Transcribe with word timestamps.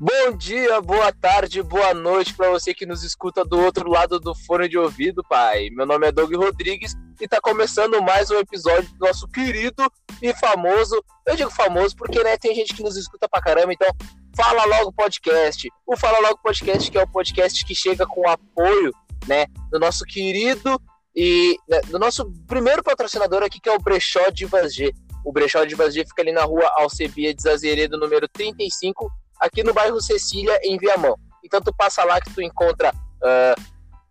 Bom 0.00 0.36
dia, 0.36 0.80
boa 0.80 1.12
tarde, 1.12 1.60
boa 1.60 1.92
noite 1.92 2.32
para 2.32 2.48
você 2.50 2.72
que 2.72 2.86
nos 2.86 3.02
escuta 3.02 3.44
do 3.44 3.58
outro 3.58 3.90
lado 3.90 4.20
do 4.20 4.32
fone 4.32 4.68
de 4.68 4.78
ouvido, 4.78 5.24
pai. 5.28 5.70
Meu 5.70 5.84
nome 5.84 6.06
é 6.06 6.12
Doug 6.12 6.32
Rodrigues 6.34 6.94
e 7.20 7.26
tá 7.26 7.40
começando 7.40 8.00
mais 8.00 8.30
um 8.30 8.38
episódio 8.38 8.88
do 8.90 9.04
nosso 9.04 9.26
querido 9.26 9.90
e 10.22 10.32
famoso. 10.34 11.04
Eu 11.26 11.34
digo 11.34 11.50
famoso 11.50 11.96
porque 11.96 12.22
né, 12.22 12.36
tem 12.36 12.54
gente 12.54 12.76
que 12.76 12.82
nos 12.84 12.96
escuta 12.96 13.28
pra 13.28 13.42
caramba, 13.42 13.72
então 13.72 13.88
Fala 14.36 14.64
Logo 14.66 14.92
Podcast. 14.92 15.68
O 15.84 15.96
Fala 15.96 16.20
Logo 16.20 16.38
Podcast, 16.44 16.88
que 16.88 16.96
é 16.96 17.02
o 17.02 17.10
podcast 17.10 17.64
que 17.64 17.74
chega 17.74 18.06
com 18.06 18.28
apoio, 18.28 18.92
né, 19.26 19.46
do 19.68 19.80
nosso 19.80 20.04
querido 20.04 20.80
e 21.12 21.58
né, 21.68 21.80
do 21.88 21.98
nosso 21.98 22.32
primeiro 22.46 22.84
patrocinador 22.84 23.42
aqui, 23.42 23.60
que 23.60 23.68
é 23.68 23.74
o 23.74 23.80
Brechó 23.80 24.30
de 24.30 24.46
G. 24.68 24.94
O 25.24 25.32
Brechó 25.32 25.64
de 25.64 25.74
G 25.74 26.04
fica 26.04 26.22
ali 26.22 26.30
na 26.30 26.44
rua 26.44 26.72
Alcebia 26.76 27.34
de 27.34 27.42
Zazeredo, 27.42 27.98
número 27.98 28.28
35, 28.28 29.10
aqui 29.40 29.62
no 29.62 29.72
bairro 29.72 30.00
Cecília, 30.00 30.58
em 30.62 30.76
Viamão. 30.76 31.18
Então 31.44 31.60
tu 31.60 31.72
passa 31.72 32.04
lá 32.04 32.20
que 32.20 32.32
tu 32.32 32.42
encontra 32.42 32.92
uh, 32.92 33.62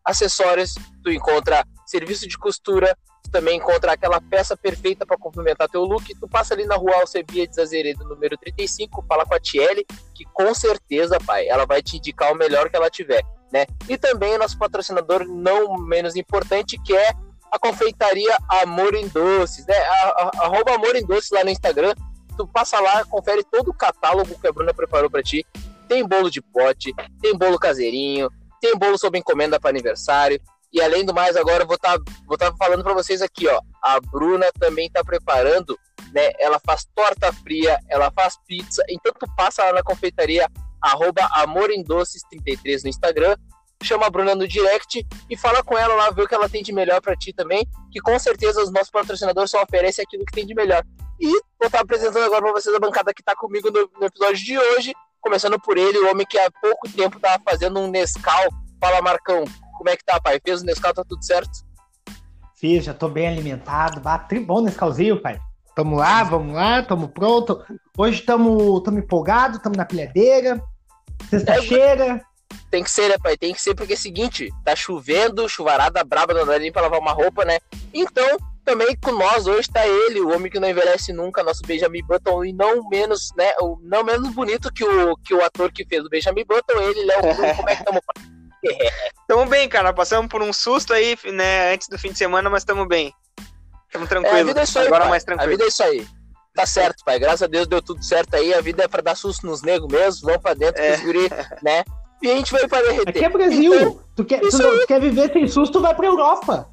acessórios, 0.03 0.75
tu 1.03 1.11
encontra 1.11 1.65
serviço 1.85 2.27
de 2.27 2.37
costura, 2.37 2.97
tu 3.23 3.31
também 3.31 3.57
encontra 3.57 3.91
aquela 3.91 4.21
peça 4.21 4.55
perfeita 4.55 5.05
para 5.05 5.17
complementar 5.17 5.69
teu 5.69 5.83
look. 5.83 6.13
Tu 6.15 6.27
passa 6.27 6.53
ali 6.53 6.65
na 6.65 6.75
rua 6.75 7.01
Alcebia 7.01 7.47
de 7.47 7.55
Zazeredo, 7.55 8.07
número 8.07 8.37
35, 8.37 9.05
fala 9.07 9.25
com 9.25 9.35
a 9.35 9.39
Tiele, 9.39 9.85
que 10.13 10.25
com 10.33 10.53
certeza, 10.53 11.19
pai, 11.19 11.47
ela 11.47 11.65
vai 11.65 11.81
te 11.81 11.97
indicar 11.97 12.31
o 12.31 12.35
melhor 12.35 12.69
que 12.69 12.75
ela 12.75 12.89
tiver, 12.89 13.21
né? 13.51 13.65
E 13.87 13.97
também 13.97 14.35
o 14.35 14.39
nosso 14.39 14.57
patrocinador 14.57 15.25
não 15.25 15.77
menos 15.77 16.15
importante, 16.15 16.81
que 16.81 16.95
é 16.95 17.13
a 17.51 17.59
confeitaria 17.59 18.35
Amor 18.61 18.93
em 18.95 19.07
Doces, 19.07 19.65
né? 19.65 19.77
Arroba 20.39 20.75
Amor 20.75 20.95
em 20.95 21.05
Doces 21.05 21.31
lá 21.31 21.43
no 21.43 21.49
Instagram 21.49 21.93
tu 22.37 22.47
passa 22.47 22.79
lá, 22.79 23.03
confere 23.05 23.43
todo 23.43 23.71
o 23.71 23.73
catálogo 23.73 24.39
que 24.39 24.47
a 24.47 24.51
Bruna 24.51 24.73
preparou 24.73 25.09
para 25.09 25.23
ti. 25.23 25.45
Tem 25.87 26.05
bolo 26.05 26.29
de 26.29 26.41
pote, 26.41 26.93
tem 27.21 27.35
bolo 27.35 27.57
caseirinho, 27.57 28.29
tem 28.61 28.77
bolo 28.77 28.97
sob 28.97 29.17
encomenda 29.17 29.59
para 29.59 29.69
aniversário. 29.69 30.39
E 30.71 30.81
além 30.81 31.03
do 31.03 31.13
mais, 31.13 31.35
agora 31.35 31.63
eu 31.63 31.67
vou 31.67 31.75
estar 31.75 31.97
tá, 31.97 32.03
vou 32.27 32.37
tá 32.37 32.53
falando 32.57 32.83
para 32.83 32.93
vocês 32.93 33.21
aqui, 33.21 33.47
ó. 33.47 33.59
A 33.81 33.99
Bruna 33.99 34.51
também 34.59 34.87
está 34.87 35.03
preparando, 35.03 35.77
né? 36.13 36.31
Ela 36.39 36.59
faz 36.63 36.85
torta 36.93 37.31
fria, 37.33 37.77
ela 37.89 38.11
faz 38.11 38.37
pizza. 38.47 38.83
Então 38.89 39.11
tu 39.17 39.25
passa 39.35 39.63
lá 39.63 39.73
na 39.73 39.83
confeitaria 39.83 40.47
arroba 40.79 41.27
amoremdoces33 41.39 42.83
no 42.83 42.89
Instagram 42.89 43.35
chama 43.83 44.07
a 44.07 44.09
Bruna 44.09 44.35
no 44.35 44.47
direct 44.47 45.05
e 45.29 45.37
fala 45.37 45.63
com 45.63 45.77
ela 45.77 45.93
lá, 45.95 46.09
vê 46.09 46.23
o 46.23 46.27
que 46.27 46.33
ela 46.33 46.49
tem 46.49 46.63
de 46.63 46.73
melhor 46.73 47.01
para 47.01 47.15
ti 47.15 47.31
também, 47.33 47.67
que 47.91 47.99
com 47.99 48.17
certeza 48.17 48.61
os 48.61 48.71
nossos 48.71 48.89
patrocinadores 48.89 49.51
só 49.51 49.61
oferecem 49.61 50.03
aquilo 50.03 50.25
que 50.25 50.33
tem 50.33 50.45
de 50.45 50.55
melhor. 50.55 50.83
E 51.19 51.31
vou 51.59 51.65
estar 51.65 51.81
apresentando 51.81 52.23
agora 52.23 52.41
para 52.41 52.51
vocês 52.53 52.75
a 52.75 52.79
bancada 52.79 53.13
que 53.13 53.21
está 53.21 53.35
comigo 53.35 53.71
no, 53.71 53.89
no, 53.99 54.05
episódio 54.05 54.43
de 54.43 54.57
hoje, 54.57 54.93
começando 55.19 55.59
por 55.59 55.77
ele, 55.77 55.97
o 55.97 56.11
homem 56.11 56.25
que 56.25 56.37
há 56.37 56.49
pouco 56.61 56.89
tempo 56.89 57.17
estava 57.17 57.41
fazendo 57.43 57.79
um 57.79 57.87
Nescau. 57.87 58.47
Fala, 58.79 59.01
Marcão, 59.01 59.43
como 59.77 59.89
é 59.89 59.97
que 59.97 60.05
tá, 60.05 60.19
pai? 60.19 60.39
Fez 60.43 60.61
o 60.61 60.65
Nescau, 60.65 60.93
tá 60.93 61.03
tudo 61.03 61.23
certo? 61.23 61.65
Fiz, 62.55 62.83
já 62.83 62.93
tô 62.93 63.07
bem 63.07 63.27
alimentado. 63.27 63.99
Bate 63.99 64.39
bom 64.39 64.61
Nescauzinho, 64.61 65.21
pai. 65.21 65.39
Tamo 65.75 65.95
lá, 65.95 66.23
vamos 66.23 66.55
lá, 66.55 66.81
tamo 66.81 67.07
pronto. 67.07 67.63
Hoje 67.97 68.21
tamo, 68.21 68.81
tamo 68.81 68.99
empolgado, 68.99 69.59
tamo 69.59 69.75
na 69.75 69.85
pilhadeira. 69.85 70.61
Sexta-feira. 71.29 72.21
Tem 72.71 72.83
que 72.83 72.91
ser, 72.91 73.09
né, 73.09 73.15
pai? 73.21 73.37
Tem 73.37 73.53
que 73.53 73.61
ser, 73.61 73.75
porque 73.75 73.93
é 73.93 73.95
o 73.95 73.99
seguinte, 73.99 74.49
tá 74.65 74.75
chovendo, 74.75 75.47
chuvarada 75.47 76.03
braba, 76.03 76.33
não 76.33 76.45
dá 76.45 76.57
nem 76.59 76.71
pra 76.71 76.81
lavar 76.81 76.99
uma 76.99 77.11
roupa, 77.11 77.45
né? 77.45 77.59
Então, 77.93 78.37
também 78.67 78.97
com 79.01 79.13
nós 79.13 79.47
hoje 79.47 79.61
está 79.61 79.87
ele, 79.87 80.19
o 80.19 80.35
homem 80.35 80.51
que 80.51 80.59
não 80.59 80.67
envelhece 80.67 81.13
nunca, 81.13 81.41
nosso 81.41 81.61
Benjamin 81.65 82.03
Button, 82.03 82.43
e 82.43 82.51
não 82.51 82.85
menos, 82.89 83.31
né, 83.37 83.53
o, 83.61 83.79
não 83.81 84.03
menos 84.03 84.27
bonito 84.33 84.73
que 84.73 84.83
o, 84.83 85.15
que 85.15 85.33
o 85.33 85.41
ator 85.41 85.71
que 85.71 85.85
fez 85.85 86.03
o 86.03 86.09
Benjamin 86.09 86.43
Button, 86.43 86.77
ele, 86.81 87.05
Léo 87.05 87.21
Bruno, 87.21 87.37
como 87.55 87.69
é 87.69 87.75
que 87.75 87.81
estamos? 87.81 88.01
Tamo 89.25 89.45
bem, 89.45 89.69
cara, 89.69 89.93
passamos 89.93 90.29
por 90.29 90.43
um 90.43 90.51
susto 90.51 90.93
aí, 90.93 91.17
né, 91.31 91.73
antes 91.73 91.87
do 91.87 91.97
fim 91.97 92.11
de 92.11 92.17
semana, 92.17 92.49
mas 92.49 92.63
estamos 92.63 92.85
bem. 92.89 93.13
Estamos 93.85 94.09
tranquilos. 94.09 94.37
É, 94.37 94.41
a 94.41 94.43
vida 94.43 94.59
é 94.59 94.63
isso 94.63 94.79
aí, 94.79 94.87
Agora 94.87 95.01
pai. 95.03 95.09
mais 95.11 95.23
tranquilo. 95.23 95.47
A 95.47 95.51
vida 95.51 95.63
é 95.63 95.67
isso 95.67 95.83
aí. 95.83 96.07
Tá 96.53 96.65
certo, 96.65 97.05
pai. 97.05 97.19
Graças 97.19 97.43
a 97.43 97.47
Deus 97.47 97.67
deu 97.67 97.81
tudo 97.81 98.03
certo 98.03 98.35
aí. 98.35 98.53
A 98.53 98.59
vida 98.59 98.83
é 98.83 98.87
pra 98.87 99.01
dar 99.01 99.15
susto 99.15 99.47
nos 99.47 99.61
negros 99.61 99.89
mesmo. 99.89 100.27
Vão 100.27 100.39
pra 100.39 100.53
dentro, 100.53 100.81
é. 100.83 100.97
guri, 100.97 101.29
né? 101.63 101.85
E 102.21 102.29
a 102.29 102.35
gente 102.35 102.51
vai 102.51 102.67
pra 102.67 102.81
derreter. 102.81 103.09
Aqui 103.09 103.23
é 103.23 103.29
Brasil. 103.29 103.75
Então, 103.75 103.99
tu, 104.13 104.25
quer, 104.25 104.41
tu, 104.41 104.49
tu 104.49 104.87
quer 104.87 104.99
viver 104.99 105.31
sem 105.31 105.47
susto, 105.47 105.79
vai 105.79 105.95
pra 105.95 106.07
Europa. 106.07 106.69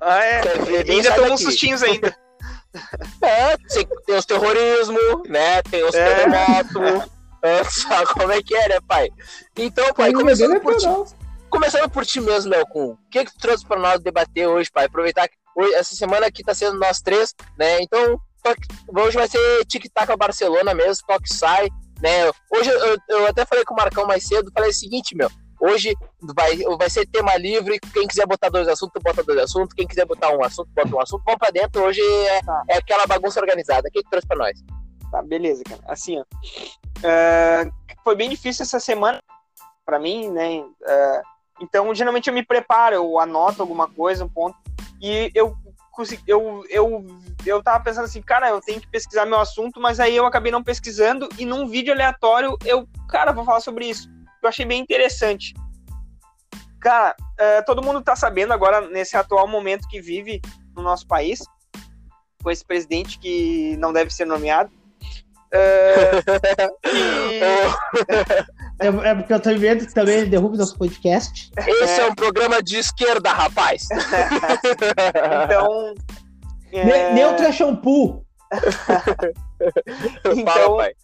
Ah, 0.00 0.24
é. 0.24 0.42
ainda 0.90 1.14
tomam 1.14 1.34
uns 1.34 1.42
sustinhos 1.42 1.82
ainda. 1.82 2.14
É, 3.22 3.56
tem 4.06 4.14
os 4.14 4.26
terrorismo, 4.26 5.22
né? 5.26 5.62
Tem 5.62 5.82
os 5.82 5.94
é. 5.94 6.14
terremotos. 6.14 7.10
É, 7.42 7.64
sabe 7.64 8.06
como 8.12 8.30
é 8.30 8.42
que 8.42 8.54
é, 8.54 8.68
né, 8.68 8.78
pai? 8.86 9.08
Então, 9.56 9.92
pai, 9.94 10.12
começando 10.12 10.60
por, 10.60 10.76
ti, 10.76 10.86
começando 11.48 11.90
por 11.90 12.04
ti 12.04 12.20
mesmo, 12.20 12.52
Kuhn, 12.66 12.90
o 12.92 12.98
que, 13.10 13.24
que 13.24 13.32
tu 13.32 13.38
trouxe 13.38 13.66
pra 13.66 13.78
nós 13.78 14.00
debater 14.00 14.46
hoje, 14.46 14.70
pai? 14.70 14.84
Aproveitar 14.84 15.28
que 15.28 15.34
hoje, 15.56 15.74
essa 15.74 15.94
semana 15.94 16.26
aqui 16.26 16.44
tá 16.44 16.54
sendo 16.54 16.78
nós 16.78 17.00
três, 17.00 17.34
né? 17.58 17.80
Então, 17.80 18.20
hoje 18.96 19.16
vai 19.16 19.28
ser 19.28 19.64
tic-tac 19.66 20.10
a 20.10 20.16
Barcelona 20.16 20.74
mesmo, 20.74 21.06
toque 21.06 21.32
sai, 21.32 21.68
né? 22.00 22.30
Hoje 22.52 22.70
eu, 22.70 22.96
eu 23.08 23.26
até 23.26 23.44
falei 23.44 23.64
com 23.64 23.74
o 23.74 23.76
Marcão 23.76 24.06
mais 24.06 24.24
cedo, 24.26 24.52
falei 24.52 24.70
o 24.70 24.74
seguinte, 24.74 25.16
meu, 25.16 25.30
Hoje 25.60 25.96
vai, 26.20 26.56
vai 26.78 26.88
ser 26.88 27.06
tema 27.06 27.36
livre. 27.36 27.80
Quem 27.92 28.06
quiser 28.06 28.26
botar 28.26 28.48
dois 28.48 28.68
assuntos, 28.68 29.02
bota 29.02 29.22
dois 29.22 29.38
assuntos. 29.38 29.74
Quem 29.74 29.86
quiser 29.86 30.06
botar 30.06 30.30
um 30.30 30.44
assunto, 30.44 30.68
bota 30.74 30.94
um 30.94 31.00
assunto. 31.00 31.22
Vamos 31.24 31.38
pra 31.38 31.50
dentro. 31.50 31.82
Hoje 31.82 32.00
é, 32.00 32.42
tá. 32.42 32.62
é 32.68 32.76
aquela 32.78 33.06
bagunça 33.06 33.40
organizada. 33.40 33.88
O 33.88 33.92
que, 33.92 34.02
que 34.02 34.10
trouxe 34.10 34.26
pra 34.26 34.36
nós? 34.36 34.58
Tá, 35.10 35.22
beleza, 35.22 35.64
cara. 35.64 35.80
Assim, 35.88 36.18
ó. 36.18 36.22
Uh, 36.22 37.72
foi 38.04 38.14
bem 38.14 38.30
difícil 38.30 38.62
essa 38.62 38.78
semana 38.78 39.20
pra 39.84 39.98
mim, 39.98 40.28
né? 40.30 40.60
Uh, 40.60 41.22
então, 41.60 41.92
geralmente 41.94 42.28
eu 42.28 42.34
me 42.34 42.44
preparo, 42.44 42.94
eu 42.94 43.18
anoto 43.18 43.62
alguma 43.62 43.88
coisa, 43.88 44.24
um 44.24 44.28
ponto. 44.28 44.56
E 45.00 45.30
eu 45.34 45.56
eu, 46.28 46.64
eu, 46.70 47.04
eu 47.44 47.60
tava 47.60 47.82
pensando 47.82 48.04
assim, 48.04 48.22
cara, 48.22 48.50
eu 48.50 48.60
tenho 48.60 48.80
que 48.80 48.86
pesquisar 48.86 49.26
meu 49.26 49.40
assunto, 49.40 49.80
mas 49.80 49.98
aí 49.98 50.14
eu 50.14 50.24
acabei 50.24 50.52
não 50.52 50.62
pesquisando 50.62 51.28
e 51.36 51.44
num 51.44 51.66
vídeo 51.66 51.92
aleatório 51.92 52.56
eu, 52.64 52.88
cara, 53.08 53.32
vou 53.32 53.44
falar 53.44 53.58
sobre 53.58 53.86
isso 53.86 54.08
eu 54.42 54.48
achei 54.48 54.64
bem 54.64 54.80
interessante. 54.80 55.54
Cara, 56.80 57.14
uh, 57.20 57.64
todo 57.66 57.82
mundo 57.82 57.98
está 57.98 58.14
sabendo 58.14 58.52
agora, 58.52 58.80
nesse 58.88 59.16
atual 59.16 59.48
momento 59.48 59.88
que 59.88 60.00
vive 60.00 60.40
no 60.76 60.82
nosso 60.82 61.06
país, 61.06 61.40
com 62.42 62.50
esse 62.50 62.64
presidente 62.64 63.18
que 63.18 63.76
não 63.78 63.92
deve 63.92 64.10
ser 64.10 64.24
nomeado. 64.24 64.70
Uh, 65.52 66.20
e... 66.92 67.40
é, 68.78 68.86
é, 68.86 69.14
porque 69.14 69.32
eu 69.32 69.40
tô 69.40 69.56
vendo 69.56 69.86
que 69.86 69.94
também 69.94 70.18
ele 70.18 70.30
derruba 70.30 70.56
nosso 70.56 70.76
podcast. 70.76 71.50
Esse 71.56 72.00
é, 72.00 72.04
é 72.04 72.06
um 72.06 72.14
programa 72.14 72.62
de 72.62 72.78
esquerda, 72.78 73.32
rapaz. 73.32 73.88
então. 75.44 75.94
É... 76.72 77.12
Neutra 77.14 77.50
shampoo. 77.50 78.24
então, 80.24 80.54
Fala, 80.54 80.76
pai. 80.76 80.94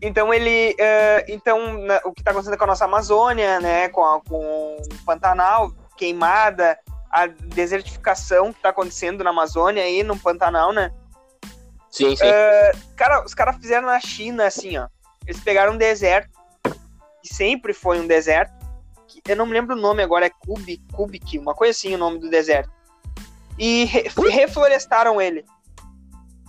Então 0.00 0.32
ele, 0.32 0.72
uh, 0.74 1.24
então 1.26 1.78
na, 1.78 2.00
o 2.04 2.12
que 2.12 2.20
está 2.20 2.30
acontecendo 2.30 2.58
com 2.58 2.64
a 2.64 2.68
nossa 2.68 2.84
Amazônia, 2.84 3.60
né, 3.60 3.88
com, 3.88 4.04
a, 4.04 4.20
com 4.20 4.76
o 4.76 5.04
Pantanal 5.04 5.72
queimada, 5.96 6.78
a 7.10 7.26
desertificação 7.26 8.52
que 8.52 8.58
está 8.58 8.68
acontecendo 8.68 9.24
na 9.24 9.30
Amazônia 9.30 9.88
e 9.88 10.02
no 10.02 10.18
Pantanal, 10.18 10.72
né? 10.72 10.92
Sim, 11.90 12.14
sim. 12.14 12.24
Uh, 12.26 12.94
cara, 12.94 13.24
os 13.24 13.32
caras 13.32 13.56
fizeram 13.56 13.86
na 13.86 13.98
China 13.98 14.46
assim, 14.46 14.76
ó. 14.76 14.86
Eles 15.26 15.40
pegaram 15.40 15.72
um 15.72 15.78
deserto 15.78 16.28
que 17.22 17.34
sempre 17.34 17.72
foi 17.72 17.98
um 17.98 18.06
deserto. 18.06 18.52
Que, 19.08 19.22
eu 19.26 19.36
não 19.36 19.46
me 19.46 19.52
lembro 19.52 19.74
o 19.74 19.80
nome 19.80 20.02
agora, 20.02 20.26
é 20.26 20.30
Kubik, 20.30 20.82
Kubik, 20.92 21.38
uma 21.38 21.54
coisa 21.54 21.70
assim 21.70 21.94
o 21.94 21.98
nome 21.98 22.18
do 22.18 22.28
deserto. 22.28 22.70
E 23.58 23.84
re, 23.84 24.10
reflorestaram 24.30 25.20
ele. 25.20 25.44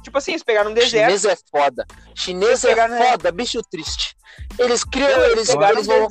Tipo 0.07 0.19
assim, 0.19 0.31
eles 0.31 0.43
pegaram 0.43 0.71
um 0.71 0.73
deserto. 0.73 1.03
Chinês 1.03 1.25
é 1.25 1.35
foda. 1.51 1.85
Chinês 2.15 2.63
é 2.63 2.75
foda, 2.87 3.29
bicho 3.29 3.59
triste. 3.69 4.15
Eles 4.57 4.85
criam, 4.85 5.09
eles, 5.25 5.33
eles, 5.33 5.49
pegaram 5.49 5.75
eles 5.75 5.87
vão. 5.87 6.07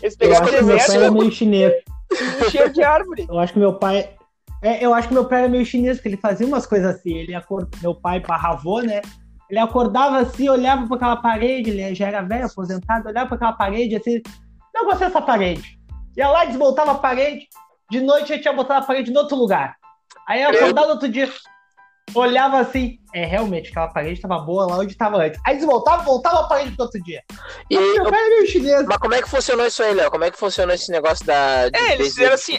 Eles 0.00 0.16
pegaram 0.16 0.46
eu 0.46 0.52
acho 0.52 0.56
que 0.56 0.62
meu 0.62 0.86
pai 0.86 1.04
é 1.04 1.10
meio 1.10 1.32
chinês. 1.32 1.72
Cheio 2.48 2.72
de 2.72 2.84
árvore. 2.84 3.26
Eu 3.28 3.40
acho 3.40 3.52
que 3.52 3.58
meu 3.58 3.74
pai. 3.74 4.14
É, 4.62 4.84
eu 4.84 4.94
acho 4.94 5.08
que 5.08 5.14
meu 5.14 5.24
pai 5.24 5.40
era 5.40 5.48
meio 5.48 5.66
chinês, 5.66 5.96
porque 5.96 6.10
ele 6.10 6.16
fazia 6.16 6.46
umas 6.46 6.64
coisas 6.64 6.94
assim. 6.94 7.12
Ele 7.12 7.34
acord... 7.34 7.68
Meu 7.82 7.92
pai 7.92 8.20
parravô, 8.20 8.80
né? 8.82 9.02
Ele 9.50 9.58
acordava 9.58 10.18
assim, 10.18 10.48
olhava 10.48 10.86
para 10.86 10.96
aquela 10.96 11.16
parede, 11.16 11.70
ele 11.70 11.92
já 11.92 12.06
era 12.06 12.22
velho, 12.22 12.46
aposentado, 12.46 13.08
olhava 13.08 13.26
para 13.26 13.34
aquela 13.34 13.52
parede 13.52 13.96
assim, 13.96 14.22
não 14.72 14.84
gostei 14.84 15.08
dessa 15.08 15.20
parede. 15.20 15.76
Ia 16.16 16.28
lá, 16.28 16.44
desvoltava 16.44 16.92
a 16.92 16.98
parede, 16.98 17.48
de 17.90 18.00
noite 18.00 18.32
ele 18.32 18.42
tinha 18.42 18.54
botado 18.54 18.84
a 18.84 18.86
parede 18.86 19.10
em 19.10 19.16
outro 19.16 19.36
lugar. 19.36 19.74
Aí 20.28 20.44
acordava 20.44 20.86
no 20.86 20.92
outro 20.94 21.08
dia, 21.08 21.28
olhava 22.14 22.58
assim, 22.58 22.98
é, 23.14 23.24
realmente, 23.24 23.70
aquela 23.70 23.88
parede 23.88 24.14
estava 24.14 24.38
boa 24.38 24.66
lá 24.66 24.78
onde 24.78 24.92
estava 24.92 25.18
antes. 25.18 25.40
Aí 25.44 25.56
desvoltava, 25.56 26.02
voltava 26.02 26.40
a 26.40 26.48
parede 26.48 26.72
pro 26.72 26.84
outro 26.84 27.02
dia. 27.02 27.22
E 27.70 27.76
aí, 27.76 27.96
eu... 27.96 28.06
É 28.06 28.10
meio 28.10 28.46
chinês. 28.46 28.86
Mas 28.86 28.98
como 28.98 29.14
é 29.14 29.22
que 29.22 29.28
funcionou 29.28 29.66
isso 29.66 29.82
aí, 29.82 29.94
Léo? 29.94 30.10
Como 30.10 30.24
é 30.24 30.30
que 30.30 30.38
funcionou 30.38 30.74
esse 30.74 30.90
negócio 30.90 31.24
da... 31.26 31.68
De 31.68 31.78
é, 31.78 31.92
eles 31.94 32.08
fizeram 32.14 32.34
assim... 32.34 32.58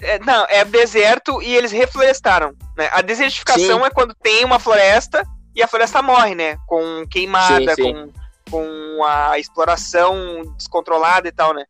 É, 0.00 0.18
não, 0.20 0.46
é 0.48 0.64
deserto 0.64 1.42
e 1.42 1.56
eles 1.56 1.72
reflorestaram. 1.72 2.54
Né? 2.76 2.88
A 2.92 3.02
desertificação 3.02 3.80
sim. 3.80 3.84
é 3.84 3.90
quando 3.90 4.14
tem 4.14 4.44
uma 4.44 4.60
floresta 4.60 5.24
e 5.56 5.62
a 5.62 5.66
floresta 5.66 6.00
morre, 6.00 6.36
né? 6.36 6.56
Com 6.68 7.04
queimada, 7.10 7.74
sim, 7.74 7.82
sim. 7.82 7.92
com 7.92 8.12
com 8.50 9.04
a 9.04 9.38
exploração 9.38 10.42
descontrolada 10.56 11.28
e 11.28 11.32
tal, 11.32 11.54
né? 11.54 11.64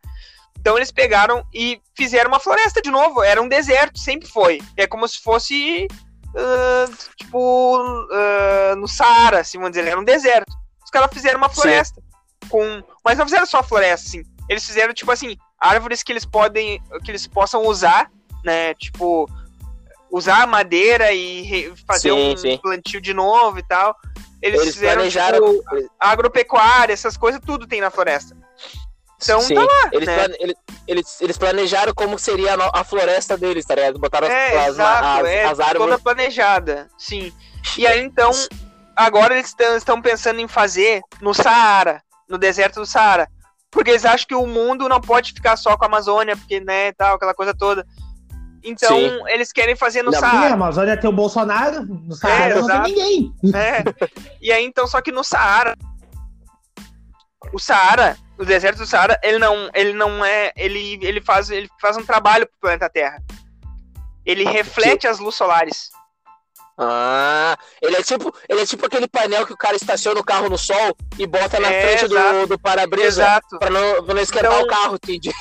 Então 0.61 0.77
eles 0.77 0.91
pegaram 0.91 1.45
e 1.53 1.81
fizeram 1.97 2.29
uma 2.29 2.41
floresta 2.41 2.83
de 2.83 2.91
novo. 2.91 3.23
Era 3.23 3.41
um 3.41 3.49
deserto, 3.49 3.99
sempre 3.99 4.29
foi. 4.29 4.61
É 4.77 4.87
como 4.87 5.07
se 5.07 5.21
fosse, 5.21 5.87
uh, 6.35 6.93
tipo, 7.17 7.79
uh, 7.81 8.77
no 8.77 8.89
Saara, 8.89 9.41
assim, 9.41 9.59
vamos 9.59 9.73
dizer. 9.73 9.89
Era 9.89 10.01
um 10.01 10.05
deserto. 10.05 10.53
Os 10.85 10.91
caras 10.91 11.11
fizeram 11.13 11.39
uma 11.39 11.49
floresta. 11.49 12.03
com 12.49 12.83
Mas 13.05 13.19
não 13.19 13.25
fizeram 13.25 13.47
só 13.47 13.63
floresta, 13.63 14.09
assim. 14.09 14.23
Eles 14.49 14.67
fizeram, 14.67 14.95
tipo 14.95 15.11
assim, 15.11 15.37
árvores 15.61 16.03
que 16.03 16.13
eles 16.13 16.25
podem, 16.25 16.83
que 17.05 17.11
eles 17.11 17.27
possam 17.27 17.67
usar, 17.67 18.11
né? 18.45 18.75
Tipo, 18.75 19.29
usar 20.11 20.47
madeira 20.47 21.13
e 21.13 21.73
fazer 21.87 22.11
sim, 22.11 22.33
um 22.33 22.37
sim. 22.37 22.59
plantio 22.59 23.01
de 23.01 23.13
novo 23.13 23.59
e 23.59 23.63
tal. 23.63 23.95
Eles, 24.41 24.61
eles 24.61 24.75
fizeram 24.75 24.97
planejaram 24.97 25.55
tipo, 25.55 25.91
agropecuária, 25.99 26.93
essas 26.93 27.17
coisas, 27.17 27.41
tudo 27.45 27.67
tem 27.67 27.81
na 27.81 27.91
floresta. 27.91 28.37
Então 29.21 29.41
Sim. 29.41 29.55
tá 29.55 29.63
lá. 29.63 29.91
Eles, 29.93 30.07
né? 30.07 30.15
plane, 30.17 30.57
eles, 30.87 31.21
eles, 31.21 31.39
planejaram 31.39 31.93
como 31.93 32.19
seria 32.19 32.55
a, 32.55 32.81
a, 32.81 32.85
floresta 32.85 33.37
deles, 33.37 33.67
tá 33.67 33.75
ligado? 33.75 33.99
Botaram 33.99 34.29
é, 34.29 34.57
as, 34.59 34.69
exato, 34.69 35.05
as, 35.05 35.27
é, 35.27 35.45
as 35.45 35.61
árvores. 35.61 35.91
Toda 35.91 35.99
planejada, 35.99 36.89
sim. 36.97 37.33
E 37.77 37.87
aí 37.87 38.01
então, 38.01 38.31
agora 38.97 39.35
eles 39.35 39.55
estão 39.77 40.01
pensando 40.01 40.41
em 40.41 40.47
fazer 40.47 41.03
no 41.21 41.35
Saara, 41.35 42.01
no 42.29 42.39
deserto 42.39 42.81
do 42.81 42.87
Saara. 42.87 43.29
Porque 43.71 43.91
eles 43.91 44.05
acham 44.05 44.27
que 44.27 44.35
o 44.35 44.47
mundo 44.47 44.89
não 44.89 45.01
pode 45.01 45.33
ficar 45.33 45.57
só 45.57 45.77
com 45.77 45.85
a 45.85 45.89
Amazônia, 45.89 46.37
porque, 46.37 46.59
né, 46.61 46.93
tal, 46.93 47.17
aquela 47.17 47.35
coisa 47.35 47.53
toda. 47.53 47.85
Então, 48.65 48.97
Sim. 48.97 49.21
eles 49.27 49.53
querem 49.53 49.77
fazer 49.77 50.03
no 50.03 50.13
Saara. 50.13 50.47
Sim, 50.47 50.53
a 50.53 50.55
Amazônia 50.55 50.97
tem 50.97 51.11
o 51.11 51.13
Bolsonaro, 51.13 51.85
no 51.85 52.15
Saara 52.15 52.55
é, 52.55 52.61
não 52.61 52.83
tem 52.83 52.95
ninguém. 52.95 53.35
É. 53.55 53.85
E 54.41 54.51
aí, 54.51 54.65
então, 54.65 54.87
só 54.87 55.01
que 55.01 55.13
no 55.13 55.23
Saara, 55.23 55.77
o 57.53 57.59
Saara, 57.59 58.17
o 58.39 58.45
deserto 58.45 58.79
do 58.79 58.87
Saara, 58.87 59.19
ele 59.23 59.39
não, 59.39 59.69
ele 59.75 59.93
não 59.93 60.25
é, 60.25 60.53
ele, 60.57 60.99
ele 61.03 61.21
faz, 61.21 61.51
ele 61.51 61.69
faz 61.81 61.97
um 61.97 62.05
trabalho 62.05 62.47
pro 62.47 62.61
planeta 62.61 62.89
Terra. 62.89 63.23
Ele 64.25 64.45
reflete 64.45 65.07
as 65.09 65.19
luzes 65.19 65.37
solares. 65.37 65.91
Ah, 66.81 67.59
ele 67.83 67.97
é 67.97 68.03
tipo, 68.05 68.33
ele 68.49 68.61
é 68.61 68.67
tipo 68.67 68.87
aquele 68.87 69.09
painel 69.09 69.45
que 69.45 69.53
o 69.53 69.57
cara 69.57 69.75
estaciona 69.75 70.21
o 70.21 70.25
carro 70.25 70.49
no 70.49 70.57
sol 70.57 70.97
e 71.19 71.27
bota 71.27 71.59
na 71.59 71.73
é, 71.73 71.83
frente 71.83 72.13
exato. 72.13 72.41
do, 72.41 72.47
do 72.47 72.59
para-brisa 72.59 73.41
para 73.59 73.69
não, 73.69 74.05
pra 74.05 74.15
não 74.15 74.23
esquentar 74.23 74.53
então, 74.53 74.63
o 74.63 74.67
carro, 74.69 74.95
entendi. 74.95 75.33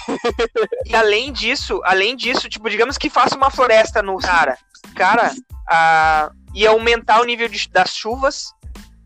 E 0.83 0.95
além 0.95 1.31
disso, 1.31 1.79
além 1.83 2.15
disso, 2.15 2.49
tipo, 2.49 2.67
digamos 2.67 2.97
que 2.97 3.07
faça 3.07 3.35
uma 3.35 3.51
floresta 3.51 4.01
no 4.01 4.19
Saara. 4.19 4.57
Cara, 4.95 5.31
a, 5.69 6.31
ia 6.55 6.71
aumentar 6.71 7.21
o 7.21 7.23
nível 7.23 7.47
de, 7.47 7.69
das 7.69 7.91
chuvas, 7.91 8.51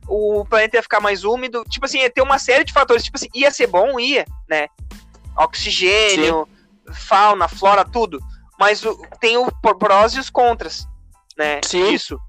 o 0.07 0.45
planeta 0.45 0.77
ia 0.77 0.83
ficar 0.83 0.99
mais 0.99 1.23
úmido, 1.23 1.63
tipo 1.69 1.85
assim, 1.85 1.99
ia 1.99 2.09
ter 2.09 2.21
uma 2.21 2.39
série 2.39 2.63
de 2.63 2.73
fatores, 2.73 3.03
tipo 3.03 3.17
assim, 3.17 3.29
ia 3.33 3.51
ser 3.51 3.67
bom, 3.67 3.99
ia, 3.99 4.25
né? 4.49 4.67
Oxigênio, 5.37 6.47
Sim. 6.87 6.93
fauna, 6.93 7.47
flora, 7.47 7.85
tudo. 7.85 8.19
Mas 8.59 8.83
o, 8.85 8.95
tem 9.19 9.37
o 9.37 9.51
prós 9.75 10.13
e 10.13 10.19
os 10.19 10.29
contras 10.29 10.87
né? 11.41 11.59
Sim. 11.63 11.91
Isso. 11.91 12.19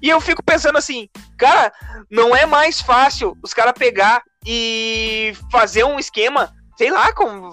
E 0.00 0.08
eu 0.08 0.20
fico 0.20 0.42
pensando 0.42 0.78
assim, 0.78 1.08
cara, 1.36 1.72
não 2.10 2.36
é 2.36 2.46
mais 2.46 2.80
fácil 2.80 3.36
os 3.42 3.52
caras 3.54 3.72
pegar 3.76 4.22
e 4.46 5.32
fazer 5.50 5.84
um 5.84 5.98
esquema, 5.98 6.52
sei 6.76 6.90
lá, 6.90 7.12
com 7.12 7.50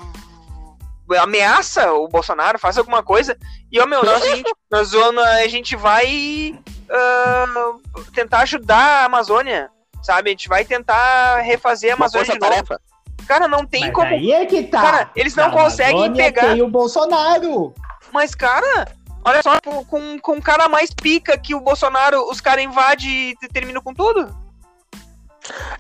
ameaça 1.20 1.92
o 1.94 2.08
Bolsonaro, 2.08 2.60
faz 2.60 2.78
alguma 2.78 3.02
coisa, 3.02 3.36
e 3.72 3.80
ó, 3.80 3.88
meu, 3.88 4.04
nós, 4.04 4.22
a, 4.22 4.36
gente, 4.36 4.54
nós 4.70 4.94
a 4.94 5.48
gente 5.48 5.76
vai 5.76 6.60
uh, 6.90 7.82
tentar 8.14 8.40
ajudar 8.40 9.04
a 9.04 9.06
Amazônia, 9.06 9.70
sabe? 10.02 10.30
A 10.30 10.34
gente 10.34 10.50
vai 10.50 10.66
tentar 10.66 11.42
refazer 11.42 11.92
a 11.92 11.96
Amazônia 11.96 12.34
de 12.34 12.40
novo. 12.40 12.52
Tarefa. 12.52 12.82
Cara, 13.28 13.48
não 13.48 13.66
tem 13.66 13.82
Mas 13.82 13.94
como. 13.94 14.08
Aí 14.08 14.32
é 14.32 14.46
que 14.46 14.64
tá. 14.64 14.82
Cara, 14.82 15.12
eles 15.16 15.36
não 15.36 15.50
Na 15.50 15.54
conseguem 15.54 16.06
Amazônia 16.06 16.24
pegar. 16.24 16.54
Tem 16.54 16.62
o 16.62 16.70
Bolsonaro. 16.70 17.74
Mas, 18.12 18.34
cara, 18.34 18.88
Olha 19.24 19.44
só, 19.44 19.60
com, 19.62 20.18
com 20.20 20.34
um 20.34 20.42
cara 20.42 20.70
mais 20.70 20.92
pica 20.92 21.38
que 21.38 21.54
o 21.54 21.60
Bolsonaro, 21.60 22.30
os 22.30 22.40
caras 22.40 22.64
invadem 22.64 23.36
e 23.42 23.48
terminam 23.50 23.82
com 23.82 23.94
tudo. 23.94 24.34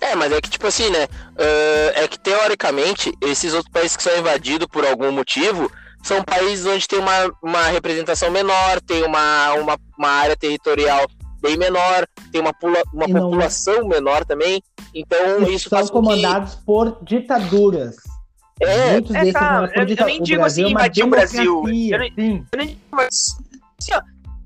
É, 0.02 0.16
mas 0.16 0.32
é 0.32 0.42
que, 0.42 0.50
tipo 0.50 0.68
assim, 0.68 0.90
né? 0.90 1.06
Uh, 1.06 1.92
é 1.96 2.08
que 2.08 2.20
teoricamente, 2.20 3.14
esses 3.22 3.54
outros 3.54 3.72
países 3.72 3.96
que 3.96 4.04
são 4.04 4.18
invadidos 4.18 4.68
por 4.68 4.86
algum 4.86 5.12
motivo 5.12 5.72
são 6.04 6.24
países 6.24 6.66
onde 6.66 6.88
tem 6.88 7.00
uma, 7.00 7.32
uma 7.42 7.64
representação 7.68 8.32
menor, 8.32 8.82
tem 8.82 9.04
uma, 9.04 9.54
uma, 9.54 9.78
uma 9.98 10.10
área 10.10 10.36
territorial 10.36 11.06
bem 11.42 11.58
menor, 11.58 12.08
tem 12.32 12.42
uma, 12.42 12.54
pula, 12.54 12.82
uma 12.94 13.08
população 13.08 13.82
não... 13.82 13.90
menor 13.90 14.26
também. 14.26 14.62
Então, 14.94 15.38
Eles 15.38 15.62
isso 15.62 15.70
são 15.70 15.88
comandados 15.88 16.56
que... 16.56 16.66
por 16.66 16.98
ditaduras. 17.02 17.98
É, 18.62 18.92
Muitos 18.92 19.16
é, 19.16 19.32
tá, 19.32 19.70
eu, 19.74 19.88
eu, 19.88 20.06
nem 20.06 20.22
digo 20.22 20.44
assim, 20.44 20.68
invadir 20.68 21.06
o 21.06 21.10
Brasil. 21.10 21.64
Eu 21.66 22.00
nem, 22.00 22.14
eu 22.52 22.58
nem 22.58 22.68
digo 22.68 23.02
assim, 23.02 23.94
ó, 23.94 24.02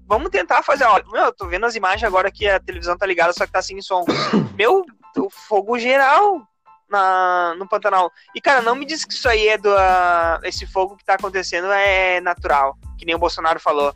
vamos 0.08 0.30
tentar 0.30 0.62
fazer, 0.62 0.84
ó, 0.84 1.02
meu, 1.12 1.26
eu 1.26 1.34
tô 1.34 1.48
vendo 1.48 1.66
as 1.66 1.76
imagens 1.76 2.04
agora 2.04 2.32
que 2.32 2.48
a 2.48 2.60
televisão 2.60 2.96
tá 2.96 3.08
ligada, 3.08 3.34
só 3.34 3.46
que 3.46 3.52
tá 3.52 3.62
sem 3.62 3.82
som. 3.82 4.06
meu, 4.56 4.86
o 5.18 5.30
fogo 5.30 5.80
geral 5.80 6.48
na, 6.94 7.56
no 7.58 7.68
Pantanal. 7.68 8.12
E, 8.34 8.40
cara, 8.40 8.62
não 8.62 8.76
me 8.76 8.86
diz 8.86 9.04
que 9.04 9.14
isso 9.14 9.28
aí 9.28 9.48
é 9.48 9.58
do. 9.58 9.70
Uh, 9.70 10.40
esse 10.44 10.66
fogo 10.66 10.96
que 10.96 11.04
tá 11.04 11.16
acontecendo 11.16 11.68
é 11.72 12.22
natural, 12.22 12.78
que 12.98 13.06
nem 13.06 13.16
o 13.16 13.20
Bolsonaro 13.20 13.60
falou. 13.60 13.94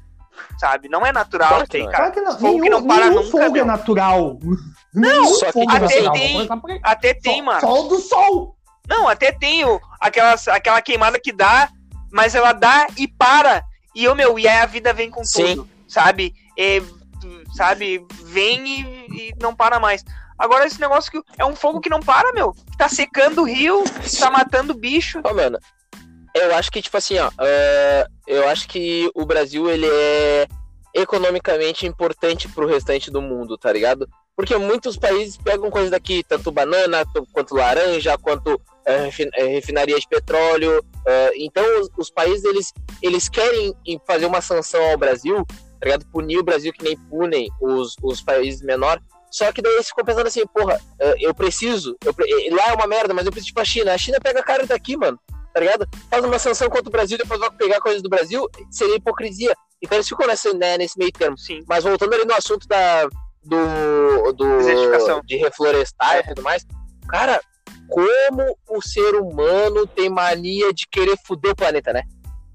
Sabe? 0.59 0.87
Não 0.87 1.03
é 1.03 1.11
natural 1.11 1.49
claro 1.49 1.67
tem, 1.67 1.89
cara. 1.89 2.11
que 2.11 2.21
não. 2.21 2.33
Fogo 2.33 2.47
nenhum, 2.47 2.61
que 2.61 2.69
não 2.69 2.85
para 2.85 3.09
nunca. 3.09 3.31
fogo 3.31 3.51
meu. 3.51 3.63
é 3.63 3.65
natural. 3.65 4.39
Não, 4.93 5.25
só 5.25 5.51
que, 5.51 5.61
até, 5.61 5.79
natural. 5.79 6.13
tem, 6.13 6.79
até 6.83 7.13
tem, 7.13 7.41
mano. 7.41 7.61
Sol 7.61 7.87
do 7.87 7.99
sol. 7.99 8.55
Não, 8.87 9.07
até 9.07 9.31
tem 9.31 9.65
o, 9.65 9.79
aquela, 9.99 10.35
aquela 10.49 10.81
queimada 10.81 11.19
que 11.19 11.31
dá, 11.31 11.69
mas 12.11 12.35
ela 12.35 12.53
dá 12.53 12.87
e 12.97 13.07
para. 13.07 13.63
E, 13.95 14.07
oh, 14.07 14.13
meu, 14.13 14.37
e 14.37 14.47
aí 14.47 14.59
a 14.59 14.65
vida 14.65 14.93
vem 14.93 15.09
com 15.09 15.25
Sim. 15.25 15.55
tudo, 15.55 15.69
sabe? 15.87 16.33
E, 16.55 16.83
sabe? 17.55 18.05
Vem 18.25 18.67
e, 18.67 18.81
e, 19.11 19.35
não 19.41 19.55
para 19.55 19.79
mais. 19.79 20.03
Agora, 20.37 20.65
esse 20.65 20.79
negócio 20.79 21.11
que 21.11 21.21
é 21.37 21.45
um 21.45 21.55
fogo 21.55 21.79
que 21.79 21.89
não 21.89 21.99
para, 21.99 22.31
meu. 22.33 22.53
Tá 22.77 22.87
secando 22.87 23.41
o 23.41 23.45
rio, 23.45 23.83
tá 24.19 24.29
matando 24.29 24.73
bicho. 24.73 25.19
Ô, 25.23 25.33
mano, 25.33 25.57
eu 26.33 26.55
acho 26.55 26.71
que, 26.71 26.81
tipo 26.81 26.97
assim, 26.97 27.17
ó, 27.17 27.27
uh, 27.29 28.11
eu 28.27 28.47
acho 28.47 28.67
que 28.67 29.09
o 29.15 29.25
Brasil, 29.25 29.69
ele 29.69 29.87
é 29.87 30.47
economicamente 30.93 31.85
importante 31.85 32.47
pro 32.47 32.67
restante 32.67 33.11
do 33.11 33.21
mundo, 33.21 33.57
tá 33.57 33.71
ligado? 33.71 34.07
Porque 34.35 34.55
muitos 34.57 34.97
países 34.97 35.37
pegam 35.37 35.69
coisas 35.71 35.91
daqui, 35.91 36.23
tanto 36.23 36.51
banana, 36.51 37.03
quanto 37.33 37.55
laranja, 37.55 38.17
quanto 38.17 38.59
é, 38.85 39.09
refinaria 39.47 39.99
de 39.99 40.07
petróleo. 40.07 40.83
É, 41.05 41.31
então, 41.37 41.63
os, 41.81 41.89
os, 41.97 42.09
países 42.09 42.43
eles, 42.45 42.73
eles 43.01 43.27
querem 43.27 43.75
fazer 44.05 44.25
uma 44.25 44.41
sanção 44.41 44.81
ao 44.91 44.97
Brasil, 44.97 45.43
tá 45.79 45.85
ligado? 45.85 46.05
punir 46.11 46.37
o 46.37 46.43
Brasil 46.43 46.71
que 46.71 46.83
nem 46.83 46.95
punem 46.95 47.49
os, 47.59 47.95
os 48.01 48.21
países 48.21 48.61
menores. 48.61 49.03
Só 49.31 49.51
que 49.51 49.61
daí 49.61 49.73
eles 49.73 49.87
ficam 49.87 50.05
pensando 50.05 50.27
assim, 50.27 50.45
porra, 50.47 50.79
eu 51.19 51.33
preciso, 51.33 51.97
eu, 52.03 52.13
lá 52.55 52.69
é 52.69 52.73
uma 52.73 52.87
merda, 52.87 53.13
mas 53.13 53.25
eu 53.25 53.31
preciso 53.31 53.53
pra 53.53 53.65
China. 53.65 53.93
A 53.93 53.97
China 53.97 54.19
pega 54.21 54.39
a 54.39 54.43
cara 54.43 54.65
daqui, 54.65 54.95
mano, 54.95 55.19
tá 55.53 55.59
ligado? 55.59 55.87
Faz 56.09 56.23
uma 56.23 56.39
sanção 56.39 56.69
contra 56.69 56.87
o 56.87 56.91
Brasil, 56.91 57.17
depois 57.17 57.39
vai 57.39 57.51
pegar 57.51 57.81
coisas 57.81 58.01
do 58.01 58.09
Brasil, 58.09 58.47
seria 58.71 58.95
hipocrisia. 58.95 59.53
Então 59.81 59.97
eles 59.97 60.07
ficam 60.07 60.27
nessa, 60.27 60.53
né, 60.53 60.77
nesse 60.77 60.97
meio 60.97 61.11
termo. 61.11 61.37
Sim. 61.37 61.63
Mas 61.67 61.83
voltando 61.83 62.13
ali 62.13 62.25
no 62.25 62.33
assunto 62.33 62.67
da, 62.67 63.07
do, 63.43 64.31
do 64.33 65.23
de 65.25 65.35
reflorestar 65.37 66.17
é. 66.17 66.19
e 66.19 66.23
tudo 66.23 66.41
mais, 66.41 66.65
cara, 67.07 67.39
como 67.87 68.57
o 68.69 68.81
ser 68.81 69.15
humano 69.15 69.87
tem 69.87 70.09
mania 70.09 70.73
de 70.73 70.85
querer 70.87 71.17
foder 71.25 71.51
o 71.51 71.55
planeta, 71.55 71.93
né? 71.93 72.03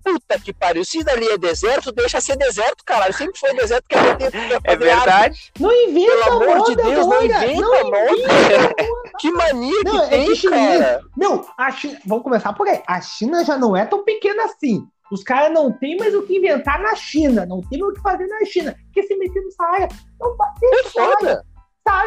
Puta 0.02 0.38
que 0.38 0.52
pariu. 0.52 0.84
Se 0.84 1.02
dali 1.04 1.28
é 1.28 1.38
deserto, 1.38 1.92
deixa 1.92 2.20
ser 2.20 2.36
deserto, 2.36 2.84
caralho. 2.84 3.14
Sempre 3.14 3.38
foi 3.38 3.54
deserto 3.54 3.86
que 3.88 3.94
é 3.94 4.14
ter. 4.14 4.60
É 4.64 4.76
verdade. 4.76 5.52
Não 5.58 5.72
inventa, 5.72 6.24
Pelo 6.24 6.42
amor 6.42 6.66
de 6.66 6.76
Deus, 6.76 7.06
não 7.06 7.24
inventa, 7.24 7.60
não 7.60 8.18
inventa 8.18 8.74
Que 9.18 9.30
mania 9.30 9.80
não, 9.84 9.92
que 9.92 10.04
é 10.04 10.08
tem, 10.08 10.34
que 10.34 10.50
cara. 10.50 11.00
Meu, 11.16 11.46
a 11.56 11.70
China. 11.70 11.98
Vamos 12.06 12.24
começar 12.24 12.52
por 12.52 12.66
aí. 12.68 12.82
A 12.86 13.00
China 13.00 13.44
já 13.44 13.56
não 13.56 13.76
é 13.76 13.84
tão 13.84 14.04
pequena 14.04 14.44
assim. 14.44 14.86
Os 15.10 15.22
caras 15.22 15.52
não 15.52 15.70
tem 15.70 15.96
mais 15.96 16.14
o 16.14 16.22
que 16.22 16.38
inventar 16.38 16.80
na 16.80 16.94
China. 16.96 17.44
Não 17.44 17.60
tem 17.60 17.78
mais 17.78 17.92
o 17.92 17.96
que 17.96 18.02
fazer 18.02 18.26
na 18.26 18.44
China. 18.46 18.74
Porque 18.84 19.02
se 19.02 19.14
meter 19.16 19.42
nessa 19.44 19.64
área. 19.64 19.88
Não, 20.18 20.34
é 20.72 20.82
foda. 20.84 21.44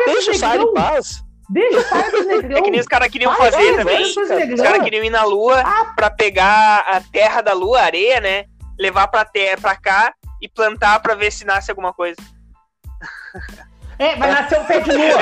Deixa 0.05 0.31
o 0.31 0.35
Saara 0.35 0.63
em 0.63 0.73
paz. 0.73 1.23
Deixa 1.49 1.79
o 1.79 1.83
Saia 1.83 2.11
dos 2.11 2.25
Negrão. 2.27 2.57
É 2.57 2.61
que 2.61 2.71
nem 2.71 2.79
os 2.79 2.87
caras 2.87 3.09
queriam 3.09 3.35
fazer 3.35 3.77
também. 3.77 4.01
Os 4.01 4.61
caras 4.61 4.83
queriam 4.83 5.03
ir 5.03 5.09
na 5.09 5.23
Lua 5.23 5.61
ah. 5.61 5.93
pra 5.95 6.09
pegar 6.09 6.79
a 6.87 7.01
terra 7.01 7.41
da 7.41 7.53
Lua, 7.53 7.79
a 7.79 7.85
areia, 7.85 8.19
né? 8.19 8.45
Levar 8.79 9.07
pra, 9.07 9.23
terra, 9.23 9.57
pra 9.61 9.75
cá 9.75 10.13
e 10.41 10.49
plantar 10.49 10.99
pra 10.99 11.15
ver 11.15 11.31
se 11.31 11.45
nasce 11.45 11.71
alguma 11.71 11.93
coisa. 11.93 12.17
É, 13.97 14.13
vai 14.17 14.29
nascer 14.29 14.59
um 14.59 14.65
pé 14.65 14.81
de 14.81 14.91
lua. 14.91 15.17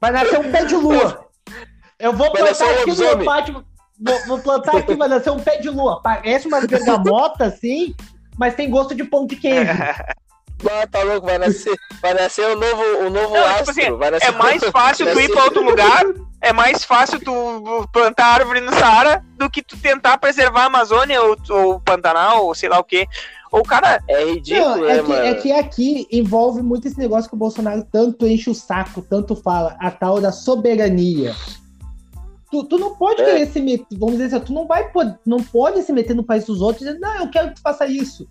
Vai 0.00 0.10
nascer 0.10 0.40
um 0.40 0.50
pé 0.50 0.64
de 0.64 0.74
lua. 0.74 1.24
Eu 2.00 2.12
vou 2.12 2.32
vai 2.32 2.42
plantar 2.42 2.70
aqui 2.70 2.90
no 2.90 2.96
meu 2.96 3.24
pátio. 3.24 3.64
Vou, 4.04 4.26
vou, 4.26 4.38
plantar 4.40 4.76
aqui, 4.76 4.94
vai 4.96 5.08
nascer 5.08 5.30
um 5.30 5.38
pé 5.38 5.58
de 5.58 5.70
lua. 5.70 6.02
Parece 6.02 6.48
umas 6.48 6.66
bergamotas, 6.66 7.54
assim, 7.54 7.94
mas 8.36 8.56
tem 8.56 8.68
gosto 8.68 8.92
de 8.92 9.04
pão 9.04 9.24
de 9.24 9.36
queijo. 9.36 9.70
Ah, 10.70 10.86
tá 10.86 11.02
louco, 11.02 11.26
vai 11.26 11.38
nascer, 11.38 11.76
vai 12.00 12.14
nascer 12.14 12.44
o 12.46 12.56
novo, 12.58 12.82
o 13.06 13.10
novo 13.10 13.34
Não, 13.34 13.44
astro. 13.46 13.74
Tipo 13.74 14.04
assim, 14.04 14.26
é 14.26 14.30
mais 14.32 14.62
fácil 14.70 15.12
tu 15.12 15.20
ir 15.20 15.30
pra 15.30 15.44
outro 15.44 15.62
lugar. 15.62 16.04
é 16.40 16.52
mais 16.52 16.84
fácil 16.84 17.20
tu 17.20 17.88
plantar 17.92 18.26
árvore 18.26 18.60
no 18.60 18.72
Saara 18.74 19.24
do 19.36 19.48
que 19.50 19.62
tu 19.62 19.76
tentar 19.76 20.18
preservar 20.18 20.62
a 20.62 20.66
Amazônia 20.66 21.20
ou, 21.22 21.36
ou 21.50 21.80
Pantanal, 21.80 22.46
ou 22.46 22.54
sei 22.54 22.68
lá 22.68 22.78
o 22.78 22.84
quê. 22.84 23.06
O 23.50 23.62
cara. 23.62 24.02
É 24.08 24.24
ridículo, 24.24 24.76
Não, 24.76 24.88
é, 24.88 24.94
né, 24.96 25.02
que, 25.02 25.08
mano? 25.08 25.24
é 25.26 25.34
que 25.34 25.52
aqui 25.52 26.08
envolve 26.10 26.62
muito 26.62 26.88
esse 26.88 26.98
negócio 26.98 27.28
que 27.28 27.36
o 27.36 27.38
Bolsonaro 27.38 27.86
tanto 27.92 28.26
enche 28.26 28.48
o 28.48 28.54
saco, 28.54 29.02
tanto 29.02 29.36
fala, 29.36 29.76
a 29.78 29.90
tal 29.90 30.20
da 30.20 30.32
soberania. 30.32 31.34
Tu, 32.50 32.64
tu 32.64 32.78
não 32.78 32.94
pode 32.96 33.20
É. 33.20 33.24
querer 33.24 33.46
se 33.46 33.60
meter, 33.60 33.98
vamos 33.98 34.16
dizer 34.18 34.36
assim, 34.36 34.44
tu 34.46 34.52
não 34.52 34.66
vai 34.66 34.90
não 35.24 35.42
pode 35.42 35.82
se 35.82 35.92
meter 35.92 36.14
no 36.14 36.24
país 36.24 36.44
dos 36.44 36.60
outros 36.62 36.82
e 36.82 36.86
dizer, 36.86 36.98
não, 36.98 37.20
eu 37.20 37.30
quero 37.30 37.48
que 37.48 37.54
tu 37.56 37.60
faça 37.62 37.86
isso. 37.86 38.26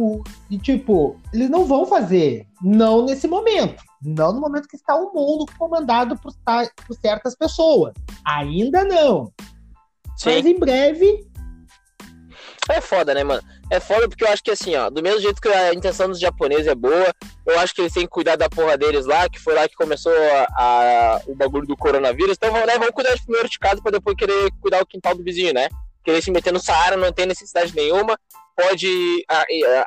O- 0.00 0.22
e 0.48 0.56
tipo, 0.58 1.20
eles 1.32 1.50
não 1.50 1.64
vão 1.64 1.84
fazer, 1.84 2.46
não 2.62 3.04
nesse 3.04 3.26
momento. 3.26 3.82
Não 4.00 4.32
no 4.32 4.40
momento 4.40 4.68
que 4.68 4.76
está 4.76 4.94
o 4.94 5.12
mundo 5.12 5.44
comandado 5.58 6.16
por, 6.18 6.32
por 6.86 6.96
certas 7.00 7.34
pessoas. 7.34 7.92
Ainda 8.24 8.84
não. 8.84 9.32
Mas 10.24 10.44
Sim. 10.44 10.50
em 10.50 10.58
breve, 10.58 11.26
É 12.70 12.80
foda, 12.82 13.14
né, 13.14 13.24
mano? 13.24 13.42
É 13.70 13.80
foda 13.80 14.06
porque 14.08 14.22
eu 14.24 14.28
acho 14.28 14.42
que 14.42 14.50
assim, 14.50 14.76
ó, 14.76 14.90
do 14.90 15.02
mesmo 15.02 15.20
jeito 15.20 15.40
que 15.40 15.48
a 15.48 15.72
intenção 15.72 16.06
dos 16.08 16.20
japoneses 16.20 16.66
é 16.66 16.74
boa, 16.74 17.12
eu 17.46 17.58
acho 17.60 17.74
que 17.74 17.80
eles 17.80 17.92
têm 17.94 18.02
que 18.04 18.10
cuidar 18.10 18.36
da 18.36 18.48
porra 18.48 18.76
deles 18.76 19.06
lá, 19.06 19.26
que 19.28 19.38
foi 19.40 19.54
lá 19.54 19.66
que 19.66 19.74
começou 19.74 20.12
a, 20.12 20.46
a- 20.62 21.20
o 21.26 21.34
bagulho 21.34 21.66
do 21.66 21.76
coronavírus. 21.76 22.36
Então, 22.36 22.52
vamos, 22.52 22.66
né, 22.66 22.74
vamos 22.74 22.90
cuidar 22.94 23.14
de 23.14 23.22
primeiro 23.22 23.48
de 23.48 23.58
casa 23.58 23.80
pra 23.82 23.90
depois 23.90 24.14
querer 24.16 24.50
cuidar 24.60 24.80
do 24.80 24.86
quintal 24.86 25.14
do 25.14 25.24
vizinho, 25.24 25.54
né? 25.54 25.68
Querer 26.04 26.22
se 26.22 26.30
meter 26.30 26.52
no 26.52 26.60
Saara 26.60 26.96
não 26.96 27.10
tem 27.12 27.24
necessidade 27.26 27.74
nenhuma, 27.74 28.18
pode 28.58 29.24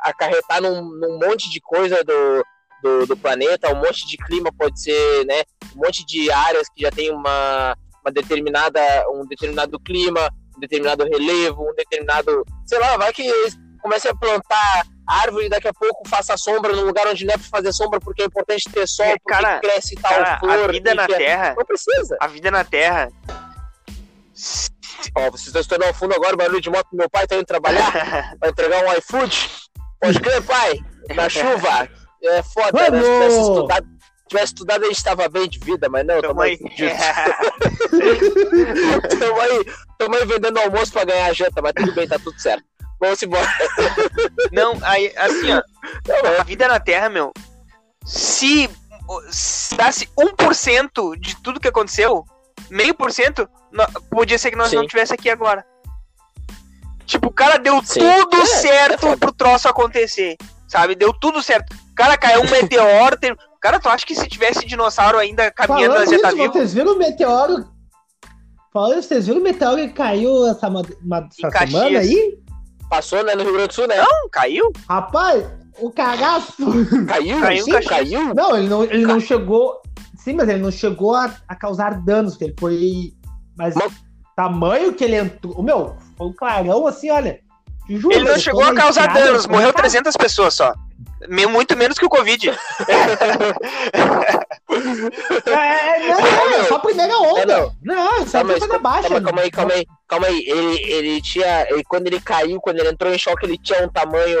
acarretar 0.02 0.62
num, 0.62 0.82
num 0.82 1.18
monte 1.18 1.50
de 1.50 1.60
coisa 1.60 2.02
do, 2.02 2.44
do, 2.82 3.06
do 3.06 3.16
planeta, 3.16 3.70
um 3.70 3.76
monte 3.76 4.06
de 4.06 4.16
clima 4.16 4.50
pode 4.56 4.80
ser, 4.80 5.26
né? 5.26 5.42
Um 5.76 5.84
monte 5.84 6.04
de 6.06 6.30
áreas 6.30 6.68
que 6.74 6.80
já 6.80 6.90
tem 6.90 7.10
uma, 7.10 7.76
uma 8.02 8.10
determinada, 8.10 8.80
um 9.10 9.26
determinado 9.26 9.78
clima, 9.78 10.30
um 10.56 10.60
determinado 10.60 11.04
relevo, 11.04 11.70
um 11.70 11.74
determinado. 11.74 12.44
Sei 12.64 12.78
lá, 12.78 12.96
vai 12.96 13.12
que 13.12 13.22
eles 13.22 13.58
comecem 13.82 14.10
a 14.10 14.16
plantar 14.16 14.84
árvore 15.06 15.46
e 15.46 15.48
daqui 15.50 15.68
a 15.68 15.74
pouco 15.74 16.08
faça 16.08 16.36
sombra 16.36 16.72
num 16.74 16.84
lugar 16.84 17.06
onde 17.08 17.26
não 17.26 17.34
é 17.34 17.36
pra 17.36 17.46
fazer 17.48 17.72
sombra 17.72 18.00
porque 18.00 18.22
é 18.22 18.26
importante 18.26 18.70
ter 18.72 18.86
sol, 18.88 19.04
É, 19.04 19.18
porque 19.18 19.42
cara, 19.42 19.58
cresce 19.60 19.94
tal 19.96 20.12
Cara, 20.12 20.38
flor. 20.38 20.70
a 20.70 20.72
vida 20.72 20.94
na 20.94 21.04
é- 21.04 21.06
Terra. 21.08 21.54
Não 21.58 21.64
precisa. 21.66 22.16
A 22.20 22.26
vida 22.26 22.50
na 22.50 22.64
Terra. 22.64 23.08
Ó, 25.14 25.30
vocês 25.30 25.46
estão 25.48 25.60
estourando 25.60 25.88
ao 25.88 25.94
fundo 25.94 26.14
agora, 26.14 26.36
barulho 26.36 26.60
de 26.60 26.70
moto. 26.70 26.88
Meu 26.92 27.08
pai 27.08 27.26
tá 27.26 27.36
indo 27.36 27.44
trabalhar, 27.44 28.36
vai 28.40 28.50
entregar 28.50 28.84
um 28.84 28.92
iFood. 28.94 29.50
Pode 30.00 30.20
crer, 30.20 30.42
pai? 30.42 30.78
Na 31.14 31.28
chuva. 31.28 31.88
É 32.24 32.42
foda, 32.42 32.90
né? 32.90 33.00
Se 33.00 33.10
tivesse 33.10 33.40
estudado, 33.40 33.86
tivesse 34.28 34.46
estudado, 34.46 34.84
a 34.84 34.88
gente 34.88 35.04
tava 35.04 35.28
bem 35.28 35.48
de 35.48 35.58
vida, 35.58 35.88
mas 35.88 36.06
não, 36.06 36.20
Tamo 36.20 36.40
aí 36.40 36.56
tamo 39.18 39.40
aí, 39.40 39.64
tamo 39.98 40.16
aí 40.16 40.26
vendendo 40.26 40.58
almoço 40.58 40.92
pra 40.92 41.04
ganhar 41.04 41.32
janta, 41.34 41.60
mas 41.60 41.72
tudo 41.72 41.92
bem, 41.92 42.06
tá 42.06 42.18
tudo 42.18 42.38
certo. 42.40 42.64
Vamos 43.00 43.20
embora. 43.20 43.48
Não, 44.52 44.78
aí, 44.82 45.12
assim, 45.16 45.52
ó. 45.52 45.60
Não. 46.06 46.40
A 46.40 46.44
vida 46.44 46.68
na 46.68 46.78
Terra, 46.78 47.08
meu. 47.08 47.32
Se, 48.04 48.70
se 49.28 49.74
dasse 49.74 50.08
1% 50.16 51.18
de 51.18 51.42
tudo 51.42 51.58
que 51.58 51.66
aconteceu, 51.66 52.24
meio 52.70 52.94
por 52.94 53.12
cento, 53.12 53.48
podia 54.10 54.38
ser 54.38 54.50
que 54.50 54.56
nós 54.56 54.68
Sim. 54.70 54.76
não 54.76 54.82
estivéssemos 54.84 55.18
aqui 55.18 55.30
agora. 55.30 55.64
Tipo, 57.06 57.28
o 57.28 57.32
cara 57.32 57.58
deu 57.58 57.82
Sim. 57.84 58.00
tudo 58.00 58.36
É, 58.36 58.40
é 58.40 58.46
certo 58.46 59.00
foda. 59.00 59.16
pro 59.16 59.32
troço 59.32 59.68
acontecer. 59.68 60.36
Sabe? 60.68 60.94
Deu 60.94 61.12
tudo 61.12 61.42
certo. 61.42 61.74
O 61.74 61.94
cara 61.94 62.16
caiu 62.16 62.40
um 62.42 62.48
meteoro. 62.50 63.16
tem- 63.18 63.36
Cara, 63.60 63.78
tu 63.78 63.88
acha 63.88 64.04
que 64.06 64.14
se 64.14 64.26
tivesse 64.28 64.64
dinossauro 64.66 65.18
ainda 65.18 65.50
caminhando, 65.50 65.94
nós 65.94 66.04
falando 66.04 66.10
ia 66.12 66.16
isso, 66.16 66.26
estar 66.26 66.30
vivo? 66.42 66.52
vocês 66.52 66.74
viram 66.74 66.92
o 66.94 66.98
meteoro... 66.98 67.68
Falando 68.72 68.98
isso, 68.98 69.08
vocês 69.08 69.26
viram 69.26 69.40
o 69.40 69.42
meteoro 69.44 69.76
que 69.76 69.88
caiu 69.90 70.46
essa, 70.46 70.70
ma- 70.70 70.82
ma- 71.02 71.28
Em 71.38 71.46
essa 71.46 71.58
semana 71.66 71.98
aí? 71.98 72.38
Passou, 72.88 73.22
né, 73.22 73.34
no 73.34 73.42
Rio 73.42 73.52
Grande 73.52 73.68
do 73.68 73.74
Sul, 73.74 73.86
né? 73.86 73.96
Não, 73.98 74.28
caiu? 74.30 74.72
Rapaz, 74.88 75.44
o 75.78 75.90
cagaço... 75.90 76.54
Caiu? 77.06 77.38
Caiu, 77.40 77.64
Sim, 77.64 77.80
caiu? 77.86 78.34
Não, 78.34 78.56
ele 78.56 78.68
não, 78.68 78.82
ele 78.84 79.04
não 79.06 79.20
chegou. 79.20 79.80
Sim, 80.22 80.34
mas 80.34 80.48
ele 80.48 80.62
não 80.62 80.70
chegou 80.70 81.14
a, 81.14 81.34
a 81.48 81.54
causar 81.56 82.00
danos, 82.00 82.34
porque 82.34 82.44
ele 82.44 82.54
foi. 82.58 83.12
Mas 83.56 83.74
tamanho 84.36 84.92
que 84.92 85.04
ele 85.04 85.16
entrou. 85.16 85.62
Meu, 85.62 85.96
foi 86.16 86.26
um 86.28 86.32
clarão 86.32 86.86
assim, 86.86 87.10
olha. 87.10 87.40
juro, 87.88 88.14
Ele 88.14 88.28
não 88.30 88.38
chegou 88.38 88.64
a 88.64 88.74
causar 88.74 89.08
estrada, 89.08 89.26
danos, 89.26 89.46
morreu 89.46 89.68
na 89.68 89.72
casa. 89.72 89.88
300 89.88 90.16
pessoas 90.16 90.54
só. 90.54 90.72
Muito 91.50 91.76
menos 91.76 91.98
que 91.98 92.06
o 92.06 92.10
Covid. 92.10 92.50
É, 95.44 95.98
é, 95.98 96.08
não, 96.08 96.20
não, 96.20 96.50
é 96.54 96.64
só 96.64 96.76
a 96.76 96.78
primeira 96.78 97.18
onda. 97.18 97.40
É, 97.40 97.46
não. 97.46 97.72
não. 97.82 98.22
isso 98.22 98.32
Tá, 98.32 98.42
mas 98.42 98.58
foi 98.58 98.68
coisa 98.68 98.82
baixa. 98.82 99.08
calma, 99.08 99.20
calma 99.20 99.42
aí, 99.42 99.50
calma 99.50 99.72
aí, 99.74 99.86
calma 100.12 100.26
aí. 100.26 100.44
Ele, 100.46 100.82
ele 100.92 101.22
tinha. 101.22 101.66
Ele, 101.70 101.82
quando 101.84 102.06
ele 102.06 102.20
caiu, 102.20 102.60
quando 102.60 102.78
ele 102.78 102.90
entrou 102.90 103.12
em 103.14 103.18
choque, 103.18 103.46
ele 103.46 103.56
tinha 103.58 103.82
um 103.84 103.88
tamanho 103.88 104.38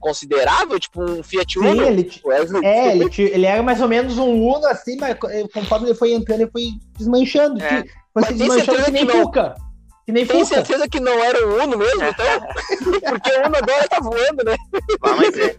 considerável, 0.00 0.78
tipo 0.80 1.00
um 1.02 1.22
Fiat 1.22 1.52
Sim, 1.54 1.66
Uno? 1.66 1.82
ele, 1.84 2.04
ti- 2.04 2.20
Wesley? 2.24 2.64
é, 2.64 2.92
ele, 2.96 3.08
ele 3.18 3.46
era 3.46 3.62
mais 3.62 3.80
ou 3.80 3.88
menos 3.88 4.18
um 4.18 4.42
Uno 4.42 4.66
assim, 4.66 4.96
mas 4.98 5.14
co- 5.18 5.28
conforme 5.52 5.88
ele 5.88 5.94
foi 5.94 6.12
entrando, 6.12 6.40
ele 6.42 6.50
foi 6.50 6.62
desmanchando. 6.98 7.62
É. 7.62 7.82
Foi 8.12 8.22
Mas 8.22 8.36
tem 8.36 8.50
certeza 8.50 8.84
que 8.84 8.90
nem 8.90 9.06
que 9.06 9.12
não- 9.14 9.22
Fuca. 9.22 9.54
Que 10.06 10.12
nem 10.12 10.26
Tem 10.26 10.44
Fuca. 10.44 10.54
certeza 10.56 10.88
que 10.88 11.00
não 11.00 11.12
era 11.24 11.46
o 11.46 11.62
Uno 11.62 11.78
mesmo, 11.78 12.02
então? 12.04 12.26
Porque 13.08 13.30
o 13.30 13.46
Uno 13.46 13.56
agora 13.56 13.88
tá 13.88 14.00
voando, 14.00 14.44
né? 14.44 14.56
Ah, 15.02 15.16
mas 15.16 15.38
é. 15.38 15.56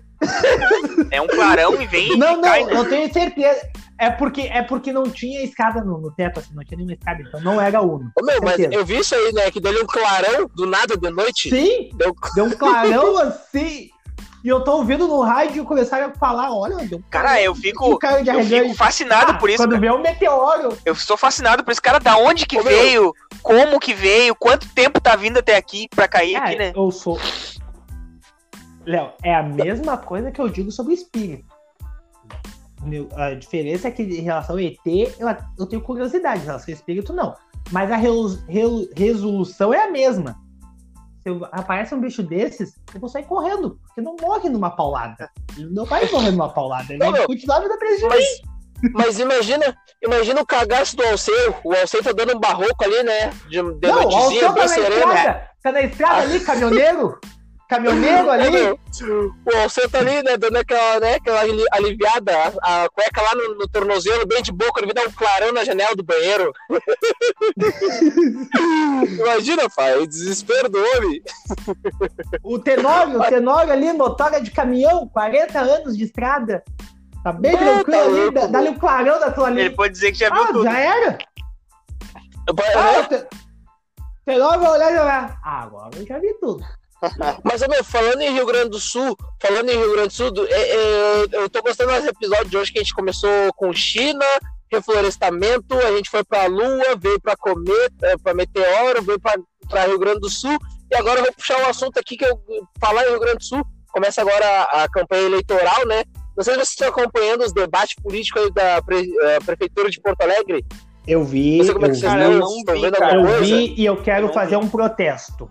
É 1.12 1.22
um 1.22 1.28
clarão 1.28 1.80
e 1.82 1.86
vem 1.88 2.18
Não, 2.18 2.40
e 2.40 2.42
cai, 2.42 2.64
não, 2.64 2.68
né? 2.74 2.80
eu 2.80 2.90
tenho 2.90 3.12
certeza. 3.14 3.62
É 3.98 4.10
porque, 4.10 4.42
é 4.42 4.62
porque 4.62 4.92
não 4.92 5.04
tinha 5.10 5.42
escada 5.42 5.82
no, 5.82 5.98
no 6.00 6.12
teto, 6.12 6.40
assim, 6.40 6.54
não 6.54 6.64
tinha 6.64 6.78
nenhuma 6.78 6.94
escada, 6.94 7.22
então 7.22 7.40
não 7.40 7.62
era 7.62 7.82
Uno. 7.82 8.12
Ô, 8.20 8.26
meu, 8.26 8.42
mas 8.42 8.60
eu 8.60 8.86
vi 8.86 8.98
isso 8.98 9.16
aí, 9.16 9.32
né? 9.34 9.50
Que 9.50 9.62
deu 9.62 9.72
um 9.82 9.86
clarão 9.88 10.50
do 10.54 10.66
nada 10.66 10.98
de 10.98 11.10
noite. 11.10 11.50
Sim, 11.50 11.90
Deu... 11.94 12.14
deu 12.36 12.46
um 12.46 12.52
clarão 12.58 13.18
assim. 13.20 13.90
E 14.44 14.48
eu 14.48 14.62
tô 14.64 14.74
ouvindo 14.74 15.08
no 15.08 15.22
rádio 15.22 15.64
e 15.64 15.66
começaram 15.66 16.08
a 16.08 16.14
falar: 16.14 16.54
olha, 16.54 16.76
deu 16.86 17.00
um 17.00 17.04
Cara, 17.10 17.42
eu 17.42 17.54
E 17.54 17.56
fico, 17.56 17.94
o 17.94 17.98
cara 17.98 18.22
de 18.22 18.30
eu 18.30 18.44
fico 18.44 18.76
fascinado 18.76 19.32
Ah, 19.32 19.36
por 19.36 19.50
isso. 19.50 19.58
Quando 19.58 19.72
cara. 19.72 19.82
vê 19.82 19.92
um 19.92 20.02
meteoro. 20.02 20.78
Eu 20.86 20.94
sou 20.94 21.18
fascinado 21.18 21.64
por 21.64 21.72
isso. 21.72 21.82
Cara, 21.82 21.98
da 22.00 22.18
onde 22.18 22.46
que 22.46 22.60
Ô, 22.60 22.64
meu. 22.64 22.72
veio? 22.72 23.14
Como 23.42 23.80
que 23.80 23.94
veio? 23.94 24.36
Quanto 24.36 24.68
tempo 24.70 25.00
tá 25.00 25.16
vindo 25.16 25.40
até 25.40 25.56
aqui 25.56 25.88
pra 25.90 26.08
cair 26.08 26.36
aqui, 26.36 26.58
né? 26.58 26.74
eu 26.76 26.92
sou. 26.92 27.18
Léo, 28.86 29.14
é 29.24 29.34
a 29.34 29.42
mesma 29.42 29.98
coisa 29.98 30.32
que 30.32 30.40
eu 30.40 30.48
digo 30.50 30.70
sobre 30.72 30.94
espírito. 30.94 31.55
A 33.16 33.34
diferença 33.34 33.88
é 33.88 33.92
que 33.92 34.04
em 34.04 34.22
relação 34.22 34.56
ao 34.56 34.60
ET, 34.62 34.78
eu, 34.86 35.28
eu 35.60 35.66
tenho 35.66 35.82
curiosidade, 35.82 36.42
em 36.42 36.46
relação 36.46 36.72
ao 36.72 36.76
espírito, 36.76 37.14
não. 37.14 37.36
Mas 37.72 37.92
a 37.92 37.98
resolução 38.96 39.74
é 39.74 39.84
a 39.86 39.92
mesma. 39.92 40.36
Se 41.22 41.30
eu- 41.30 41.44
aparece 41.52 41.96
um 41.96 42.00
bicho 42.02 42.22
desses, 42.22 42.76
eu 42.94 43.00
vou 43.00 43.10
sair 43.10 43.24
correndo, 43.26 43.80
porque 43.88 44.02
não 44.02 44.16
morre 44.22 44.50
numa 44.50 44.70
paulada. 44.76 45.30
Ele 45.58 45.74
não 45.74 45.86
vai 45.86 46.10
morrer 46.12 46.32
numa 46.32 46.50
paulada, 46.54 46.94
ele 46.94 47.00
Não, 47.00 47.12
vai 47.12 47.20
meu. 47.22 47.28
continuar 47.28 47.58
a 47.58 47.62
vida 47.62 47.78
presa 47.78 47.96
de 47.98 48.04
mim. 48.04 48.10
Mas, 48.10 48.42
mas 48.94 49.20
imagina, 49.20 49.76
imagina 50.04 50.42
o 50.42 50.46
cagaço 50.46 50.96
do 50.96 51.04
Alceu. 51.04 51.56
O 51.64 51.74
Alceu 51.74 52.04
tá 52.04 52.12
dando 52.12 52.36
um 52.36 52.40
barroco 52.40 52.84
ali, 52.84 53.02
né? 53.04 53.30
De, 53.50 53.62
de 53.62 53.88
Não, 53.88 54.06
o 54.06 54.16
Alceu 54.16 54.54
tá 54.54 54.68
na 54.68 54.78
estrada, 54.78 55.50
tá 55.64 55.72
na 55.72 55.82
estrada 55.82 56.22
ali, 56.22 56.40
caminhoneiro. 56.46 57.20
Caminhoneiro 57.68 58.30
É, 58.30 58.34
ali. 58.34 58.52
meu, 58.52 58.80
o 59.46 59.58
Alceu 59.58 59.90
tá 59.90 59.98
ali, 60.00 60.22
né? 60.22 60.38
Dando 60.38 60.58
aquela, 60.58 61.00
né, 61.00 61.16
aquela 61.16 61.40
ali- 61.42 61.66
aliviada, 61.72 62.32
a, 62.62 62.84
a 62.84 62.90
cueca 62.90 63.22
lá 63.22 63.34
no, 63.36 63.56
no 63.56 63.68
tornozelo, 63.68 64.26
bem 64.28 64.42
de 64.44 64.52
boca, 64.52 64.80
ele 64.80 64.94
vai 64.94 65.04
dar 65.04 65.10
um 65.10 65.14
clarão 65.14 65.52
na 65.52 65.64
janela 65.64 65.96
do 65.96 66.04
banheiro. 66.04 66.52
Imagina, 69.20 69.70
pai, 69.70 69.98
o 69.98 70.08
desespero 70.08 70.70
do 70.70 70.78
homem. 70.78 71.22
O 72.44 72.60
Tenório, 72.60 73.20
o 73.20 73.24
Tenório 73.26 73.72
ali, 73.74 73.92
motora 73.94 74.40
de 74.42 74.52
caminhão, 74.52 75.08
40 75.10 75.60
anos 75.60 75.98
de 75.98 76.04
estrada. 76.04 76.64
Tá 77.24 77.32
bem 77.32 77.54
Não, 77.54 77.84
tranquilo 77.84 77.86
tá 77.86 78.02
ali, 78.04 78.20
louco, 78.20 78.32
dá- 78.34 78.48
dá-lhe 78.48 78.70
um 78.70 78.78
clarão 78.78 79.20
da 79.20 79.32
tua 79.32 79.50
Ele 79.50 79.62
ali. 79.62 79.76
pode 79.76 79.94
dizer 79.94 80.12
que 80.12 80.20
já 80.20 80.30
viu 80.30 80.44
Ah, 80.44 80.48
tudo. 80.48 80.64
já 80.64 80.78
era? 80.80 81.18
Ah, 82.76 83.00
o 83.00 83.06
Te- 83.08 83.28
Tenório 84.24 84.60
vai 84.62 84.72
olhar 84.72 84.92
e 84.92 84.96
vai 84.98 85.08
ah, 85.44 85.64
agora 85.64 85.90
eu 85.98 86.06
já 86.06 86.20
vi 86.20 86.32
tudo. 86.40 86.64
Mas, 87.44 87.62
meu, 87.68 87.84
falando 87.84 88.22
em 88.22 88.34
Rio 88.34 88.46
Grande 88.46 88.70
do 88.70 88.80
Sul, 88.80 89.16
falando 89.42 89.70
em 89.70 89.78
Rio 89.78 89.92
Grande 89.94 90.08
do 90.10 90.14
Sul, 90.14 90.32
do- 90.32 90.48
é, 90.48 90.52
é, 90.70 91.26
eu- 91.32 91.50
tô 91.50 91.62
gostando 91.62 91.92
desse 91.92 92.10
episódio 92.10 92.46
de 92.50 92.58
hoje 92.58 92.72
que 92.72 92.80
a 92.80 92.82
gente 92.82 92.94
começou 92.96 93.30
com 93.56 93.72
China, 93.74 94.26
reflorestamento, 94.72 95.78
a 95.78 95.92
gente 95.96 96.10
foi 96.10 96.24
pra 96.24 96.46
Lua, 96.46 96.96
veio 97.00 97.20
pra 97.20 97.36
cometa, 97.36 98.18
pra 98.24 98.34
meteoro, 98.34 99.02
veio 99.02 99.20
pra, 99.20 99.34
pra 99.70 99.86
Rio 99.86 100.00
Grande 100.00 100.20
do 100.20 100.30
Sul, 100.30 100.58
e 100.92 100.96
agora 100.96 101.20
eu 101.20 101.24
vou 101.26 101.34
puxar 101.34 101.60
um 101.62 101.68
assunto 101.68 101.98
aqui 102.00 102.16
que 102.18 102.26
eu 102.26 102.40
falar 102.80 103.06
em 103.06 103.10
Rio 103.10 103.20
Grande 103.20 103.38
do 103.38 103.44
Sul. 103.44 103.62
Começa 103.90 104.22
agora 104.22 104.46
a, 104.46 104.84
a 104.84 104.90
campanha 104.90 105.24
eleitoral, 105.24 105.86
né? 105.88 106.04
Não 106.36 106.44
sei 106.44 106.54
se 106.54 106.60
vocês 106.60 106.70
estão 106.72 106.90
acompanhando 106.90 107.44
os 107.46 107.54
debates 107.54 107.96
políticos 108.04 108.44
aí 108.44 108.52
da 108.52 108.82
pre- 108.82 109.10
Prefeitura 109.46 109.90
de 109.90 110.02
Porto 110.02 110.22
Alegre. 110.22 110.66
Eu 111.08 111.24
vi, 111.24 111.60
Não 111.60 111.66
sei 111.66 111.74
como 111.74 111.86
é 111.86 111.90
eu 111.90 111.94
que 111.94 112.00
vocês 112.00 112.12
vi, 112.12 112.18
Cara, 112.92 113.16
eu 113.16 113.26
vi, 113.26 113.32
eu 113.32 113.44
vi 113.44 113.76
e 113.78 113.86
eu 113.86 113.96
quero 114.04 114.34
fazer 114.34 114.58
vi. 114.60 114.66
um 114.66 114.68
protesto. 114.68 115.50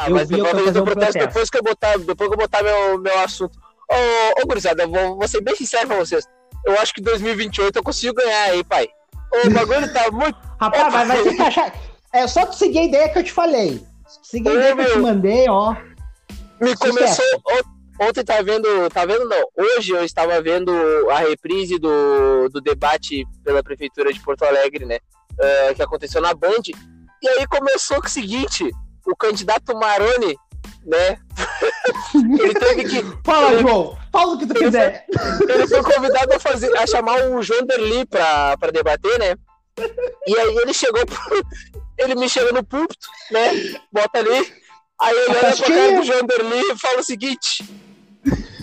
Tá, 0.00 0.08
Eu 0.08 0.14
mas 0.14 0.30
eu 0.30 0.44
fazer 0.44 0.60
um 0.80 0.84
protesto 0.84 0.84
protesto. 0.84 1.18
depois 1.18 1.50
que 1.50 1.58
eu 1.58 1.62
botar, 1.62 1.98
depois 1.98 2.28
que 2.28 2.34
eu 2.34 2.38
botar 2.38 2.62
meu, 2.62 2.98
meu 2.98 3.18
assunto. 3.20 3.58
Ô, 3.90 4.42
ô 4.42 4.46
gurizada, 4.46 4.82
eu 4.82 4.90
vou, 4.90 5.16
vou 5.16 5.26
ser 5.28 5.40
bem 5.40 5.56
sincero 5.56 5.86
pra 5.86 5.96
vocês. 5.96 6.24
Eu 6.66 6.78
acho 6.80 6.92
que 6.92 7.00
2028 7.00 7.76
eu 7.78 7.82
consigo 7.82 8.14
ganhar 8.14 8.42
aí, 8.50 8.62
pai. 8.64 8.88
O 9.44 9.50
bagulho 9.50 9.92
tá 9.92 10.10
muito. 10.10 10.36
Rapaz, 10.60 10.92
mas 10.92 11.08
vai 11.08 11.22
se 11.22 11.28
encaixar. 11.30 11.72
É 12.12 12.26
só 12.26 12.44
tu 12.46 12.54
seguir 12.56 12.78
a 12.80 12.84
ideia 12.84 13.08
que 13.08 13.18
eu 13.18 13.24
te 13.24 13.32
falei. 13.32 13.82
Seguir 14.22 14.48
a 14.50 14.52
ideia 14.54 14.74
que 14.74 14.80
eu 14.82 14.86
te 14.86 14.92
meu. 14.94 15.02
mandei, 15.02 15.48
ó. 15.48 15.74
Me 16.60 16.70
Sucesso. 16.76 16.80
começou. 16.92 17.24
on- 17.50 17.76
Ontem 18.08 18.22
tá 18.24 18.42
vendo. 18.42 18.90
Tá 18.90 19.06
vendo 19.06 19.26
não? 19.26 19.42
Hoje 19.56 19.92
eu 19.92 20.04
estava 20.04 20.40
vendo 20.42 20.70
a 21.10 21.18
reprise 21.20 21.78
do, 21.78 22.48
do 22.50 22.60
debate 22.60 23.24
pela 23.42 23.62
Prefeitura 23.62 24.12
de 24.12 24.20
Porto 24.20 24.42
Alegre, 24.44 24.84
né? 24.84 24.98
eh, 25.40 25.72
que 25.74 25.82
aconteceu 25.82 26.20
na 26.20 26.34
Band. 26.34 26.60
E 27.22 27.28
aí 27.28 27.46
começou 27.46 27.98
com 28.00 28.06
o 28.06 28.10
seguinte: 28.10 28.70
o 29.06 29.16
candidato 29.16 29.76
Maroni, 29.76 30.36
né? 30.84 31.18
ele 32.14 32.54
teve 32.54 32.84
que. 32.84 33.04
Fala, 33.24 33.52
ele- 33.52 33.62
João. 33.62 33.96
Fala 34.12 34.34
o 34.34 34.38
que 34.38 34.46
tu 34.46 34.54
quiser. 34.54 35.04
ele 35.48 35.66
foi 35.66 35.82
convidado 35.82 36.34
a, 36.34 36.40
fazer, 36.40 36.74
a 36.76 36.86
chamar 36.86 37.20
o 37.28 37.42
João 37.42 37.66
Derli 37.66 38.06
pra, 38.06 38.56
pra 38.56 38.70
debater, 38.70 39.18
né? 39.18 39.34
E 40.26 40.38
aí 40.38 40.56
ele 40.56 40.72
chegou 40.72 41.04
pro, 41.04 41.42
Ele 41.98 42.14
me 42.14 42.28
chega 42.28 42.50
no 42.52 42.64
púlpito, 42.64 43.06
né? 43.30 43.50
Bota 43.92 44.18
ali. 44.18 44.52
Aí 44.98 45.14
ele 45.14 45.36
olha 45.36 45.54
pra 45.56 45.66
cara 45.66 45.92
do 45.96 46.02
João 46.04 46.22
Derli 46.26 46.72
e 46.72 46.78
fala 46.78 47.00
o 47.00 47.04
seguinte: 47.04 47.62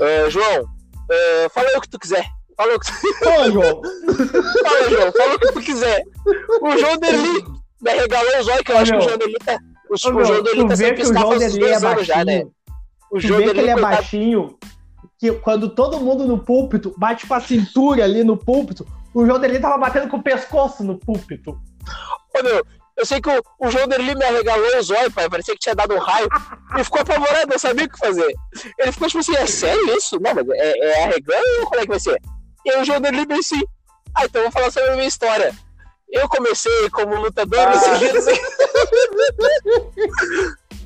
"É, 0.02 0.30
João, 0.32 0.66
é, 1.12 1.50
fala 1.54 1.70
aí 1.70 1.76
o 1.76 1.82
que 1.82 1.90
tu 1.90 2.00
quiser. 2.00 2.26
Fala 2.58 2.76
o 2.76 2.80
que 2.80 2.92
tu, 2.92 3.30
Ô, 3.30 3.52
João. 3.52 3.82
fala, 4.64 4.90
João, 4.90 5.12
fala 5.12 5.36
o 5.36 5.40
que 5.40 5.52
tu 5.52 5.60
quiser. 5.62 6.04
O 6.62 6.78
João 6.78 6.98
Derli 6.98 7.46
me 7.82 7.92
arregalou 7.92 8.40
os 8.40 8.48
olhos, 8.48 8.62
que 8.62 8.72
eu 8.72 8.78
acho 8.78 8.92
que 8.92 8.98
o. 8.98 9.02
João 9.02 9.18
Derli 9.18 9.38
tá. 9.46 9.60
O, 9.94 10.08
Ô, 10.08 10.12
o 10.12 10.16
meu, 10.16 10.26
João 10.26 10.68
tá 10.68 10.76
piscar 10.76 11.22
faz 11.22 11.44
uns 11.44 11.54
Derli 11.54 11.66
é 11.66 11.76
anos 11.76 12.06
já, 12.06 12.26
né? 12.26 12.40
baixinho. 12.40 12.52
O 13.12 13.20
João 13.20 13.42
que 13.42 13.50
ele 13.50 13.60
é 13.60 13.74
coitado, 13.74 13.82
baixinho, 13.82 14.58
que 15.20 15.32
quando 15.34 15.70
todo 15.70 16.00
mundo 16.00 16.26
no 16.26 16.40
púlpito 16.40 16.96
bate 16.98 17.28
com 17.28 17.36
a 17.36 17.40
cintura 17.40 18.04
ali 18.04 18.24
no 18.24 18.36
púlpito, 18.36 18.88
o 19.14 19.24
João 19.24 19.40
Derli 19.40 19.60
tava 19.60 19.78
batendo 19.78 20.08
com 20.08 20.18
o 20.18 20.24
pescoço 20.24 20.84
no 20.84 20.98
púlpito. 20.98 21.52
Ô, 22.36 22.44
meu, 22.44 22.66
eu 22.98 23.06
sei 23.06 23.22
que 23.22 23.30
o, 23.30 23.44
o 23.60 23.70
João 23.70 23.88
Derli 23.88 24.16
me 24.16 24.26
arregalou 24.26 24.80
os 24.80 24.90
olhos, 24.90 25.14
pai. 25.14 25.30
Parecia 25.30 25.54
que 25.54 25.60
tinha 25.60 25.76
dado 25.76 25.94
um 25.94 26.00
raio. 26.00 26.28
Ele 26.74 26.84
ficou 26.84 27.02
apavorado, 27.02 27.52
não 27.52 27.60
sabia 27.60 27.86
o 27.86 27.90
que 27.90 28.00
fazer. 28.00 28.34
Ele 28.80 28.92
ficou 28.92 29.08
tipo 29.08 29.20
assim, 29.20 29.36
é 29.36 29.46
sério 29.46 29.96
isso? 29.96 30.20
Não, 30.20 30.34
mas 30.34 30.50
é, 30.50 30.80
é 30.80 31.04
arregando 31.04 31.60
ou 31.60 31.68
como 31.68 31.82
é 31.82 31.84
que 31.84 31.90
vai 31.90 32.00
ser? 32.00 32.20
E 32.66 32.72
aí 32.72 32.82
o 32.82 32.84
João 32.84 33.00
Derli 33.00 33.26
bem 33.28 33.38
assim, 33.38 33.62
ah, 34.16 34.26
então 34.26 34.42
eu 34.42 34.46
vou 34.46 34.52
falar 34.52 34.72
sobre 34.72 34.90
a 34.90 34.96
minha 34.96 35.08
história. 35.08 35.54
Eu 36.14 36.30
comecei 36.30 36.90
como 36.92 37.16
lutador 37.16 37.60
Ah. 37.60 37.72
nesse 37.72 38.18
assim. 38.18 38.40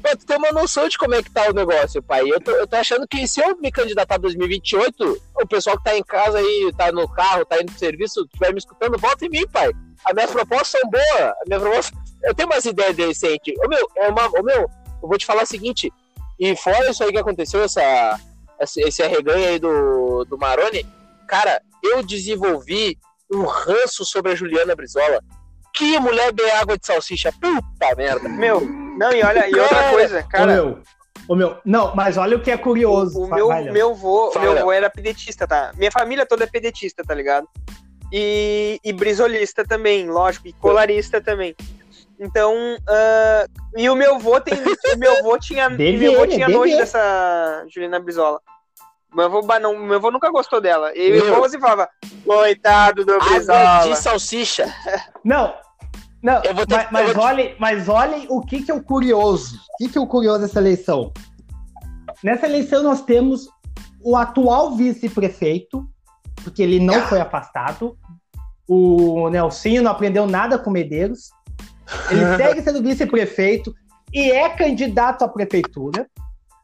Pô, 0.02 0.16
tu 0.16 0.26
tem 0.26 0.38
uma 0.38 0.54
noção 0.54 0.88
de 0.88 0.98
como 0.98 1.16
é 1.16 1.24
que 1.24 1.30
tá 1.30 1.50
o 1.50 1.54
negócio, 1.54 2.02
pai. 2.02 2.32
Eu 2.32 2.40
tô, 2.40 2.52
eu 2.52 2.66
tô 2.66 2.78
achando 2.78 3.06
que 3.06 3.28
se 3.28 3.42
eu 3.42 3.58
me 3.58 3.70
candidatar 3.70 4.16
a 4.16 4.20
2028, 4.20 5.22
o 5.36 5.48
pessoal 5.48 5.78
que 5.78 5.84
tá 5.84 5.98
em 5.98 6.04
casa 6.04 6.38
aí, 6.38 6.72
tá 6.78 6.94
no 6.94 7.10
carro, 7.10 7.44
tá 7.44 7.58
indo 7.58 7.66
pro 7.66 7.78
serviço, 7.80 8.24
estiver 8.24 8.54
me 8.54 8.60
escutando, 8.60 8.98
volta 8.98 9.26
em 9.26 9.30
mim, 9.30 9.46
pai. 9.48 9.70
As 10.06 10.14
minhas 10.14 10.32
propostas 10.32 10.80
são 10.80 10.90
boas. 10.90 11.20
A 11.20 11.36
minha 11.46 11.60
proposta... 11.60 11.98
Eu 12.24 12.34
tenho 12.34 12.48
umas 12.48 12.64
ideias 12.64 12.96
decentes. 12.96 13.54
Ô 13.60 13.68
meu, 13.68 13.86
é 13.98 14.08
uma... 14.08 14.28
Ô, 14.28 14.42
meu, 14.44 14.70
eu 15.02 15.08
vou 15.08 15.18
te 15.18 15.26
falar 15.26 15.44
o 15.44 15.48
seguinte, 15.48 15.92
e 16.40 16.56
fora 16.56 16.90
isso 16.90 17.04
aí 17.04 17.12
que 17.12 17.18
aconteceu, 17.18 17.62
essa, 17.64 18.18
esse, 18.62 18.80
esse 18.82 19.04
arreganho 19.04 19.46
aí 19.46 19.60
do, 19.60 20.24
do 20.26 20.38
Maroni, 20.38 20.86
cara, 21.28 21.62
eu 21.84 22.02
desenvolvi 22.02 22.98
um 23.32 23.44
ranço 23.44 24.06
sobre 24.06 24.32
a 24.32 24.36
Juliana 24.36 24.76
Brizola. 24.76 25.20
Que 25.74 26.00
mulher 26.00 26.32
bem 26.32 26.50
água 26.52 26.78
de 26.78 26.86
salsicha, 26.86 27.32
puta 27.32 27.96
merda. 27.96 28.28
Meu, 28.28 28.62
não, 28.62 29.12
e 29.12 29.24
olha, 29.24 29.48
e 29.48 29.60
outra 29.60 29.76
Cara, 29.76 29.92
coisa, 29.92 30.20
Ô, 30.20 30.30
cara, 30.30 30.54
meu. 30.54 30.80
Ô, 31.28 31.36
meu. 31.36 31.58
Não, 31.64 31.96
mas 31.96 32.18
olha 32.18 32.38
o 32.38 32.42
que 32.42 32.50
é 32.50 32.58
curioso. 32.58 33.22
o 33.22 33.28
meu, 33.28 33.50
meu 33.72 33.94
vô, 33.94 34.32
Fala, 34.32 34.54
meu 34.54 34.64
vô 34.64 34.72
era 34.72 34.90
pedetista, 34.90 35.48
tá? 35.48 35.72
Minha 35.76 35.92
família 35.92 36.26
toda 36.26 36.46
é 36.46 36.48
pedetista, 36.48 37.04
tá 37.04 37.14
ligado? 37.14 37.48
E, 38.12 38.80
e 38.84 38.94
brisolista 38.94 39.64
também, 39.64 40.10
lógico, 40.10 40.48
e 40.48 40.54
colarista 40.54 41.22
também. 41.22 41.56
Então, 42.20 42.56
ah, 42.88 43.46
e 43.76 43.90
o 43.90 43.96
meu 43.96 44.18
vô 44.18 44.40
tem, 44.42 44.56
o 44.56 44.98
meu 44.98 45.22
vô 45.22 45.38
tinha, 45.38 45.70
Deve 45.70 45.98
meu 45.98 46.16
vô 46.16 46.26
tinha 46.26 46.48
deve 46.48 46.58
nojo 46.58 46.76
dessa 46.76 47.66
Juliana 47.72 48.00
Brizola. 48.00 48.40
Meu 49.18 49.26
avô, 49.26 49.42
não, 49.60 49.78
meu 49.80 49.96
avô 49.98 50.12
nunca 50.12 50.30
gostou 50.30 50.62
dela. 50.62 50.96
E 50.96 51.10
Meu. 51.12 51.34
avô 51.36 51.44
assim 51.46 51.60
falava, 51.60 51.90
coitado 52.24 53.04
do 53.04 53.18
Brizola. 53.18 53.80
de 53.84 53.96
salsicha. 53.96 54.72
Não. 55.26 55.54
Não, 56.22 56.42
Eu 56.44 56.54
vou 56.56 56.66
ter- 56.66 56.76
mas, 56.76 56.86
eu 56.86 56.92
mas 56.92 57.06
vou 57.14 57.14
te- 57.16 57.20
olhem, 57.28 57.56
mas 57.60 57.90
olhem 57.90 58.26
o 58.30 58.42
que, 58.42 58.62
que 58.64 58.70
é 58.72 58.74
o 58.74 58.82
curioso. 58.84 59.56
O 59.56 59.78
que, 59.78 59.90
que 59.90 59.98
é 59.98 60.02
o 60.02 60.08
curioso 60.08 60.42
dessa 60.42 60.60
eleição? 60.60 61.12
Nessa 62.24 62.46
eleição 62.48 62.84
nós 62.84 63.02
temos 63.04 63.48
o 64.04 64.16
atual 64.16 64.76
vice-prefeito, 64.76 65.88
porque 66.44 66.62
ele 66.62 66.80
não 66.80 67.02
foi 67.08 67.20
afastado. 67.20 67.98
O 68.68 69.30
Nelsinho 69.30 69.82
não 69.82 69.92
aprendeu 69.92 70.26
nada 70.28 70.58
com 70.58 70.70
Medeiros. 70.72 71.30
Ele 72.10 72.26
segue 72.38 72.62
sendo 72.62 72.82
vice-prefeito 72.82 73.74
e 74.14 74.32
é 74.32 74.50
candidato 74.50 75.24
à 75.24 75.28
prefeitura. 75.28 76.08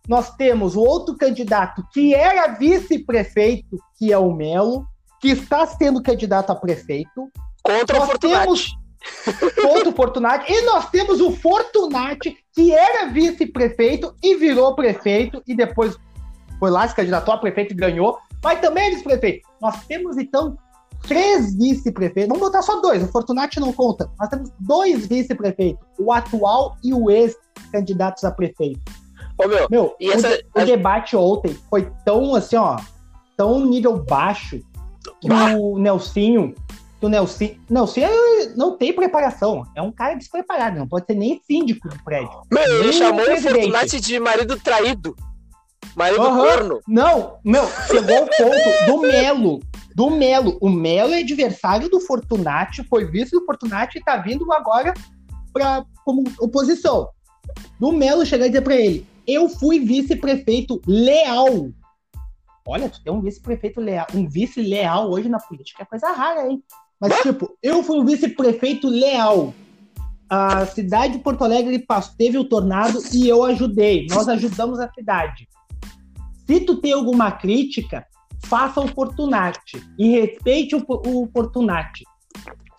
Nós 0.08 0.36
temos 0.36 0.76
o 0.76 0.82
outro 0.82 1.16
candidato 1.16 1.84
que 1.94 2.14
era 2.14 2.48
vice-prefeito, 2.48 3.78
que 3.98 4.12
é 4.12 4.18
o 4.18 4.34
Melo, 4.34 4.86
que 5.22 5.30
está 5.30 5.66
sendo 5.66 6.04
candidato 6.04 6.52
a 6.52 6.56
prefeito 6.56 7.32
Contra 7.64 7.96
o 7.96 8.00
nós 8.00 8.10
Fortunati. 8.10 8.46
temos 8.46 8.84
contra 9.62 9.90
o 9.90 9.94
Fortunati 9.94 10.52
e 10.52 10.62
nós 10.64 10.90
temos 10.90 11.22
o 11.22 11.32
Fortunati 11.32 12.38
que 12.54 12.74
era 12.74 13.08
vice-prefeito 13.08 14.14
e 14.22 14.36
virou 14.36 14.76
prefeito 14.76 15.42
e 15.48 15.56
depois 15.56 15.98
foi 16.60 16.70
lá 16.70 16.88
se 16.88 16.96
candidatou 16.96 17.34
a 17.34 17.38
prefeito 17.38 17.74
e 17.74 17.76
ganhou, 17.76 18.18
mas 18.44 18.60
também 18.60 18.88
é 18.88 18.90
vice-prefeito. 18.92 19.48
Nós 19.62 19.86
temos 19.86 20.18
então 20.18 20.58
três 21.08 21.56
vice-prefeitos. 21.58 22.28
Vamos 22.30 22.44
botar 22.44 22.62
só 22.62 22.80
dois. 22.80 23.04
O 23.04 23.08
Fortunati 23.08 23.60
não 23.60 23.74
conta. 23.74 24.10
Nós 24.20 24.30
temos 24.30 24.52
dois 24.60 25.08
vice-prefeitos, 25.08 25.86
o 26.00 26.12
atual 26.12 26.78
e 26.84 26.94
o 26.94 27.10
ex-candidatos 27.10 28.24
a 28.24 28.32
prefeito. 28.32 29.03
Ô, 29.46 29.48
meu, 29.48 29.68
Meu, 29.70 29.96
E 30.00 30.10
o, 30.10 30.14
essa- 30.14 30.30
de- 30.38 30.46
o 30.56 30.66
debate 30.66 31.16
ontem 31.16 31.58
foi 31.70 31.90
tão 32.06 32.36
assim, 32.36 32.56
ó, 32.56 32.78
tão 33.38 33.66
nível 33.66 33.98
baixo 34.04 34.60
que 35.22 35.28
o 35.58 35.78
Nelsinho, 35.80 36.54
que 37.00 37.06
o 37.06 37.10
Nelsinho, 37.10 37.58
Nelsinho 37.70 38.08
é- 38.08 38.54
não 38.56 38.78
tem 38.78 38.94
preparação, 38.94 39.64
é 39.76 39.82
um 39.82 39.92
cara 39.92 40.14
despreparado, 40.16 40.78
não 40.80 40.88
pode 40.88 41.06
ser 41.06 41.16
nem 41.16 41.42
síndico 41.46 41.90
do 41.90 42.02
prédio. 42.04 42.32
meu, 42.52 42.64
ele 42.84 42.94
chamou 42.94 43.22
o. 43.22 43.38
Fortunati 43.42 44.00
de 44.00 44.20
marido 44.20 44.58
traído. 44.60 45.16
Marido 45.96 46.22
Aham. 46.22 46.38
corno. 46.38 46.80
Não, 46.88 47.38
meu, 47.44 47.68
chegou 47.88 48.18
ao 48.18 48.26
ponto 48.26 48.86
do 48.86 49.02
Melo, 49.02 49.60
do 49.94 50.10
Melo. 50.10 50.58
O 50.62 50.70
Melo 50.70 51.14
é 51.14 51.20
adversário 51.20 51.88
do 51.90 52.00
Fortunati, 52.00 52.84
foi 52.86 53.06
vice 53.06 53.32
do 53.32 53.46
Fortunati 53.46 54.00
e 54.00 54.04
tá 54.04 54.18
vindo 54.18 54.52
agora 54.54 54.94
pra, 55.54 55.84
como 56.06 56.24
oposição. 56.40 57.10
Do 57.80 57.92
Melo 57.92 58.26
chegar 58.26 58.46
e 58.46 58.50
dizer 58.50 58.62
pra 58.62 58.76
ele: 58.76 59.06
Eu 59.28 59.50
fui 59.50 59.80
vice-prefeito 59.80 60.82
leal. 60.88 61.70
Olha, 62.66 62.90
tu 62.90 63.02
tem 63.04 63.12
um 63.12 63.22
vice-prefeito 63.22 63.82
leal. 63.82 64.08
Um 64.14 64.28
vice 64.28 64.62
leal 64.62 65.12
hoje 65.12 65.30
na 65.30 65.40
política 65.40 65.84
é 65.84 65.86
coisa 65.86 66.12
rara, 66.12 66.50
hein? 66.50 66.64
Mas, 67.00 67.20
tipo, 67.22 67.58
eu 67.62 67.84
fui 67.84 68.00
um 68.00 68.06
vice-prefeito 68.06 68.88
leal. 68.88 69.54
A 70.30 70.66
cidade 70.66 71.14
de 71.14 71.20
Porto 71.20 71.44
Alegre 71.44 71.86
teve 72.18 72.38
o 72.38 72.46
tornado 72.46 73.00
e 73.14 73.28
eu 73.28 73.44
ajudei. 73.44 74.08
Nós 74.10 74.28
ajudamos 74.30 74.80
a 74.80 74.90
cidade. 74.92 75.48
Se 76.48 76.62
tu 76.62 76.78
tem 76.78 76.94
alguma 76.94 77.32
crítica, 77.32 78.06
faça 78.46 78.80
o 78.80 78.88
Fortunati 78.88 79.82
e 79.98 80.10
respeite 80.10 80.76
o, 80.76 80.84
o 80.88 81.30
Fortunati. 81.32 82.04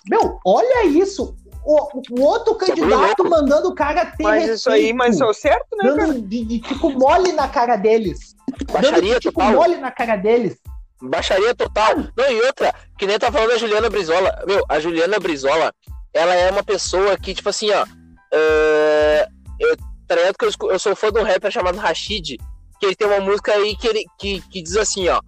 Meu, 0.09 0.38
olha 0.44 0.87
isso. 0.87 1.37
O, 1.64 2.03
o 2.11 2.22
outro 2.22 2.57
é 2.62 2.66
candidato 2.66 3.24
mandando 3.24 3.68
o 3.68 3.74
cara 3.74 4.05
ter 4.05 4.22
Mas 4.22 4.46
respeito, 4.46 4.59
isso 4.59 4.70
aí, 4.70 4.92
mas 4.92 5.20
é 5.20 5.24
o 5.24 5.33
certo, 5.33 5.77
né, 5.77 5.88
cara? 5.88 6.07
dando 6.09 6.20
de, 6.20 6.44
de 6.44 6.59
tipo 6.61 6.90
mole 6.90 7.33
na 7.33 7.48
cara 7.48 7.77
deles. 7.77 8.37
Baixaria 8.70 9.00
dando 9.00 9.20
tipo 9.20 9.40
total. 9.40 9.53
mole 9.53 9.77
na 9.77 9.90
cara 9.90 10.16
deles. 10.16 10.59
Baixaria 11.00 11.55
total. 11.55 11.96
Não, 12.16 12.31
e 12.31 12.40
outra, 12.42 12.74
que 12.98 13.07
nem 13.07 13.18
tá 13.18 13.33
falando 13.33 13.50
da 13.50 13.59
Juliana 13.59 13.88
Brizola. 13.88 14.44
Meu, 14.46 14.62
a 14.68 14.79
Juliana 14.79 15.18
Brizola, 15.18 15.72
ela 16.12 16.35
é 16.35 16.50
uma 16.50 16.62
pessoa 16.62 17.16
que, 17.16 17.35
tipo 17.35 17.48
assim, 17.48 17.70
ó. 17.70 17.87
é, 18.33 19.27
eu, 19.59 19.77
tá 20.07 20.14
ligado 20.14 20.37
que 20.37 20.44
eu, 20.44 20.70
eu 20.70 20.79
sou 20.79 20.94
fã 20.94 21.11
de 21.11 21.18
um 21.18 21.24
rapper 21.24 21.50
chamado 21.50 21.79
Rashid, 21.79 22.38
que 22.79 22.87
ele 22.87 22.94
tem 22.94 23.07
uma 23.07 23.20
música 23.20 23.53
aí 23.53 23.74
que, 23.77 23.87
ele, 23.87 24.05
que, 24.18 24.40
que 24.50 24.62
diz 24.62 24.77
assim, 24.77 25.09
ó. 25.09 25.20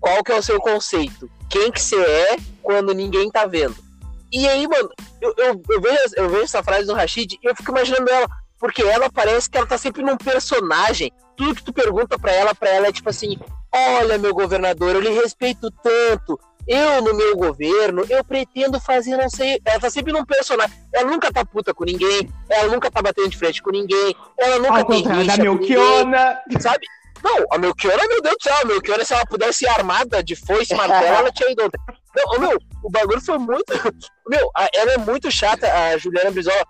Qual 0.00 0.22
que 0.24 0.32
é 0.32 0.38
o 0.38 0.42
seu 0.42 0.58
conceito? 0.58 1.30
Quem 1.50 1.70
que 1.70 1.80
você 1.80 1.96
é 2.00 2.36
quando 2.62 2.94
ninguém 2.94 3.30
tá 3.30 3.46
vendo? 3.46 3.85
E 4.32 4.46
aí, 4.48 4.66
mano, 4.66 4.90
eu, 5.20 5.34
eu, 5.38 5.62
eu, 5.70 5.80
vejo, 5.80 5.98
eu 6.16 6.28
vejo 6.28 6.44
essa 6.44 6.62
frase 6.62 6.86
do 6.86 6.94
Rashid 6.94 7.34
e 7.34 7.48
eu 7.48 7.54
fico 7.54 7.70
imaginando 7.70 8.10
ela, 8.10 8.26
porque 8.58 8.82
ela 8.82 9.10
parece 9.10 9.48
que 9.48 9.56
ela 9.56 9.66
tá 9.66 9.78
sempre 9.78 10.02
num 10.02 10.16
personagem. 10.16 11.12
Tudo 11.36 11.54
que 11.54 11.62
tu 11.62 11.72
pergunta 11.72 12.18
pra 12.18 12.32
ela, 12.32 12.54
pra 12.54 12.70
ela 12.70 12.86
é 12.88 12.92
tipo 12.92 13.08
assim, 13.10 13.38
Olha, 13.76 14.16
meu 14.16 14.32
governador, 14.32 14.94
eu 14.94 15.00
lhe 15.00 15.10
respeito 15.10 15.70
tanto. 15.70 16.40
Eu, 16.66 17.00
no 17.02 17.14
meu 17.14 17.36
governo, 17.36 18.04
eu 18.08 18.24
pretendo 18.24 18.80
fazer, 18.80 19.16
não 19.16 19.28
sei. 19.28 19.60
Ela 19.64 19.78
tá 19.78 19.90
sempre 19.90 20.12
num 20.12 20.24
personagem. 20.24 20.74
Ela 20.92 21.08
nunca 21.08 21.32
tá 21.32 21.44
puta 21.44 21.72
com 21.74 21.84
ninguém. 21.84 22.28
Ela 22.48 22.72
nunca 22.72 22.90
tá 22.90 23.00
batendo 23.02 23.28
de 23.28 23.36
frente 23.36 23.62
com 23.62 23.70
ninguém. 23.70 24.16
Ela 24.38 24.58
nunca 24.58 24.78
Ao 24.78 24.84
tem 24.84 25.02
da 25.02 25.14
rixa 25.14 25.36
ninguém, 25.36 25.76
Melchiona. 25.76 26.40
sabe? 26.58 26.86
Não, 27.22 27.44
a 27.52 27.58
Melchiora, 27.58 28.08
meu 28.08 28.20
Deus 28.22 28.36
do 28.38 28.42
céu, 28.42 28.56
a 28.62 28.64
Melchiora, 28.64 29.04
se 29.04 29.12
ela 29.12 29.26
pudesse 29.26 29.64
ir 29.64 29.68
armada 29.68 30.22
de 30.22 30.34
foice 30.34 30.72
e 30.74 30.76
martelo, 30.76 31.16
ela 31.16 31.30
tinha 31.30 31.50
ido 31.50 31.64
ontem. 31.64 31.80
Não, 32.16 32.38
meu, 32.40 32.58
o 32.82 32.90
bagulho 32.90 33.20
foi 33.20 33.38
muito. 33.38 33.72
Meu, 34.26 34.50
ela 34.74 34.92
é 34.92 34.98
muito 34.98 35.30
chata, 35.30 35.70
a 35.72 35.96
Juliana 35.98 36.30
Brizola. 36.30 36.64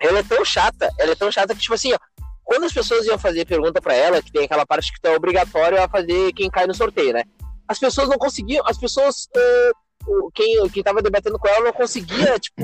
Ela 0.00 0.20
é 0.20 0.22
tão 0.22 0.44
chata, 0.44 0.88
ela 0.98 1.12
é 1.12 1.14
tão 1.16 1.30
chata 1.32 1.54
que, 1.54 1.60
tipo 1.60 1.74
assim, 1.74 1.92
ó, 1.92 1.98
quando 2.44 2.64
as 2.64 2.72
pessoas 2.72 3.04
iam 3.06 3.18
fazer 3.18 3.44
pergunta 3.44 3.80
pra 3.80 3.94
ela, 3.94 4.22
que 4.22 4.30
tem 4.32 4.44
aquela 4.44 4.64
parte 4.64 4.92
que 4.92 5.00
tá 5.00 5.10
obrigatório 5.12 5.82
a 5.82 5.88
fazer 5.88 6.32
quem 6.32 6.48
cai 6.50 6.66
no 6.66 6.74
sorteio, 6.74 7.12
né? 7.12 7.24
As 7.66 7.78
pessoas 7.78 8.08
não 8.08 8.16
conseguiam, 8.16 8.64
as 8.66 8.78
pessoas. 8.78 9.28
o- 10.06 10.30
quem, 10.32 10.68
quem 10.70 10.82
tava 10.82 11.02
debatendo 11.02 11.38
com 11.38 11.48
ela 11.48 11.64
não 11.64 11.72
conseguia, 11.72 12.38
tipo, 12.38 12.62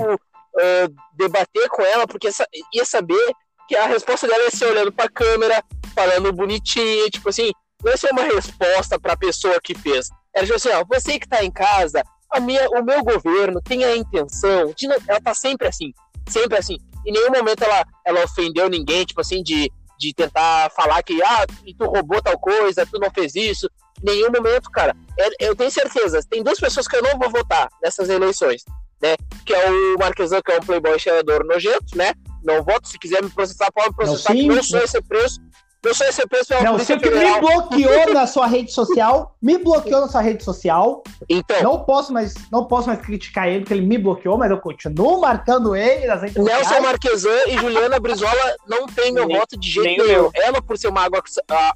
eh, 0.61 0.89
debater 1.15 1.69
com 1.69 1.83
ela, 1.83 2.07
porque 2.07 2.31
sa- 2.33 2.47
ia 2.73 2.85
saber 2.85 3.33
que 3.69 3.77
a 3.77 3.87
resposta 3.87 4.27
dela 4.27 4.45
ia 4.45 4.51
ser 4.51 4.67
olhando 4.67 4.93
pra 4.93 5.09
câmera, 5.11 5.63
falando 5.95 6.33
bonitinho, 6.33 7.11
tipo 7.11 7.29
assim, 7.29 7.51
não 7.83 7.91
ia 7.91 7.97
ser 7.99 8.13
uma 8.13 8.23
resposta 8.23 8.99
pra 8.99 9.17
pessoa 9.17 9.61
que 9.63 9.75
fez. 9.75 10.09
Era 10.35 10.45
tipo 10.45 10.57
assim, 10.57 10.71
ó, 10.71 10.85
você 10.89 11.19
que 11.19 11.29
tá 11.29 11.45
em 11.45 11.51
casa, 11.51 12.03
a 12.31 12.41
minha, 12.41 12.69
o 12.71 12.83
meu 12.83 13.03
governo 13.05 13.61
tem 13.63 13.85
a 13.85 13.97
intenção 13.97 14.73
de 14.77 14.89
não, 14.89 14.97
ela 15.07 15.21
tá 15.21 15.33
sempre 15.35 15.69
assim, 15.69 15.93
sempre 16.29 16.59
assim. 16.59 16.77
Em 17.07 17.13
nenhum 17.13 17.31
momento 17.31 17.63
ela, 17.63 17.85
ela 18.05 18.25
ofendeu 18.25 18.69
ninguém, 18.69 19.05
tipo 19.05 19.21
assim, 19.21 19.43
de, 19.43 19.71
de 19.99 20.13
tentar 20.15 20.71
falar 20.71 21.03
que, 21.03 21.23
ah, 21.23 21.47
tu 21.79 21.85
roubou 21.87 22.21
tal 22.21 22.39
coisa, 22.39 22.87
tu 22.87 22.99
não 22.99 23.11
fez 23.11 23.35
isso. 23.35 23.69
Em 24.03 24.07
nenhum 24.07 24.31
momento, 24.33 24.71
cara. 24.71 24.97
É- 25.19 25.47
Eu 25.49 25.55
tenho 25.55 25.71
certeza, 25.71 26.21
tem 26.29 26.43
duas 26.43 26.59
pessoas 26.59 26.89
que 26.89 26.97
eu 26.97 27.03
não 27.03 27.19
vou 27.19 27.31
votar 27.31 27.69
nessas 27.83 28.09
eleições, 28.09 28.65
né? 29.01 29.15
Que 29.47 29.55
é 29.55 29.71
o 29.71 29.99
Marquesan, 29.99 30.41
que 30.43 30.51
é 30.51 30.57
um 30.57 30.61
playboy 30.61 30.99
cheirador 30.99 31.45
nojento, 31.45 31.97
né? 31.97 32.13
Não 32.43 32.63
voto, 32.63 32.89
se 32.89 32.99
quiser 32.99 33.23
me 33.23 33.31
processar, 33.31 33.71
pode 33.73 33.91
me 33.91 33.95
processar, 33.97 34.33
sim, 34.33 34.49
que 34.49 34.73
não. 34.73 34.81
é 34.81 34.87
ser 34.87 35.03
preso. 35.03 35.41
É 35.87 36.13
ser 36.13 36.27
preso 36.27 36.47
pela 36.49 36.63
Não, 36.63 36.79
você 36.79 36.97
que 36.97 37.11
me 37.11 37.41
bloqueou 37.41 38.13
na 38.15 38.27
sua 38.27 38.47
rede 38.47 38.73
social, 38.73 39.35
me 39.43 39.59
bloqueou 39.59 40.01
na 40.01 40.09
sua 40.09 40.21
rede 40.23 40.43
social. 40.43 41.03
Então, 41.29 41.63
Não 41.63 41.85
posso 41.85 42.13
mais, 42.13 42.35
não 42.51 42.65
posso 42.67 42.89
mais 42.89 43.01
criticar 43.01 43.49
ele 43.49 43.61
porque 43.61 43.75
ele 43.75 43.87
me 43.87 43.99
bloqueou, 43.99 44.39
mas 44.39 44.51
eu 44.51 44.59
continuo 44.59 45.21
marcando 45.21 45.75
ele 45.77 46.07
nas 46.07 46.23
redes 46.23 46.37
Nelson 46.37 46.63
sociais. 46.63 46.83
Marquesan 46.83 47.39
e 47.49 47.59
Juliana 47.59 48.01
Brizola 48.01 48.57
não 48.67 48.87
tem 48.87 49.13
meu 49.13 49.27
Nem- 49.27 49.37
voto 49.39 49.59
de 49.59 49.71
jeito 49.71 50.03
nenhum. 50.05 50.23
meu. 50.23 50.31
Ela 50.35 50.63
por 50.63 50.79
ser 50.79 50.89
uma 50.89 51.03
água, 51.03 51.23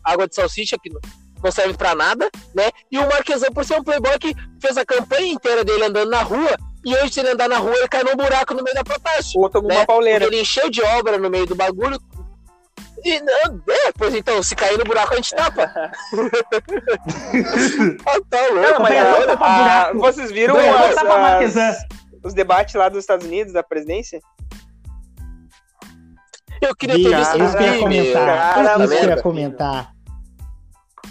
água 0.04 0.26
de 0.28 0.34
salsicha 0.34 0.76
que 0.82 0.90
não- 0.90 1.00
serve 1.52 1.74
pra 1.74 1.94
nada, 1.94 2.28
né? 2.54 2.70
E 2.90 2.98
o 2.98 3.02
Marquesan 3.08 3.46
por 3.52 3.64
ser 3.64 3.78
um 3.78 3.84
playboy 3.84 4.18
que 4.18 4.34
fez 4.60 4.76
a 4.76 4.84
campanha 4.84 5.32
inteira 5.32 5.62
dele 5.64 5.84
andando 5.84 6.10
na 6.10 6.20
rua 6.22 6.56
e 6.84 6.94
hoje 6.96 7.12
se 7.12 7.20
ele 7.20 7.30
andar 7.30 7.48
na 7.48 7.58
rua 7.58 7.74
ele 7.76 7.88
cai 7.88 8.02
num 8.02 8.16
buraco 8.16 8.54
no 8.54 8.62
meio 8.62 8.74
da 8.74 8.82
protesto. 8.82 9.38
O 9.38 9.42
outro 9.42 9.60
tomou 9.60 9.68
né? 9.70 9.80
uma 9.80 9.86
pauleira. 9.86 10.20
Porque 10.20 10.34
ele 10.34 10.42
encheu 10.42 10.68
de 10.68 10.82
obra 10.82 11.16
no 11.18 11.30
meio 11.30 11.46
do 11.46 11.54
bagulho. 11.54 11.98
E, 13.04 13.20
não, 13.20 13.62
é, 13.68 13.92
pois 13.96 14.14
então, 14.14 14.42
se 14.42 14.56
cair 14.56 14.76
no 14.78 14.84
buraco 14.84 15.12
a 15.12 15.16
gente 15.16 15.34
tapa. 15.34 15.62
ah, 18.06 18.20
tá 18.28 18.40
louco. 18.48 18.60
Não, 18.72 18.80
mas 18.80 18.88
Vai, 18.88 18.98
a- 18.98 19.12
vai 19.14 19.26
tapar 19.26 19.50
a- 19.50 19.62
buraco. 19.92 19.98
vocês 19.98 20.30
viram 20.32 20.56
as- 20.56 20.96
as- 20.96 21.02
Marquesan. 21.04 21.74
os 22.24 22.34
debates 22.34 22.74
lá 22.74 22.88
dos 22.88 22.98
Estados 23.00 23.26
Unidos, 23.26 23.52
da 23.52 23.62
presidência? 23.62 24.20
Eu 26.60 26.74
queria 26.74 26.96
ter 26.96 27.02
Isso 27.02 27.14
visto 27.16 27.32
que 27.36 27.40
eu 27.40 27.46
os 27.46 27.54
ia 27.54 27.60
memes. 27.60 27.80
comentar. 27.82 28.54
cara, 28.54 28.62
Isso 28.62 28.74
que 28.76 28.82
eu 28.82 29.00
ia 29.00 29.06
merda. 29.06 29.22
comentar. 29.22 29.92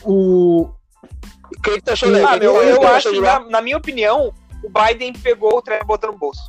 O. 0.03 0.63
O 0.63 1.61
que 1.63 1.71
que 1.71 1.81
tu 1.81 1.91
achou, 1.91 2.09
Léo? 2.09 2.27
Ah, 2.27 2.35
meu, 2.37 2.53
tu 2.53 2.61
eu 2.61 2.87
achou 2.87 3.11
acho 3.13 3.21
na, 3.21 3.39
na 3.49 3.61
minha 3.61 3.77
opinião, 3.77 4.33
o 4.61 4.69
Biden 4.69 5.13
pegou 5.13 5.57
o 5.57 5.61
trem 5.61 5.79
e 5.81 5.85
botou 5.85 6.11
no 6.11 6.17
bolso. 6.17 6.41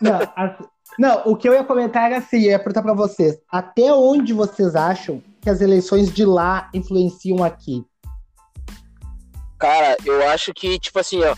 Não, 0.00 0.20
a- 0.36 0.58
não, 0.98 1.22
o 1.26 1.36
que 1.36 1.48
eu 1.48 1.52
ia 1.52 1.64
comentar 1.64 2.04
era 2.04 2.18
assim, 2.18 2.42
eu 2.42 2.50
ia 2.50 2.58
perguntar 2.58 2.82
pra 2.82 2.94
vocês. 2.94 3.38
Até 3.50 3.92
onde 3.92 4.32
vocês 4.32 4.74
acham 4.74 5.22
que 5.40 5.50
as 5.50 5.60
eleições 5.60 6.12
de 6.12 6.24
lá 6.24 6.70
influenciam 6.72 7.44
aqui? 7.44 7.84
Cara, 9.58 9.96
eu 10.04 10.28
acho 10.28 10.52
que, 10.52 10.78
tipo 10.78 10.98
assim, 10.98 11.22
ó. 11.22 11.34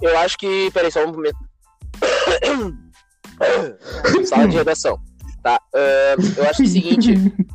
Eu 0.00 0.16
acho 0.18 0.38
que. 0.38 0.70
Peraí, 0.72 0.90
só 0.90 1.04
um 1.04 1.12
momento. 1.12 1.36
Sala 4.24 4.48
de 4.48 4.56
redação. 4.56 4.98
Tá? 5.42 5.60
ah, 5.74 6.14
eu 6.36 6.44
acho 6.44 6.56
que 6.56 6.62
é 6.62 6.66
o 6.66 6.68
seguinte. 6.68 7.14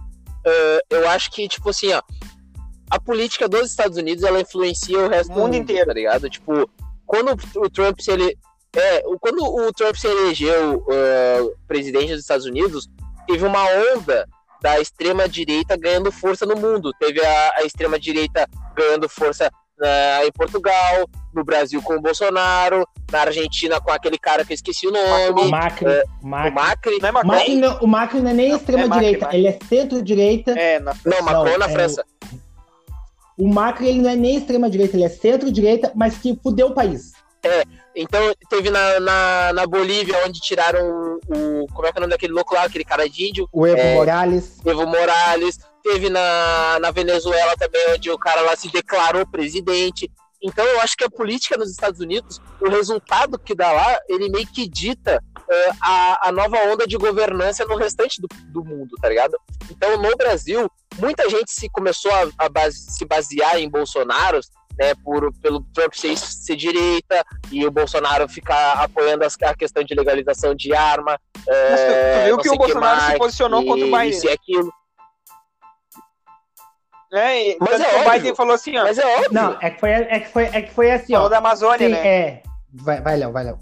ah, 0.45 0.79
eu 0.89 1.09
acho 1.09 1.31
que, 1.31 1.47
tipo 1.47 1.69
assim, 1.69 1.91
ó. 1.91 2.01
A 2.89 2.99
política 2.99 3.49
dos 3.49 3.71
Estados 3.71 3.97
Unidos 3.97 4.23
ela 4.23 4.41
influencia 4.41 4.99
o 4.99 5.09
resto 5.09 5.31
O 5.31 5.33
do 5.33 5.39
mundo 5.39 5.53
mundo 5.53 5.63
inteiro. 5.63 5.87
tá 5.87 5.93
ligado? 5.93 6.29
Tipo, 6.29 6.69
quando 7.05 7.35
o 7.55 7.69
Trump 7.69 7.99
se 7.99 8.11
ele. 8.11 8.37
É, 8.75 9.03
o- 9.05 9.17
quando 9.19 9.41
o 9.43 9.71
Trump 9.73 9.95
se 9.95 10.07
elegeu 10.07 10.85
ah, 10.89 11.49
presidente 11.67 12.11
dos 12.11 12.21
Estados 12.21 12.45
Unidos, 12.45 12.87
teve 13.27 13.45
uma 13.45 13.63
onda 13.95 14.27
da 14.61 14.79
extrema-direita 14.79 15.77
ganhando 15.77 16.11
força 16.11 16.45
no 16.45 16.55
mundo. 16.55 16.91
Teve 16.99 17.23
a, 17.23 17.53
a 17.57 17.63
extrema-direita 17.63 18.47
ganhando 18.75 19.07
força 19.07 19.49
na- 19.77 20.25
em 20.25 20.31
Portugal, 20.31 21.05
no 21.33 21.43
Brasil 21.43 21.81
com 21.81 21.95
o 21.95 22.01
Bolsonaro, 22.01 22.87
na 23.11 23.21
Argentina 23.21 23.79
com 23.79 23.91
aquele 23.91 24.17
cara 24.17 24.43
que 24.45 24.53
eu 24.53 24.55
esqueci 24.55 24.87
o 24.87 24.89
O 24.89 24.93
nome, 24.93 25.49
Macri, 25.51 25.85
o 26.23 26.27
Macri. 26.27 26.51
Macri. 26.53 26.97
Não 26.99 27.07
é 27.07 27.11
O 27.11 27.13
Macron? 27.13 27.31
Macri 27.31 27.55
não, 27.55 27.77
o 27.79 27.87
Macri 27.87 28.19
não 28.21 28.29
é 28.29 28.33
nem 28.33 28.55
extrema-direita, 28.55 29.17
é 29.17 29.27
Macri, 29.27 29.37
ele 29.37 29.47
é 29.47 29.59
centro-direita. 29.67 30.51
É, 30.57 30.79
na 30.79 30.93
Não, 31.05 31.21
Macron 31.21 31.43
Não, 31.51 31.57
na 31.59 31.65
é 31.65 31.69
França. 31.69 32.05
O 33.37 33.47
Macri 33.49 33.87
ele 33.89 34.01
não 34.01 34.09
é 34.09 34.15
nem 34.15 34.37
extrema-direita, 34.37 34.95
ele 34.95 35.03
é 35.03 35.09
centro-direita, 35.09 35.91
mas 35.93 36.17
que 36.17 36.39
fudeu 36.41 36.67
o 36.67 36.73
país. 36.73 37.11
Então, 37.95 38.33
teve 38.49 38.69
na, 38.69 38.99
na, 38.99 39.53
na 39.53 39.65
Bolívia, 39.67 40.21
onde 40.25 40.39
tiraram 40.41 41.17
o, 41.27 41.65
Como 41.73 41.87
é 41.87 41.91
que 41.91 41.97
é 41.97 41.99
o 41.99 42.01
nome 42.01 42.11
daquele 42.11 42.33
louco 42.33 42.53
lá? 42.53 42.63
Aquele 42.63 42.83
cara 42.83 43.07
de 43.09 43.29
índio? 43.29 43.47
O 43.51 43.65
Evo 43.65 43.79
É. 43.79 43.93
Morales. 43.95 44.57
Evo 44.65 44.85
Morales. 44.85 45.57
Teve 45.81 46.09
na, 46.09 46.77
na 46.81 46.91
Venezuela 46.91 47.55
também, 47.57 47.81
onde 47.93 48.09
o 48.11 48.17
cara 48.17 48.41
lá 48.41 48.55
se 48.55 48.69
declarou 48.71 49.25
presidente. 49.25 50.11
Então, 50.43 50.65
eu 50.65 50.81
acho 50.81 50.95
que 50.97 51.03
a 51.03 51.09
política 51.09 51.57
nos 51.57 51.71
Estados 51.71 51.99
Unidos, 52.01 52.39
o 52.61 52.69
resultado 52.69 53.39
que 53.39 53.55
dá 53.55 53.71
lá, 53.71 53.97
ele 54.09 54.29
meio 54.29 54.45
que 54.45 54.67
dita 54.67 55.23
eh, 55.49 55.69
a, 55.81 56.27
a 56.29 56.31
nova 56.31 56.57
onda 56.67 56.85
de 56.85 56.97
governança 56.97 57.65
no 57.65 57.75
restante 57.77 58.21
do, 58.21 58.27
do 58.51 58.63
mundo, 58.63 58.95
tá 59.01 59.09
ligado? 59.09 59.37
Então, 59.71 59.97
no 59.99 60.15
Brasil, 60.17 60.69
muita 60.99 61.27
gente 61.29 61.51
se 61.51 61.69
começou 61.69 62.11
a, 62.11 62.27
a 62.45 62.49
base- 62.49 62.77
se 62.91 63.05
basear 63.05 63.57
em 63.59 63.69
Bolsonaro, 63.69 64.39
né, 64.77 64.93
por, 65.03 65.31
pelo 65.41 65.61
Trump 65.73 65.93
ser, 65.93 66.17
ser 66.17 66.55
direita 66.55 67.23
e 67.51 67.65
o 67.65 67.71
Bolsonaro 67.71 68.27
ficar 68.27 68.73
apoiando 68.83 69.23
as- 69.25 69.37
a 69.43 69.55
questão 69.55 69.83
de 69.83 69.93
legalização 69.95 70.53
de 70.55 70.73
arma. 70.73 71.19
Mas 71.35 71.79
tu, 71.81 72.19
tu 72.19 72.25
viu 72.25 72.37
que 72.37 72.49
o 72.49 72.57
Bolsonaro 72.57 72.99
se 73.01 73.05
mais, 73.07 73.17
posicionou 73.19 73.61
e 73.61 73.65
contra 73.65 73.85
o 73.85 73.91
Biden. 73.91 74.09
Isso 74.09 74.25
e 74.27 74.31
aquilo. 74.31 74.71
né? 77.11 77.49
E 77.49 77.57
Mas 77.59 77.79
é 77.79 77.83
o 77.95 77.97
óbvio. 77.99 78.11
Biden 78.11 78.35
falou 78.35 78.53
assim, 78.53 78.77
ó. 78.77 78.83
Mas 78.83 78.97
é 78.97 79.05
óbvio. 79.17 79.33
Não, 79.33 79.57
é 79.61 79.69
que 79.69 79.79
foi, 79.79 79.89
é 79.91 80.19
que 80.19 80.29
foi, 80.29 80.43
é 80.45 80.61
que 80.61 80.71
foi 80.73 80.91
assim, 80.91 81.13
falou 81.13 81.27
ó. 81.27 81.29
da 81.29 81.37
Amazônia, 81.37 81.87
Sim, 81.87 81.93
né? 81.93 82.07
é. 82.07 82.43
Vai, 82.73 83.01
vai, 83.01 83.15
Léo, 83.17 83.31
vai, 83.31 83.43
Léo. 83.45 83.59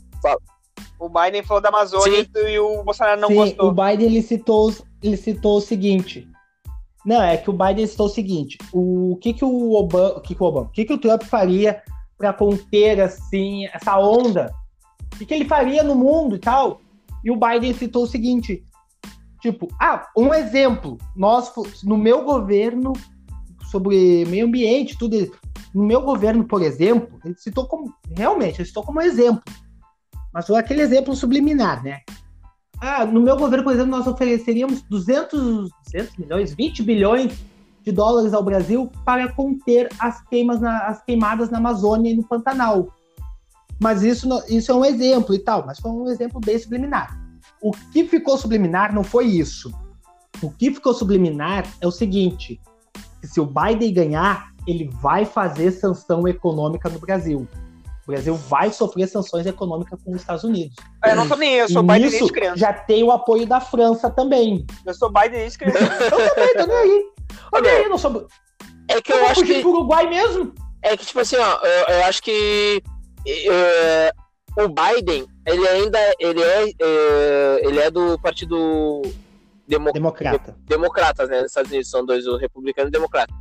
O 1.00 1.10
Biden 1.10 1.44
falou 1.44 1.62
da 1.62 1.70
Amazônia 1.70 2.26
e 2.48 2.60
o 2.60 2.82
Bolsonaro 2.84 3.20
não 3.20 3.28
Sim, 3.28 3.36
gostou. 3.36 3.68
o 3.68 3.72
Biden 3.74 4.06
ele 4.08 4.22
citou, 4.22 4.74
ele 5.04 5.18
citou 5.18 5.58
o 5.58 5.62
seguinte. 5.62 6.28
Não, 7.06 7.22
é 7.22 7.36
que 7.36 7.50
o 7.50 7.54
Biden 7.54 7.86
citou 7.86 8.06
o 8.06 8.10
seguinte: 8.10 8.58
o 8.72 9.18
que 9.22 9.34
que 9.34 9.44
o 9.44 9.74
Obama, 9.74 10.18
o 10.18 10.22
que 10.22 10.36
que 10.36 10.42
o 10.44 10.46
Obama, 10.46 10.68
o 10.68 10.72
que 10.72 10.86
que 10.86 10.94
o 10.94 10.98
Trump 10.98 11.24
faria 11.24 11.82
para 12.18 12.34
conter 12.34 13.02
assim 13.02 13.68
essa 13.68 14.00
onda? 14.00 14.54
O 15.14 15.18
que 15.18 15.26
que 15.26 15.34
ele 15.34 15.46
faria 15.46 15.84
no 15.84 15.96
mundo 15.96 16.36
e 16.36 16.40
tal? 16.40 16.82
E 17.24 17.32
o 17.32 17.38
Biden 17.38 17.74
citou 17.74 18.04
o 18.04 18.08
seguinte: 18.08 18.64
tipo, 19.42 19.68
ah, 19.80 20.08
um 20.18 20.34
exemplo, 20.34 20.98
nós 21.16 21.52
no 21.84 21.98
meu 21.98 22.24
governo 22.24 22.94
sobre 23.70 24.26
meio 24.26 24.46
ambiente, 24.46 24.98
tudo 24.98 25.16
isso. 25.16 25.34
No 25.74 25.84
meu 25.84 26.02
governo, 26.02 26.46
por 26.46 26.62
exemplo, 26.62 27.20
ele 27.26 27.36
citou 27.38 27.68
como 27.68 27.94
realmente, 28.16 28.60
ele 28.60 28.68
citou 28.68 28.84
como 28.84 29.02
exemplo. 29.02 29.42
Mas 30.32 30.48
foi 30.48 30.58
aquele 30.58 30.82
exemplo 30.82 31.16
subliminar, 31.16 31.84
né? 31.84 32.02
Ah, 32.86 33.06
no 33.06 33.22
meu 33.22 33.38
governo, 33.38 33.64
por 33.64 33.72
exemplo, 33.72 33.92
nós 33.92 34.06
ofereceríamos 34.06 34.82
200, 34.82 35.70
200 35.86 36.18
milhões, 36.18 36.54
20 36.54 36.84
bilhões 36.84 37.34
de 37.82 37.94
dólares 37.94 38.34
ao 38.34 38.44
Brasil 38.44 38.92
para 39.06 39.32
conter 39.32 39.88
as, 39.98 40.22
queimas 40.28 40.60
na- 40.60 40.88
as 40.88 41.02
queimadas 41.02 41.50
na 41.50 41.60
Amazônia 41.60 42.12
e 42.12 42.16
no 42.18 42.24
Pantanal. 42.24 42.90
Mas 43.80 44.04
isso, 44.04 44.28
isso 44.50 44.70
é 44.70 44.76
um 44.76 44.84
exemplo 44.84 45.34
e 45.34 45.40
tal, 45.40 45.66
mas 45.66 45.80
foi 45.80 45.92
um 45.92 46.10
exemplo 46.10 46.42
bem 46.44 46.60
subliminar. 46.60 47.18
O 47.62 47.72
que 47.72 48.04
ficou 48.04 48.38
subliminar 48.38 48.94
não 48.94 49.04
foi 49.04 49.28
isso. 49.28 49.72
O 50.42 50.52
que 50.52 50.70
ficou 50.74 50.94
subliminar 50.94 51.66
é 51.80 51.88
o 51.88 51.92
seguinte: 51.92 52.60
se 53.24 53.40
o 53.40 53.46
Biden 53.46 53.94
ganhar, 53.94 54.52
ele 54.68 54.90
vai 55.02 55.24
fazer 55.24 55.72
sanção 55.72 56.28
econômica 56.28 56.90
no 56.90 57.00
Brasil. 57.00 57.48
O 58.08 58.12
Brasil 58.12 58.36
vai 58.36 58.72
sofrer 58.72 59.08
sanções 59.08 59.46
econômicas 59.46 60.00
com 60.04 60.12
os 60.12 60.18
Estados 60.18 60.44
Unidos. 60.44 60.76
Eu 61.06 61.16
não 61.16 61.28
sou 61.28 61.38
nem 61.38 61.54
eu, 61.54 61.66
eu 61.66 61.70
sou 61.70 61.84
E 61.84 61.88
Biden 61.88 62.10
nisso, 62.12 62.28
criança. 62.28 62.58
já 62.58 62.74
tem 62.74 63.04
o 63.04 63.12
apoio 63.12 63.46
da 63.46 63.62
França 63.62 64.10
também. 64.10 64.66
Eu 64.86 64.94
sou 64.94 65.12
Biden 65.12 65.50
criança. 65.52 65.80
Eu 66.04 66.30
também, 66.36 66.54
tô 66.56 66.66
nem 66.66 66.78
aí. 66.78 67.06
Tô 67.52 67.60
nem 67.60 67.72
aí, 67.72 67.90
não 67.90 67.98
sou... 67.98 68.28
É 68.90 69.02
que 69.02 69.14
Eu 69.14 69.18
eu 69.18 69.28
acho 69.28 69.44
que. 69.44 69.62
pro 69.62 69.70
Uruguai 69.70 70.08
mesmo. 70.10 70.54
É 70.82 70.98
que, 70.98 71.06
tipo 71.06 71.20
assim, 71.22 71.38
ó, 71.38 71.60
eu, 71.66 71.96
eu 71.96 72.04
acho 72.04 72.22
que 72.22 72.84
eh, 73.26 74.12
o 74.58 74.68
Biden, 74.68 75.26
ele 75.48 75.68
ainda 75.68 75.98
ele 76.20 76.42
é, 76.42 76.66
eh, 76.68 77.62
ele 77.64 77.80
é 77.80 77.90
do 77.90 78.20
partido 78.20 79.02
demo, 79.66 79.94
Democrata. 79.94 80.56
democratas, 80.68 81.30
né? 81.30 81.38
Nos 81.38 81.52
Estados 81.52 81.72
Unidos 81.72 81.90
são 81.90 82.06
dois, 82.06 82.28
o 82.28 82.36
republicano 82.36 82.88
e 82.88 82.90
o 82.90 82.92
democrata. 82.92 83.34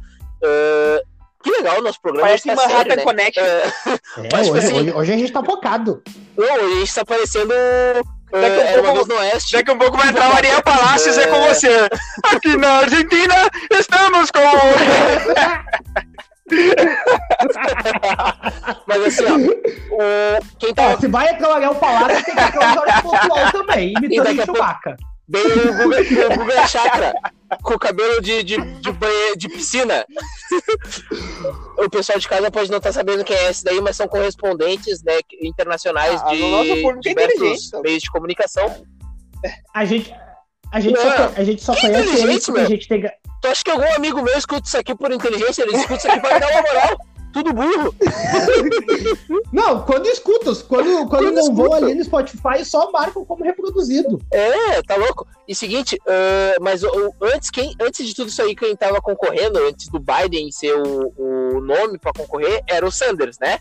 Eh, 0.44 1.02
Que 1.42 1.50
legal 1.50 1.78
o 1.78 1.82
nosso 1.82 2.00
programa. 2.00 2.28
Parece 2.28 2.46
tá 2.48 2.54
Manhattan 2.54 2.76
sério, 2.78 2.96
né? 2.96 3.02
Connection. 3.02 3.42
É, 3.44 3.56
É, 3.56 3.68
Mas, 4.32 4.46
tipo 4.46 4.56
hoje, 4.56 4.66
assim- 4.66 4.76
hoje- 4.80 4.92
hoje 4.92 5.12
a 5.12 5.16
gente 5.16 5.32
tá 5.32 5.42
focado. 5.42 6.02
não, 6.36 6.54
a 6.54 6.68
gente 6.78 6.94
tá 6.94 7.04
parecendo. 7.04 7.52
Daqui 8.32 8.46
a 8.46 8.64
é, 8.64 8.80
uma 8.80 8.92
pouco- 8.92 8.94
vez 8.94 9.08
no 9.08 9.14
Oeste. 9.16 9.52
Daqui 9.52 9.70
a 9.70 9.76
pouco 9.76 9.96
vai 9.98 10.08
entrar 10.08 10.28
Maria 10.32 10.62
Palácios 10.62 11.18
é 11.18 11.26
com 11.26 11.36
É. 11.36 11.48
você. 11.54 11.68
Aqui 12.34 12.56
na 12.56 12.78
Argentina 12.78 13.34
estamos 13.70 14.30
com. 14.30 14.40
Mas 18.86 19.02
assim, 19.06 19.24
ó. 19.24 19.36
o- 19.36 20.58
quem 20.58 20.70
Ó, 20.70 20.74
tá 20.74 20.98
se 20.98 21.08
vai 21.08 21.28
entrar 21.30 21.50
o 21.50 21.52
Ariel 21.52 21.74
Palácio, 21.74 22.24
tem 22.24 22.34
que 22.34 22.40
entrar 22.42 22.70
o 22.70 22.74
Jorge 22.74 23.02
Pontual 23.02 23.52
também, 23.52 23.92
imitando 24.02 24.40
o 24.40 24.44
Chewbacca. 24.44 24.96
Bem 25.32 25.42
o 25.42 25.76
Guga, 25.78 26.34
o 26.34 26.38
Guga 26.38 26.66
Chakra, 26.68 27.14
com 27.62 27.74
o 27.74 27.78
cabelo 27.78 28.20
de, 28.20 28.42
de, 28.42 28.56
de, 28.56 28.92
banhe- 28.92 29.36
de 29.36 29.48
piscina. 29.48 30.04
O 31.78 31.88
pessoal 31.90 32.18
de 32.18 32.28
casa 32.28 32.50
pode 32.50 32.70
não 32.70 32.78
estar 32.78 32.92
sabendo 32.92 33.24
quem 33.24 33.34
é 33.36 33.50
esse 33.50 33.64
daí, 33.64 33.80
mas 33.80 33.96
são 33.96 34.06
correspondentes 34.06 35.02
né, 35.02 35.18
internacionais 35.40 36.20
Ah, 36.22 36.34
de 36.34 36.42
o 36.42 36.48
nosso 36.50 36.68
público 36.82 36.98
é 36.98 37.00
diversos 37.10 37.36
inteligente. 37.40 37.82
meios 37.82 38.02
de 38.02 38.10
comunicação. 38.10 38.84
A 39.74 39.84
gente, 39.84 40.14
a 40.70 40.78
gente 40.80 40.94
Não, 40.94 41.02
só, 41.02 41.32
a 41.36 41.44
gente 41.44 41.62
só 41.64 41.74
que 41.74 41.80
conhece 41.80 42.22
eles 42.22 42.46
porque 42.46 42.60
a 42.60 42.64
gente 42.66 42.88
tem. 42.88 43.02
Tu 43.40 43.48
acha 43.48 43.64
que 43.64 43.70
algum 43.72 43.92
amigo 43.94 44.22
meu 44.22 44.38
escuta 44.38 44.68
isso 44.68 44.78
aqui 44.78 44.94
por 44.94 45.10
inteligência? 45.10 45.62
Ele 45.62 45.76
escuta 45.76 45.96
isso 45.96 46.08
aqui 46.08 46.20
pra 46.20 46.38
dar 46.38 46.48
uma 46.52 46.62
moral? 46.62 46.96
Tudo 47.32 47.52
burro. 47.52 47.94
Não, 49.52 49.82
quando 49.84 50.06
escutam, 50.06 50.54
quando, 50.68 51.08
quando 51.08 51.08
Quando 51.08 51.34
não 51.34 51.54
vão 51.54 51.66
escuta. 51.66 51.76
ali 51.86 51.94
no 51.94 52.04
Spotify, 52.04 52.64
só 52.64 52.90
marcam 52.90 53.24
como 53.24 53.44
reproduzido. 53.44 54.20
É, 54.30 54.82
tá 54.82 54.96
louco. 54.96 55.26
E 55.46 55.54
seguinte, 55.54 55.98
ah, 56.06 56.56
mas 56.60 56.82
o- 56.82 57.14
antes, 57.22 57.50
quem, 57.50 57.74
antes 57.80 58.06
de 58.06 58.14
tudo 58.14 58.28
isso 58.28 58.42
aí, 58.42 58.54
quem 58.54 58.74
tava 58.76 59.00
concorrendo, 59.00 59.58
antes 59.60 59.88
do 59.88 59.98
Biden 60.00 60.50
ser 60.52 60.74
o, 60.76 61.12
o 61.16 61.60
nome 61.60 61.98
pra 61.98 62.12
concorrer, 62.12 62.62
era 62.68 62.86
o 62.86 62.90
Sanders, 62.92 63.38
né? 63.40 63.58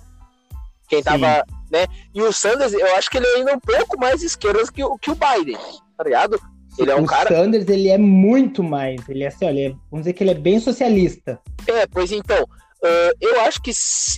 Quem 0.88 1.02
tava, 1.02 1.44
né? 1.72 1.88
E 2.14 2.22
o 2.22 2.32
Sanders, 2.34 2.74
eu 2.74 2.96
acho 2.96 3.10
que 3.10 3.18
ele 3.18 3.28
é 3.28 3.36
ainda 3.38 3.54
um 3.56 3.60
pouco 3.60 3.98
mais 4.00 4.22
esquerda 4.24 4.62
que, 4.72 4.84
o- 4.84 4.98
que 4.98 5.12
o 5.12 5.16
Biden, 5.16 5.58
tá 5.98 6.04
ligado? 6.04 6.40
Ele 6.78 6.90
é 6.92 6.96
um 6.96 7.04
o 7.04 7.06
cara. 7.06 7.30
Sanders, 7.30 7.68
ele 7.68 7.90
é 7.90 7.98
muito 7.98 8.64
mais. 8.64 9.08
Ele 9.10 9.24
é 9.24 9.28
assim, 9.28 9.46
olha, 9.46 9.70
vamos 9.90 10.04
dizer 10.06 10.14
que 10.14 10.24
ele 10.24 10.32
é 10.32 10.36
bem 10.36 10.60
socialista. 10.60 11.40
É, 11.68 11.86
pois 11.88 12.12
então, 12.14 12.46
ah, 12.84 13.12
eu 13.22 13.42
acho 13.42 13.62
que 13.62 13.74
se- 13.74 14.18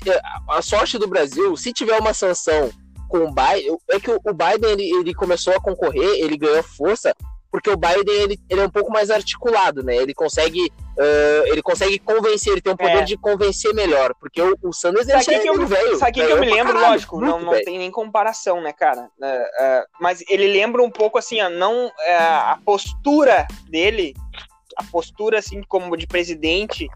a 0.49 0.61
sorte 0.61 0.97
do 0.97 1.07
Brasil, 1.07 1.55
se 1.57 1.73
tiver 1.73 1.99
uma 1.99 2.13
sanção 2.13 2.71
com 3.09 3.19
o 3.25 3.31
Biden, 3.33 3.77
é 3.91 3.99
que 3.99 4.09
o 4.11 4.33
Biden 4.33 4.71
ele, 4.71 4.89
ele 4.99 5.13
começou 5.13 5.53
a 5.53 5.61
concorrer, 5.61 6.19
ele 6.23 6.35
ganhou 6.37 6.63
força, 6.63 7.13
porque 7.51 7.69
o 7.69 7.77
Biden 7.77 8.15
ele, 8.15 8.39
ele 8.49 8.61
é 8.61 8.65
um 8.65 8.69
pouco 8.69 8.91
mais 8.91 9.11
articulado, 9.11 9.83
né? 9.83 9.95
Ele 9.95 10.11
consegue, 10.15 10.71
ah, 10.99 11.43
ele 11.45 11.61
consegue 11.61 11.99
convencer, 11.99 12.53
ele 12.53 12.61
tem 12.61 12.73
um 12.73 12.77
poder 12.77 12.97
É. 12.97 13.01
de 13.03 13.15
convencer 13.15 13.71
melhor, 13.75 14.15
porque 14.19 14.41
o, 14.41 14.57
o 14.63 14.73
Sanders 14.73 15.07
ele 15.07 15.21
Sabe 15.21 15.25
que, 15.25 15.35
é 15.35 15.39
que 15.39 15.49
eu, 15.61 15.67
velho. 15.67 15.97
sabe 15.97 16.11
o 16.11 16.13
que, 16.15 16.21
que 16.21 16.25
velho 16.25 16.37
eu 16.37 16.39
me 16.39 16.47
pra 16.47 16.55
lembro? 16.55 16.73
caralho, 16.73 16.93
Lógico, 16.93 17.21
não, 17.21 17.39
não 17.39 17.51
velho. 17.51 17.65
tem 17.65 17.77
nem 17.77 17.91
comparação, 17.91 18.59
né, 18.59 18.73
cara? 18.73 19.07
É, 19.21 19.49
é, 19.59 19.85
mas 20.01 20.23
ele 20.27 20.47
lembra 20.47 20.81
um 20.81 20.89
pouco 20.89 21.19
assim, 21.19 21.39
ó, 21.41 21.49
não 21.49 21.91
é, 21.99 22.15
a 22.15 22.57
postura 22.65 23.45
dele, 23.69 24.15
a 24.75 24.83
postura 24.85 25.37
assim 25.37 25.61
como 25.67 25.95
de 25.95 26.07
presidente, 26.07 26.87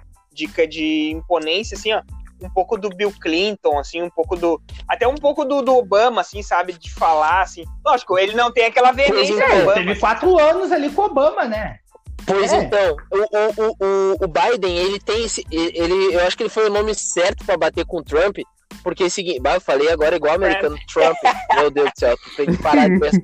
de, 0.45 0.67
de 0.67 1.11
imponência, 1.11 1.75
assim, 1.77 1.91
ó, 1.93 2.01
um 2.39 2.49
pouco 2.49 2.77
do 2.77 2.89
Bill 2.89 3.11
Clinton, 3.19 3.79
assim, 3.79 4.01
um 4.01 4.09
pouco 4.11 4.35
do. 4.35 4.61
Até 4.87 5.07
um 5.07 5.15
pouco 5.15 5.43
do, 5.43 5.61
do 5.63 5.75
Obama, 5.75 6.21
assim, 6.21 6.43
sabe? 6.43 6.73
De 6.73 6.93
falar, 6.93 7.41
assim. 7.41 7.63
Lógico, 7.83 8.17
ele 8.17 8.33
não 8.35 8.51
tem 8.51 8.65
aquela 8.65 8.91
veemência 8.91 9.33
é, 9.43 9.61
Obama. 9.63 9.73
Teve 9.73 9.95
quatro 9.99 10.37
anos 10.39 10.71
ali 10.71 10.89
com 10.91 11.01
o 11.01 11.05
Obama, 11.05 11.45
né? 11.45 11.79
Pois 12.27 12.51
É. 12.53 12.57
então, 12.57 12.95
o, 13.11 13.17
o, 13.17 13.67
o, 13.67 13.75
o- 13.79 14.17
o 14.25 14.27
Biden, 14.27 14.77
ele 14.77 14.99
tem 14.99 15.23
esse. 15.25 15.43
Ele, 15.51 16.13
eu 16.13 16.19
acho 16.27 16.37
que 16.37 16.43
ele 16.43 16.49
foi 16.49 16.67
o 16.69 16.73
nome 16.73 16.93
certo 16.93 17.43
pra 17.45 17.57
bater 17.57 17.85
com 17.85 17.99
o 17.99 18.03
Trump, 18.03 18.37
porque 18.83 19.03
é 19.03 19.05
o 19.07 19.09
seguinte, 19.09 19.39
bah, 19.39 19.55
eu 19.55 19.61
falei 19.61 19.89
agora 19.89 20.15
igual 20.17 20.35
americano, 20.35 20.77
Trump. 20.93 21.17
Meu 21.55 21.71
Deus 21.71 21.89
do 21.91 21.99
céu, 21.99 22.15
tu 22.17 22.35
tem 22.35 22.45
que 22.47 22.61
parar 22.61 22.87
de 22.89 22.99
pensar. 23.01 23.21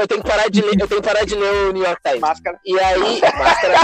Eu 0.00 0.08
tenho 0.08 0.22
que 0.22 0.28
parar 0.28 0.48
de 0.50 0.60
ler, 0.62 0.80
eu 0.80 0.88
tenho 0.88 1.00
que 1.02 1.06
parar 1.08 1.24
de 1.26 1.34
ler 1.34 1.52
o 1.68 1.72
New 1.72 1.82
York 1.82 2.00
Times. 2.02 2.20
Máscara. 2.20 2.58
E 2.64 2.78
aí, 2.80 3.20
máscara, 3.20 3.74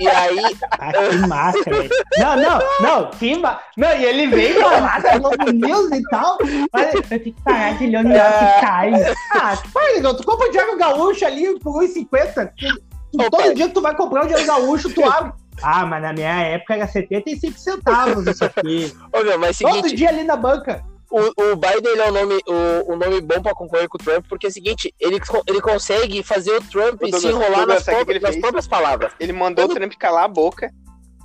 e 0.00 0.08
aí, 0.08 0.56
Ah, 0.78 0.92
que 0.92 1.16
máscara. 1.26 1.76
velho. 1.76 1.90
Não, 2.18 2.36
não, 2.36 2.58
não, 2.80 3.10
que 3.10 3.36
ma... 3.38 3.60
Não, 3.76 3.96
e 3.96 4.04
ele 4.04 4.26
veio 4.28 4.62
com 4.62 4.68
a 4.68 4.80
máscara 4.80 5.18
Globo 5.18 5.50
News 5.50 5.90
e 5.92 6.02
tal. 6.10 6.38
Mas 6.72 6.94
eu 6.94 7.02
tenho 7.02 7.20
que 7.20 7.34
parar 7.44 7.76
de 7.76 7.86
ler 7.86 7.98
o 7.98 8.02
New 8.04 8.16
York 8.16 8.38
Times. 8.60 9.16
Ah, 9.32 9.58
pai, 9.72 10.00
tu 10.00 10.24
compra 10.24 10.48
o 10.48 10.50
Diário 10.52 10.76
Gaúcho 10.76 11.26
ali 11.26 11.58
por 11.58 11.82
1,50. 11.82 12.52
Tu- 12.56 12.66
tu- 12.66 12.84
Ô, 13.16 13.30
Todo 13.30 13.40
pai. 13.42 13.54
dia 13.54 13.68
que 13.68 13.74
tu 13.74 13.80
vai 13.80 13.96
comprar 13.96 14.24
o 14.24 14.26
Diário 14.28 14.46
Gaúcho, 14.46 14.92
tu 14.94 15.04
abre. 15.04 15.32
Ah, 15.62 15.86
mas 15.86 16.02
na 16.02 16.12
minha 16.12 16.40
época 16.40 16.74
era 16.74 16.86
75 16.88 17.58
centavos 17.58 18.26
isso 18.26 18.44
aqui. 18.44 18.92
ô 19.12 19.22
meu, 19.22 19.38
mas 19.38 19.60
é 19.60 19.64
o 19.64 19.68
Todo 19.68 19.82
seguinte, 19.82 19.96
dia 19.96 20.08
ali 20.08 20.24
na 20.24 20.36
banca. 20.36 20.82
O, 21.16 21.52
o 21.52 21.56
Biden 21.56 21.92
ele 21.92 22.00
é 22.02 22.08
um 22.08 22.12
nome, 22.12 22.40
o, 22.46 22.92
um 22.92 22.96
nome 22.96 23.20
bom 23.20 23.40
pra 23.40 23.54
concorrer 23.54 23.88
com 23.88 23.96
o 23.96 24.00
Trump, 24.04 24.26
porque 24.28 24.46
é 24.46 24.48
o 24.48 24.52
seguinte, 24.52 24.92
ele, 24.98 25.20
ele 25.46 25.60
consegue 25.60 26.22
fazer 26.22 26.52
o 26.56 26.60
Trump 26.62 27.00
Douglas, 27.00 27.20
se 27.22 27.28
enrolar 27.28 27.50
Douglas, 27.50 27.68
nas, 27.68 27.82
o 27.82 27.84
que 27.84 27.90
próprias, 27.92 28.16
ele 28.16 28.26
nas 28.26 28.36
próprias 28.36 28.66
palavras. 28.68 29.12
Ele 29.20 29.32
mandou 29.32 29.64
o 29.64 29.68
Ele- 29.68 29.74
Trump 29.78 29.92
calar 29.98 30.24
a 30.24 30.28
boca. 30.28 30.70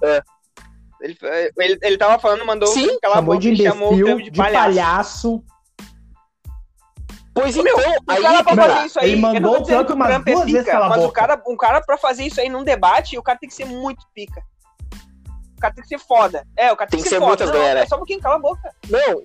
É. 0.03 0.21
Ele, 1.01 1.17
ele, 1.57 1.79
ele 1.81 1.97
tava 1.97 2.19
falando, 2.19 2.45
mandou 2.45 2.67
Sim, 2.67 2.83
o 2.83 2.87
Trump 2.87 2.99
calar 3.01 3.17
a 3.17 3.19
Chamou 3.21 3.35
boca 3.35 3.41
de 3.41 3.53
e 3.53 3.65
chamou 3.65 3.93
o 3.93 3.97
Trump 4.03 4.19
de, 4.19 4.29
de 4.31 4.37
palhaço. 4.37 4.59
palhaço. 4.59 5.43
Pois 7.33 7.55
então, 7.55 7.63
meu, 7.77 7.77
aí, 8.07 8.19
o 8.19 8.21
cara 8.21 8.43
pra 8.43 8.55
Meu, 8.55 8.65
fazer 8.65 8.85
isso 8.85 8.99
aí, 8.99 9.11
ele 9.11 9.21
mandou 9.21 9.51
o 9.59 9.63
Trump 9.63 9.87
que 9.87 9.93
o 9.93 9.95
umas 9.95 10.09
Trump 10.09 10.27
é 10.27 10.31
duas 10.33 10.45
vezes 10.45 10.59
pica, 10.59 10.71
calar 10.71 10.85
a 10.85 10.89
mas 10.89 11.05
o 11.05 11.11
cara, 11.11 11.41
um 11.47 11.55
cara 11.55 11.81
pra 11.81 11.97
fazer 11.97 12.23
isso 12.25 12.41
aí 12.41 12.49
num 12.49 12.63
debate, 12.63 13.17
o 13.17 13.23
cara 13.23 13.37
tem 13.39 13.47
que 13.47 13.55
ser 13.55 13.65
muito 13.65 14.05
pica. 14.13 14.41
O 15.57 15.61
cara 15.61 15.73
tem 15.73 15.81
que 15.81 15.87
ser 15.89 15.99
foda. 15.99 16.45
É, 16.57 16.71
o 16.71 16.75
cara 16.75 16.89
tem, 16.89 16.97
Tem 16.97 17.03
que 17.03 17.09
ser 17.09 17.15
foda. 17.15 17.27
muitas, 17.27 17.47
não, 17.49 17.55
galera. 17.55 17.79
É 17.81 17.85
só 17.85 17.95
um 17.95 17.99
pouquinho, 17.99 18.19
cala 18.19 18.35
a 18.35 18.39
boca. 18.39 18.69
não, 18.89 19.23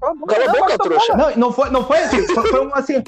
Cala 0.00 0.12
a 0.12 0.14
boca, 0.14 0.34
Cala 0.34 0.44
a 0.44 0.52
não, 0.52 0.60
boca, 0.60 0.78
trouxa. 0.78 1.16
Não, 1.16 1.36
não 1.36 1.52
foi, 1.52 1.70
não 1.70 1.84
foi 1.84 1.98
assim. 1.98 2.26
Foi, 2.26 2.48
foi 2.48 2.66
um 2.66 2.74
assim. 2.74 3.04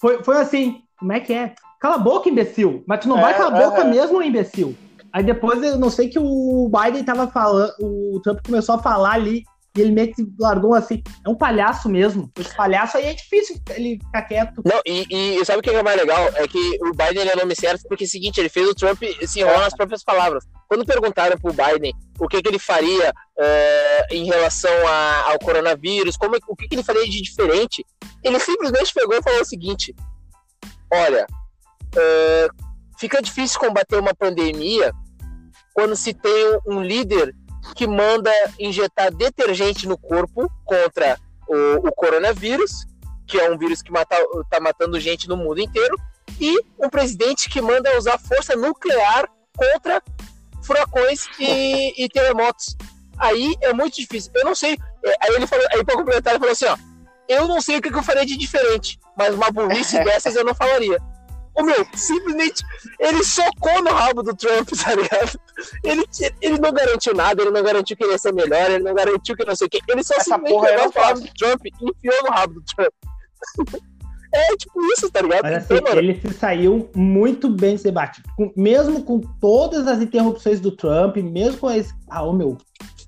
Foi, 0.00 0.22
foi 0.22 0.36
assim. 0.38 0.82
Como 0.98 1.12
é 1.12 1.20
que 1.20 1.32
é? 1.32 1.54
Cala 1.80 1.96
a 1.96 1.98
boca, 1.98 2.28
imbecil. 2.28 2.82
Mas 2.86 3.00
tu 3.00 3.08
não 3.08 3.18
É, 3.18 3.22
vai 3.22 3.36
calar 3.36 3.62
a 3.62 3.68
boca 3.68 3.82
é. 3.82 3.84
mesmo, 3.84 4.22
imbecil. 4.22 4.76
Aí 5.12 5.22
depois 5.22 5.62
eu 5.62 5.78
não 5.78 5.88
sei 5.88 6.08
que 6.08 6.18
o 6.18 6.70
Biden 6.70 7.04
tava 7.04 7.26
falando, 7.28 7.72
o 7.80 8.20
Trump 8.22 8.40
começou 8.44 8.74
a 8.74 8.78
falar 8.78 9.12
ali 9.12 9.44
e 9.76 9.80
ele 9.80 9.92
meio 9.92 10.14
que 10.14 10.26
largou 10.38 10.74
assim. 10.74 11.02
É 11.24 11.28
um 11.28 11.34
palhaço 11.34 11.88
mesmo. 11.88 12.30
Esse 12.38 12.54
palhaço 12.56 12.96
aí 12.96 13.06
é 13.06 13.14
difícil 13.14 13.60
ele 13.70 13.98
ficar 14.04 14.22
quieto. 14.22 14.62
Não, 14.64 14.80
e, 14.86 15.38
e 15.38 15.44
sabe 15.44 15.58
o 15.58 15.62
que 15.62 15.70
é 15.70 15.82
mais 15.82 15.96
legal? 16.00 16.28
É 16.34 16.46
que 16.48 16.78
o 16.82 16.90
Biden 16.92 17.22
ele 17.22 17.30
é 17.30 17.36
nome 17.36 17.54
certo 17.54 17.82
porque 17.88 18.04
é 18.04 18.06
o 18.06 18.10
seguinte, 18.10 18.38
ele 18.40 18.48
fez 18.48 18.68
o 18.68 18.74
Trump 18.74 19.02
se 19.26 19.40
enrolar 19.40 19.60
nas 19.60 19.74
próprias 19.74 20.02
palavras. 20.02 20.44
Quando 20.68 20.84
perguntaram 20.84 21.36
pro 21.38 21.52
Biden 21.52 21.92
o 22.18 22.26
que, 22.26 22.42
que 22.42 22.48
ele 22.48 22.58
faria 22.58 23.12
eh, 23.38 24.06
em 24.10 24.24
relação 24.24 24.72
a- 24.88 25.30
ao 25.32 25.38
coronavírus, 25.38 26.16
como, 26.16 26.34
é- 26.36 26.40
o 26.48 26.56
que, 26.56 26.66
que 26.68 26.74
ele 26.74 26.82
faria 26.82 27.04
de 27.04 27.20
diferente, 27.22 27.84
ele 28.22 28.40
simplesmente 28.40 28.92
pegou 28.94 29.16
e 29.16 29.22
falou 29.22 29.40
o 29.42 29.44
seguinte: 29.44 29.94
Olha, 30.92 31.26
eh, 31.96 32.48
fica 32.98 33.20
difícil 33.22 33.60
combater 33.60 33.96
uma 33.98 34.14
pandemia 34.14 34.92
quando 35.74 35.94
se 35.94 36.14
tem 36.14 36.58
um 36.66 36.82
líder 36.82 37.34
que 37.74 37.86
manda 37.86 38.30
injetar 38.58 39.12
detergente 39.12 39.86
no 39.86 39.98
corpo 39.98 40.50
contra 40.64 41.18
o, 41.48 41.88
o 41.88 41.92
coronavírus, 41.92 42.86
que 43.26 43.38
é 43.38 43.50
um 43.50 43.58
vírus 43.58 43.82
que 43.82 43.90
mata, 43.90 44.16
tá 44.50 44.60
matando 44.60 45.00
gente 45.00 45.28
no 45.28 45.36
mundo 45.36 45.60
inteiro, 45.60 45.96
e 46.40 46.58
um 46.78 46.88
presidente 46.88 47.48
que 47.48 47.60
manda 47.60 47.96
usar 47.96 48.18
força 48.18 48.54
nuclear 48.54 49.28
contra 49.56 50.02
furacões 50.62 51.26
e, 51.38 52.04
e 52.04 52.08
terremotos. 52.08 52.76
Aí 53.18 53.54
é 53.62 53.72
muito 53.72 53.96
difícil. 53.96 54.30
Eu 54.34 54.44
não 54.44 54.54
sei. 54.54 54.76
é, 55.04 55.14
Aí 55.22 55.34
ele 55.34 55.46
falou, 55.46 55.66
aí 55.72 55.84
para 55.84 55.96
complementar, 55.96 56.34
ele 56.34 56.40
falou 56.40 56.52
assim: 56.52 56.66
ó, 56.66 56.76
eu 57.28 57.48
não 57.48 57.60
sei 57.60 57.78
o 57.78 57.82
que 57.82 57.90
que 57.90 57.98
eu 57.98 58.02
faria 58.02 58.26
de 58.26 58.36
diferente, 58.36 58.98
mas 59.16 59.34
uma 59.34 59.50
burrice 59.50 59.98
dessas 60.04 60.36
eu 60.36 60.44
não 60.44 60.54
falaria. 60.54 60.98
O 61.58 61.62
meu, 61.62 61.86
simplesmente, 61.94 62.62
ele 63.00 63.24
socou 63.24 63.82
no 63.82 63.90
rabo 63.90 64.22
do 64.22 64.34
Trump, 64.36 64.68
tá 64.82 64.94
ligado? 64.94 65.40
Ele, 65.82 66.04
ele 66.42 66.58
não 66.58 66.70
garantiu 66.72 67.14
nada, 67.14 67.40
ele 67.42 67.50
não 67.50 67.62
garantiu 67.62 67.96
que 67.96 68.04
ele 68.04 68.12
ia 68.12 68.18
ser 68.18 68.32
melhor, 68.32 68.70
ele 68.70 68.84
não 68.84 68.94
garantiu 68.94 69.34
que 69.34 69.44
não 69.44 69.56
sei 69.56 69.66
o 69.66 69.70
quê. 69.70 69.80
Ele 69.88 70.02
só 70.04 70.14
Essa 70.14 70.24
simplesmente 70.24 70.52
porra 70.54 70.68
pegou 70.68 70.92
palavras 70.92 71.20
faço. 71.20 71.32
do 71.32 71.38
Trump 71.38 71.60
e 71.66 71.70
enfiou 71.90 72.22
no 72.24 72.30
rabo 72.30 72.54
do 72.54 72.62
Trump. 72.76 72.92
é 74.34 74.56
tipo 74.56 74.80
isso, 74.92 75.10
tá 75.10 75.22
ligado? 75.22 75.42
Mas 75.44 75.56
assim, 75.64 75.74
Então, 75.76 75.92
ele 75.96 76.20
se 76.20 76.34
saiu 76.34 76.90
muito 76.94 77.48
bem 77.48 77.72
desse 77.72 77.84
debate. 77.84 78.22
Com- 78.36 78.52
mesmo 78.56 79.02
com 79.02 79.20
todas 79.40 79.86
as 79.86 80.00
interrupções 80.00 80.60
do 80.60 80.70
Trump, 80.72 81.16
mesmo 81.16 81.58
com 81.58 81.70
esse. 81.70 81.94
Ah, 82.10 82.22
ô 82.22 82.32
meu, 82.34 82.58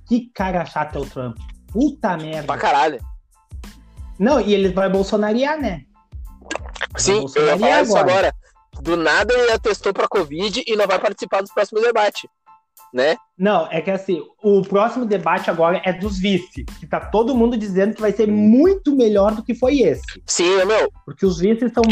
que 0.09 0.31
cara 0.35 0.65
chato 0.65 0.97
é 0.97 1.01
o 1.03 1.07
Trump. 1.07 1.37
Puta 1.71 2.17
merda. 2.17 2.47
pra 2.47 2.57
caralho. 2.57 2.99
Não, 4.19 4.41
e 4.41 4.55
ele 4.55 4.71
vai 4.71 4.89
bolsonariar, 4.89 5.61
né? 5.61 5.83
Sim, 6.97 7.27
eu 7.35 7.47
ia 7.47 7.59
falar 7.59 7.83
isso 7.83 7.97
agora. 7.97 8.35
Do 8.81 8.97
nada 8.97 9.35
ele 9.35 9.53
atestou 9.53 9.93
pra 9.93 10.09
Covid 10.09 10.63
e 10.67 10.77
não 10.77 10.87
vai 10.87 10.99
participar 10.99 11.41
dos 11.41 11.53
próximos 11.53 11.83
debates. 11.83 12.29
Né? 12.93 13.17
Não, 13.37 13.67
é 13.71 13.83
que 13.83 13.91
assim, 13.91 14.23
o 14.43 14.63
próximo 14.63 15.05
debate 15.05 15.51
agora 15.51 15.83
é 15.85 15.93
dos 15.93 16.19
vice, 16.19 16.65
que 16.65 16.87
tá 16.87 16.99
todo 16.99 17.35
mundo 17.35 17.55
dizendo 17.55 17.95
que 17.95 18.01
vai 18.01 18.13
ser 18.13 18.27
muito 18.27 18.97
melhor 18.97 19.35
do 19.35 19.43
que 19.43 19.55
foi 19.55 19.81
esse. 19.81 20.23
Sim, 20.25 20.65
meu, 20.65 20.91
Porque 21.05 21.27
os 21.27 21.39
vices 21.39 21.71
são, 21.73 21.83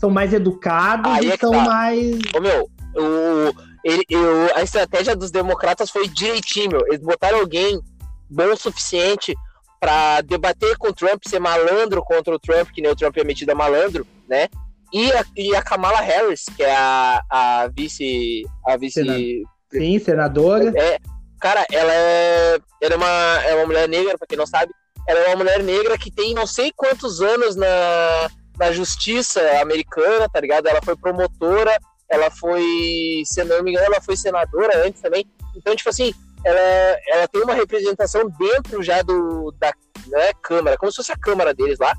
são 0.00 0.10
mais 0.10 0.32
educados 0.32 1.12
Aí 1.12 1.26
e 1.26 1.30
é 1.30 1.36
são 1.36 1.52
tá. 1.52 1.64
mais. 1.64 2.18
ô 2.34 2.40
meu, 2.40 2.68
o, 2.96 3.54
ele, 3.84 4.04
eu, 4.10 4.50
a 4.56 4.62
estratégia 4.62 5.14
dos 5.14 5.30
democratas 5.30 5.90
foi 5.90 6.08
direitinho, 6.08 6.70
meu. 6.70 6.86
Eles 6.88 7.00
botaram 7.00 7.38
alguém 7.38 7.80
bom 8.28 8.52
o 8.52 8.56
suficiente 8.56 9.34
para 9.78 10.20
debater 10.20 10.76
com 10.76 10.88
o 10.88 10.92
Trump, 10.92 11.22
ser 11.26 11.40
malandro 11.40 12.02
contra 12.02 12.34
o 12.34 12.38
Trump, 12.38 12.70
que 12.70 12.82
nem 12.82 12.90
o 12.90 12.96
Trump 12.96 13.16
é 13.16 13.24
metido 13.24 13.50
a 13.50 13.54
malandro, 13.54 14.06
né? 14.30 14.48
E 14.92 15.12
a, 15.12 15.24
e 15.36 15.54
a 15.54 15.62
Kamala 15.62 16.00
Harris, 16.00 16.44
que 16.56 16.62
é 16.62 16.74
a, 16.74 17.22
a 17.28 17.68
vice. 17.68 18.44
A 18.66 18.76
vice. 18.76 19.44
Sim, 19.72 19.98
senadora. 19.98 20.72
É, 20.76 20.98
cara, 21.40 21.66
ela 21.70 21.92
é, 21.92 22.58
ela 22.80 22.94
é, 22.94 22.96
uma, 22.96 23.42
é 23.44 23.54
uma 23.54 23.66
mulher 23.66 23.88
negra, 23.88 24.16
pra 24.16 24.26
quem 24.26 24.38
não 24.38 24.46
sabe. 24.46 24.72
Ela 25.06 25.20
é 25.20 25.28
uma 25.28 25.36
mulher 25.36 25.62
negra 25.62 25.98
que 25.98 26.10
tem 26.10 26.34
não 26.34 26.46
sei 26.46 26.72
quantos 26.74 27.20
anos 27.20 27.56
na, 27.56 28.30
na 28.58 28.72
justiça 28.72 29.40
americana, 29.60 30.28
tá 30.28 30.40
ligado? 30.40 30.66
Ela 30.66 30.80
foi 30.82 30.96
promotora, 30.96 31.78
ela 32.08 32.30
foi, 32.30 33.22
se 33.24 33.42
não 33.44 33.62
me 33.62 33.70
engano, 33.70 33.86
ela 33.86 34.00
foi 34.00 34.16
senadora 34.16 34.86
antes 34.86 35.00
também. 35.00 35.24
Então, 35.56 35.74
tipo 35.74 35.88
assim, 35.88 36.12
ela, 36.44 36.60
ela 37.08 37.28
tem 37.28 37.42
uma 37.42 37.54
representação 37.54 38.28
dentro 38.28 38.82
já 38.82 39.02
do, 39.02 39.52
da 39.52 39.72
né, 40.08 40.32
Câmara, 40.42 40.76
como 40.76 40.90
se 40.90 40.96
fosse 40.96 41.12
a 41.12 41.16
Câmara 41.16 41.54
deles 41.54 41.78
lá. 41.78 41.96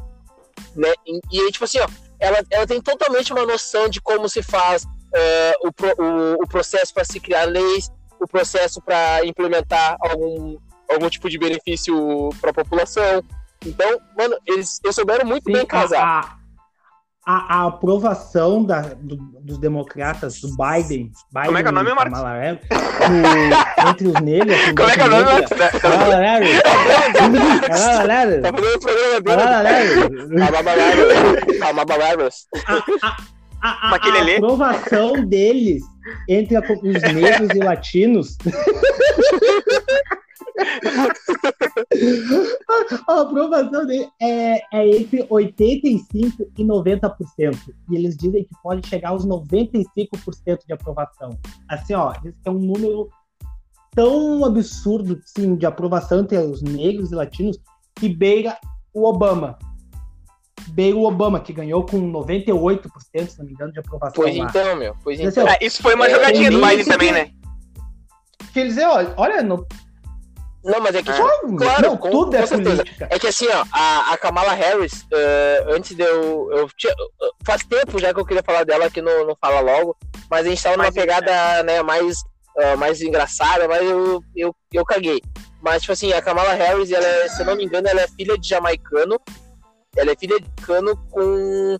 Né? 0.75 0.93
E, 1.07 1.19
e 1.31 1.41
aí, 1.41 1.51
tipo 1.51 1.65
assim, 1.65 1.79
ó, 1.79 1.87
ela, 2.21 2.43
ela 2.51 2.67
tem 2.67 2.79
totalmente 2.79 3.33
uma 3.33 3.45
noção 3.45 3.89
de 3.89 3.99
como 3.99 4.29
se 4.29 4.43
faz 4.43 4.83
uh, 4.83 5.67
o, 5.67 6.03
o, 6.03 6.43
o 6.43 6.47
processo 6.47 6.93
para 6.93 7.03
se 7.03 7.19
criar 7.19 7.45
leis, 7.45 7.91
o 8.19 8.27
processo 8.27 8.79
para 8.79 9.25
implementar 9.25 9.97
algum, 9.99 10.57
algum 10.87 11.09
tipo 11.09 11.27
de 11.29 11.39
benefício 11.39 12.29
para 12.39 12.51
a 12.51 12.53
população. 12.53 13.23
Então, 13.65 13.99
mano, 14.15 14.37
eles, 14.45 14.79
eles 14.83 14.95
souberam 14.95 15.25
muito 15.25 15.45
Sim, 15.45 15.53
bem 15.53 15.65
casar. 15.65 16.05
A, 16.05 16.37
a, 17.25 17.67
aprovação 17.67 18.63
da, 18.63 18.81
do, 18.81 19.15
dos 19.15 19.57
democratas, 19.59 20.39
do 20.41 20.49
Biden, 20.49 21.11
Biden 21.31 21.45
Como 21.45 21.57
é 21.57 21.61
que 21.61 21.67
é 21.67 21.71
o 21.71 21.73
nome, 21.73 21.93
Marcos? 21.93 22.19
entre 23.89 24.07
os 24.07 24.21
negros. 24.21 24.55
Assim, 24.55 24.75
Como 24.75 24.89
é 24.89 24.93
que 24.93 25.01
é 25.01 25.05
o 25.05 25.09
nome, 25.09 25.23
Marcos? 25.23 25.81
Kamala 25.81 26.15
Harris. 26.15 26.61
Kamala 27.13 28.13
Harris. 28.13 28.41
Kamala 31.59 32.03
Harris. 32.03 32.47
A, 33.01 33.17
a, 33.61 33.89
a 33.89 33.95
aprovação 34.35 35.25
deles 35.25 35.83
entre 36.27 36.57
os 36.57 37.01
negros 37.13 37.49
e 37.53 37.59
latinos 37.59 38.37
a 43.07 43.21
aprovação 43.21 43.85
dele 43.85 44.09
é, 44.21 44.61
é 44.73 44.87
entre 44.89 45.23
85% 45.23 46.47
e 46.57 46.63
90%. 46.63 47.73
E 47.89 47.95
eles 47.95 48.15
dizem 48.15 48.43
que 48.43 48.55
pode 48.61 48.87
chegar 48.87 49.09
aos 49.09 49.25
95% 49.25 50.65
de 50.65 50.73
aprovação. 50.73 51.37
Assim, 51.67 51.93
ó, 51.93 52.13
diz 52.21 52.33
que 52.33 52.47
é 52.47 52.51
um 52.51 52.59
número 52.59 53.09
tão 53.93 54.45
absurdo 54.45 55.21
sim, 55.25 55.55
de 55.55 55.65
aprovação 55.65 56.21
entre 56.21 56.37
os 56.37 56.61
negros 56.61 57.11
e 57.11 57.15
latinos 57.15 57.59
que 57.95 58.09
beira 58.09 58.57
o 58.93 59.05
Obama. 59.05 59.57
Beira 60.69 60.95
o 60.95 61.05
Obama, 61.05 61.39
que 61.39 61.51
ganhou 61.51 61.85
com 61.85 61.97
98%, 62.11 63.27
se 63.27 63.39
não 63.39 63.45
me 63.45 63.51
engano, 63.51 63.73
de 63.73 63.79
aprovação. 63.79 64.13
Pois 64.15 64.37
lá. 64.37 64.45
então, 64.45 64.75
meu. 64.75 64.95
Pois 65.03 65.19
então. 65.19 65.45
Assim, 65.45 65.55
é, 65.59 65.65
isso 65.65 65.81
foi 65.81 65.95
uma 65.95 66.07
é, 66.07 66.09
jogadinha 66.11 66.51
do 66.51 66.61
Biden 66.61 66.85
também, 66.85 67.11
né? 67.11 67.31
Quer 68.53 68.67
dizer, 68.67 68.85
olha, 68.85 69.13
olha 69.17 69.43
no, 69.43 69.65
não, 70.63 70.79
mas 70.79 70.95
é 70.95 71.01
que, 71.01 71.11
tipo, 71.11 71.55
claro, 71.55 71.81
não, 71.81 71.97
com, 71.97 72.09
tudo 72.11 72.35
é 72.35 72.41
com 72.41 72.47
certeza. 72.47 72.83
Política. 72.83 73.07
É 73.09 73.19
que 73.19 73.27
assim, 73.27 73.47
ó, 73.47 73.65
a, 73.71 74.13
a 74.13 74.17
Kamala 74.17 74.53
Harris, 74.53 75.01
uh, 75.03 75.73
antes 75.73 75.95
de 75.95 76.03
eu. 76.03 76.49
eu 76.51 76.69
tinha, 76.77 76.93
faz 77.43 77.63
tempo 77.63 77.99
já 77.99 78.13
que 78.13 78.19
eu 78.19 78.25
queria 78.25 78.43
falar 78.43 78.63
dela 78.63 78.89
que 78.89 79.01
não, 79.01 79.25
não 79.25 79.35
fala 79.39 79.59
logo, 79.59 79.97
mas 80.29 80.45
a 80.45 80.49
gente 80.49 80.61
tava 80.61 80.77
numa 80.77 80.91
pegada 80.91 81.63
né, 81.63 81.81
mais, 81.81 82.19
uh, 82.57 82.77
mais 82.77 83.01
engraçada, 83.01 83.67
mas 83.67 83.81
eu, 83.81 84.23
eu, 84.35 84.55
eu 84.71 84.85
caguei. 84.85 85.19
Mas, 85.61 85.81
tipo 85.81 85.93
assim, 85.93 86.11
a 86.13 86.21
Kamala 86.21 86.53
Harris, 86.53 86.91
ela 86.91 87.05
é, 87.05 87.27
se 87.27 87.41
eu 87.41 87.45
não 87.45 87.55
me 87.55 87.65
engano, 87.65 87.87
ela 87.87 88.01
é 88.01 88.07
filha 88.07 88.37
de 88.37 88.47
jamaicano. 88.47 89.19
Ela 89.95 90.11
é 90.11 90.15
filha 90.15 90.39
de 90.39 90.49
cano 90.63 90.97
com 91.11 91.77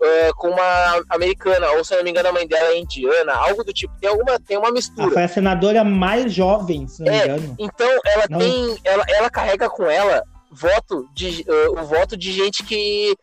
uh, 0.00 0.34
com 0.36 0.48
uma 0.48 1.04
americana, 1.10 1.70
ou 1.72 1.84
se 1.84 1.94
não 1.96 2.04
me 2.04 2.10
engano, 2.10 2.28
a 2.28 2.32
mãe 2.32 2.46
dela 2.46 2.68
é 2.68 2.78
indiana, 2.78 3.32
algo 3.34 3.64
do 3.64 3.72
tipo. 3.72 3.94
Tem 4.00 4.08
alguma, 4.08 4.38
tem 4.40 4.56
uma 4.56 4.70
mistura. 4.70 5.04
Ela 5.04 5.12
foi 5.12 5.24
a 5.24 5.28
senadora 5.28 5.84
mais 5.84 6.32
jovem, 6.32 6.86
se 6.86 7.02
não 7.02 7.12
é, 7.12 7.16
me 7.16 7.24
engano. 7.24 7.56
Então 7.58 8.00
ela 8.04 8.26
não. 8.30 8.38
tem, 8.38 8.78
ela, 8.84 9.04
ela 9.08 9.30
carrega 9.30 9.68
com 9.68 9.84
ela 9.90 10.22
voto 10.50 11.06
de 11.14 11.44
uh, 11.48 11.80
o 11.80 11.84
voto 11.84 12.16
de 12.16 12.32
gente 12.32 12.64
que 12.64 13.14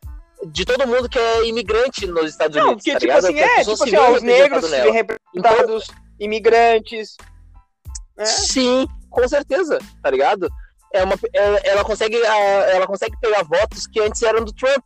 de 0.51 0.65
todo 0.65 0.87
mundo 0.87 1.09
que 1.09 1.17
é 1.17 1.47
imigrante 1.47 2.05
nos 2.05 2.31
Estados 2.31 2.55
Unidos. 2.55 2.71
Não, 2.71 2.77
porque, 2.77 2.91
tá 2.91 2.99
tipo 2.99 3.13
assim, 3.13 3.39
é, 3.39 3.59
tipo 3.59 3.71
assim, 3.71 3.95
ó, 3.95 4.11
os 4.11 4.21
negros 4.21 4.65
se 4.65 4.91
representados, 4.91 5.23
então, 5.33 5.79
imigrantes. 6.19 7.17
Né? 8.17 8.25
Sim, 8.25 8.87
com 9.09 9.27
certeza, 9.27 9.79
tá 10.03 10.09
ligado? 10.11 10.49
É 10.93 11.03
uma, 11.03 11.15
ela, 11.33 11.57
ela, 11.59 11.83
consegue, 11.83 12.17
ela 12.21 12.85
consegue 12.87 13.17
pegar 13.19 13.43
votos 13.43 13.87
que 13.87 13.99
antes 13.99 14.21
eram 14.21 14.43
do 14.43 14.53
Trump, 14.53 14.83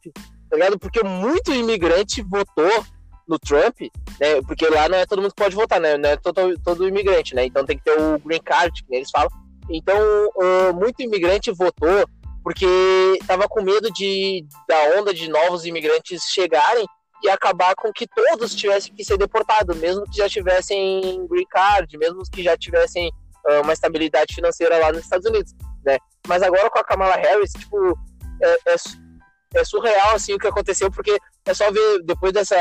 tá 0.49 0.57
ligado? 0.57 0.79
Porque 0.79 1.03
muito 1.03 1.53
imigrante 1.53 2.21
votou 2.21 2.85
no 3.27 3.37
Trump, 3.37 3.81
né? 4.19 4.41
Porque 4.47 4.67
lá 4.67 4.89
não 4.89 4.97
é 4.97 5.05
todo 5.05 5.21
mundo 5.21 5.33
que 5.33 5.43
pode 5.43 5.55
votar, 5.55 5.79
né? 5.79 5.97
Não 5.97 6.09
é 6.09 6.17
todo, 6.17 6.57
todo 6.63 6.87
imigrante, 6.87 7.35
né? 7.35 7.45
Então 7.45 7.65
tem 7.65 7.77
que 7.77 7.83
ter 7.83 7.99
o 7.99 8.17
green 8.19 8.41
card, 8.41 8.83
que 8.83 8.95
eles 8.95 9.11
falam. 9.11 9.29
Então, 9.69 9.95
uh, 10.35 10.73
muito 10.73 11.01
imigrante 11.03 11.51
votou 11.51 12.09
porque 12.43 12.65
tava 13.27 13.47
com 13.47 13.61
medo 13.61 13.91
de 13.91 14.45
da 14.67 14.99
onda 14.99 15.13
de 15.13 15.29
novos 15.29 15.65
imigrantes 15.65 16.23
chegarem 16.23 16.85
e 17.21 17.29
acabar 17.29 17.75
com 17.75 17.91
que 17.91 18.07
todos 18.07 18.55
tivessem 18.55 18.93
que 18.95 19.03
ser 19.03 19.17
deportados, 19.17 19.77
mesmo 19.77 20.05
que 20.09 20.17
já 20.17 20.29
tivessem 20.29 21.27
green 21.27 21.45
card, 21.49 21.97
mesmo 21.97 22.23
que 22.31 22.41
já 22.41 22.57
tivessem 22.57 23.11
uh, 23.47 23.61
uma 23.61 23.73
estabilidade 23.73 24.33
financeira 24.33 24.79
lá 24.79 24.91
nos 24.91 25.03
Estados 25.03 25.27
Unidos, 25.27 25.53
né? 25.85 25.97
Mas 26.27 26.41
agora 26.41 26.69
com 26.69 26.79
a 26.79 26.83
Kamala 26.83 27.15
Harris, 27.15 27.51
tipo, 27.51 27.99
é, 28.41 28.73
é 28.73 28.77
é 29.53 29.63
surreal 29.63 30.15
assim 30.15 30.33
o 30.33 30.39
que 30.39 30.47
aconteceu, 30.47 30.91
porque 30.91 31.17
é 31.45 31.53
só 31.53 31.71
ver 31.71 32.03
depois 32.03 32.33
dessa 32.33 32.55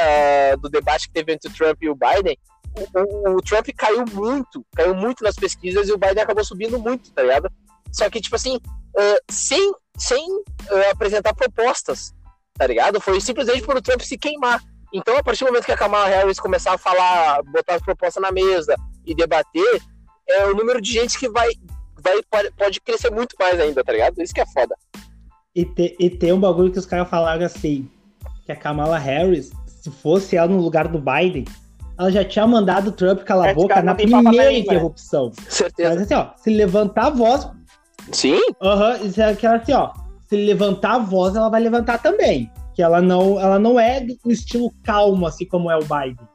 do 0.60 0.68
debate 0.68 1.08
que 1.08 1.14
teve 1.14 1.32
entre 1.32 1.50
o 1.50 1.54
Trump 1.54 1.82
e 1.82 1.90
o 1.90 1.94
Biden, 1.94 2.38
o, 2.76 3.30
o, 3.30 3.36
o, 3.36 3.42
Trump 3.42 3.66
caiu 3.76 4.04
muito, 4.12 4.64
caiu 4.74 4.94
muito 4.94 5.22
nas 5.22 5.34
pesquisas 5.34 5.88
e 5.88 5.92
o 5.92 5.98
Biden 5.98 6.22
acabou 6.22 6.44
subindo 6.44 6.78
muito, 6.78 7.12
tá 7.12 7.22
ligado? 7.22 7.50
Só 7.92 8.08
que, 8.08 8.20
tipo 8.20 8.36
assim, 8.36 8.56
uh, 8.56 9.18
sem, 9.30 9.72
sem 9.96 10.24
uh, 10.30 10.90
apresentar 10.92 11.34
propostas, 11.34 12.12
tá 12.54 12.66
ligado? 12.66 13.00
Foi 13.00 13.20
simplesmente 13.20 13.62
por 13.62 13.76
o 13.76 13.82
Trump 13.82 14.00
se 14.02 14.18
queimar. 14.18 14.62
Então, 14.92 15.16
a 15.16 15.22
partir 15.22 15.44
do 15.44 15.48
momento 15.48 15.66
que 15.66 15.72
a 15.72 15.76
Kamala 15.76 16.08
Harris 16.08 16.40
começar 16.40 16.74
a 16.74 16.78
falar, 16.78 17.42
botar 17.42 17.74
as 17.74 17.82
propostas 17.82 18.22
na 18.22 18.32
mesa 18.32 18.74
e 19.04 19.14
debater, 19.14 19.82
é 20.28 20.46
o 20.46 20.54
número 20.54 20.80
de 20.80 20.92
gente 20.92 21.18
que 21.18 21.28
vai, 21.28 21.48
vai 22.00 22.20
pode, 22.56 22.80
crescer 22.80 23.10
muito 23.10 23.34
mais 23.38 23.58
ainda, 23.60 23.84
tá 23.84 23.92
ligado? 23.92 24.22
Isso 24.22 24.34
que 24.34 24.40
é 24.40 24.46
foda. 24.46 24.74
E, 25.54 25.64
te, 25.64 25.96
e 25.98 26.10
tem 26.10 26.32
um 26.32 26.40
bagulho 26.40 26.70
que 26.70 26.78
os 26.78 26.86
caras 26.86 27.08
falaram 27.08 27.44
assim: 27.44 27.88
que 28.44 28.52
a 28.52 28.56
Kamala 28.56 28.98
Harris, 28.98 29.50
se 29.66 29.90
fosse 29.90 30.36
ela 30.36 30.48
no 30.48 30.60
lugar 30.60 30.88
do 30.88 30.98
Biden, 30.98 31.44
ela 31.98 32.10
já 32.10 32.24
tinha 32.24 32.46
mandado 32.46 32.88
o 32.88 32.92
Trump 32.92 33.20
calar 33.20 33.50
a 33.50 33.54
boca 33.54 33.82
na 33.82 33.94
primeira 33.94 34.52
interrupção. 34.52 35.32
Certeza. 35.48 35.90
Mas 35.90 36.02
assim, 36.02 36.14
ó, 36.14 36.30
se 36.36 36.50
levantar 36.50 37.06
a 37.06 37.10
voz. 37.10 37.48
Sim? 38.12 38.38
Aham, 38.62 38.98
uhum, 39.00 39.06
isso 39.06 39.20
é 39.20 39.30
aquela 39.30 39.56
assim, 39.56 39.72
ó. 39.72 39.92
Se 40.28 40.36
levantar 40.36 40.94
a 40.94 40.98
voz, 40.98 41.34
ela 41.34 41.48
vai 41.48 41.60
levantar 41.60 41.98
também. 41.98 42.50
Que 42.74 42.82
ela 42.82 43.02
não, 43.02 43.40
ela 43.40 43.58
não 43.58 43.80
é 43.80 44.00
do 44.00 44.30
estilo 44.30 44.72
calmo, 44.84 45.26
assim 45.26 45.44
como 45.46 45.70
é 45.70 45.76
o 45.76 45.80
Biden. 45.80 46.27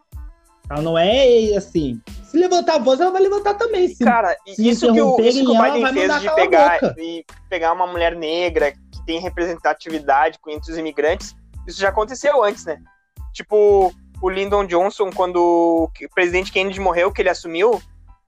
Ela 0.69 0.81
não 0.81 0.97
é 0.97 1.55
assim. 1.55 2.01
Se 2.23 2.37
levantar 2.37 2.75
a 2.75 2.79
voz, 2.79 2.99
ela 2.99 3.11
vai 3.11 3.21
levantar 3.21 3.55
também. 3.55 3.87
Se, 3.89 4.03
Cara, 4.03 4.35
se 4.47 4.67
isso 4.67 4.91
que 4.91 5.01
o, 5.01 5.19
isso 5.19 5.45
que 5.45 5.51
o 5.51 5.61
Biden 5.61 5.93
fez 5.93 6.21
de 6.21 6.35
pegar, 6.35 6.79
de 6.93 7.25
pegar 7.49 7.73
uma 7.73 7.85
mulher 7.85 8.15
negra 8.15 8.73
tem 9.05 9.19
representatividade 9.19 10.39
entre 10.47 10.71
os 10.71 10.77
imigrantes, 10.77 11.35
isso 11.67 11.79
já 11.79 11.89
aconteceu 11.89 12.43
antes, 12.43 12.65
né? 12.65 12.81
Tipo, 13.33 13.93
o 14.21 14.29
Lyndon 14.29 14.65
Johnson, 14.65 15.09
quando 15.11 15.37
o 15.37 15.91
presidente 16.15 16.51
Kennedy 16.51 16.79
morreu, 16.79 17.11
que 17.11 17.21
ele 17.21 17.29
assumiu, 17.29 17.81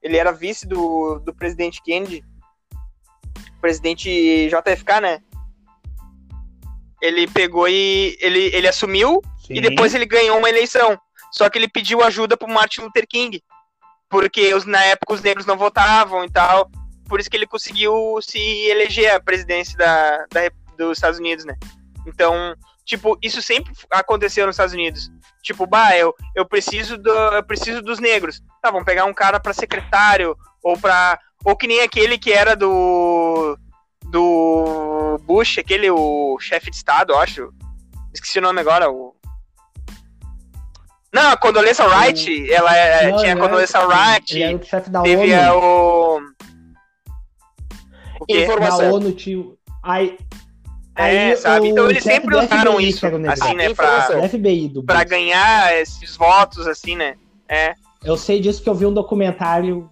ele 0.03 0.17
era 0.17 0.31
vice 0.31 0.67
do, 0.67 1.19
do 1.19 1.33
presidente 1.33 1.81
Kennedy, 1.81 2.23
presidente 3.61 4.49
JFK, 4.49 5.01
né? 5.01 5.21
Ele 7.01 7.27
pegou 7.27 7.67
e 7.67 8.17
ele, 8.19 8.53
ele 8.53 8.67
assumiu 8.67 9.21
Sim. 9.45 9.55
e 9.55 9.61
depois 9.61 9.95
ele 9.95 10.05
ganhou 10.05 10.37
uma 10.37 10.49
eleição. 10.49 10.99
Só 11.37 11.49
que 11.49 11.57
ele 11.57 11.67
pediu 11.67 12.01
ajuda 12.01 12.37
pro 12.37 12.47
Martin 12.47 12.81
Luther 12.81 13.05
King, 13.07 13.43
porque 14.09 14.53
os, 14.53 14.65
na 14.65 14.81
época 14.85 15.13
os 15.13 15.21
negros 15.21 15.45
não 15.45 15.57
votavam 15.57 16.23
e 16.23 16.29
tal. 16.29 16.69
Por 17.09 17.19
isso 17.19 17.29
que 17.29 17.35
ele 17.35 17.45
conseguiu 17.45 18.19
se 18.21 18.39
eleger 18.39 19.13
a 19.13 19.19
presidência 19.19 19.77
da, 19.77 20.25
da, 20.31 20.41
dos 20.77 20.97
Estados 20.97 21.19
Unidos, 21.19 21.45
né? 21.45 21.55
Então, 22.07 22.55
tipo, 22.85 23.17
isso 23.21 23.41
sempre 23.41 23.73
aconteceu 23.91 24.45
nos 24.45 24.55
Estados 24.55 24.73
Unidos. 24.73 25.11
Tipo, 25.43 25.67
bah, 25.67 25.95
eu, 25.97 26.15
eu 26.33 26.45
preciso 26.45 26.97
do, 26.97 27.11
eu 27.11 27.43
preciso 27.43 27.81
dos 27.81 27.99
negros. 27.99 28.41
Tá, 28.61 28.71
vamos 28.71 28.85
pegar 28.85 29.05
um 29.05 29.13
cara 29.13 29.39
para 29.39 29.53
secretário 29.53 30.37
ou 30.63 30.77
para 30.77 31.19
ou 31.43 31.55
que 31.55 31.67
nem 31.67 31.81
aquele 31.81 32.17
que 32.17 32.31
era 32.31 32.55
do 32.55 33.57
do 34.03 35.19
Bush, 35.23 35.57
aquele 35.57 35.91
o 35.91 36.37
chefe 36.39 36.71
de 36.71 36.77
estado, 36.77 37.13
acho. 37.15 37.53
Esqueci 38.13 38.39
o 38.39 38.41
nome 38.41 38.61
agora, 38.61 38.89
o 38.89 39.14
Não, 41.15 41.31
a 41.31 41.37
Condoleezza 41.37 41.85
Wright, 41.87 42.51
ela 42.51 42.75
é- 42.75 43.09
Não, 43.09 43.17
tinha 43.19 43.29
a 43.29 43.35
ele 43.35 43.41
Condoleezza 43.41 43.77
era- 43.77 43.87
Wright, 43.87 44.33
Ele 44.35 44.43
era 44.43 44.57
o 44.57 44.63
chefe 44.63 44.89
da 44.89 45.01
teve 45.01 45.33
ONU. 45.33 45.41
a, 45.41 45.55
o... 45.55 46.17
O? 46.19 46.25
Informação. 48.29 48.79
Da 48.79 48.93
ONU 48.93 49.11
tinha. 49.13 49.45
Aí, 49.83 50.17
É, 50.97 51.29
aí 51.31 51.37
sabe? 51.37 51.67
Então 51.69 51.89
eles 51.89 52.03
sempre 52.03 52.35
usaram 52.35 52.73
FBI, 52.73 52.89
isso, 52.89 53.05
assim, 53.05 53.53
né, 53.55 53.69
Informação. 53.69 54.19
pra, 54.19 54.29
FBI 54.29 54.69
do 54.69 54.83
pra 54.83 55.03
ganhar 55.03 55.73
esses 55.79 56.15
votos, 56.17 56.67
assim, 56.67 56.95
né? 56.95 57.15
É. 57.47 57.73
Eu 58.03 58.17
sei 58.17 58.39
disso 58.41 58.61
que 58.63 58.69
eu 58.69 58.75
vi 58.75 58.85
um 58.85 58.93
documentário. 58.93 59.89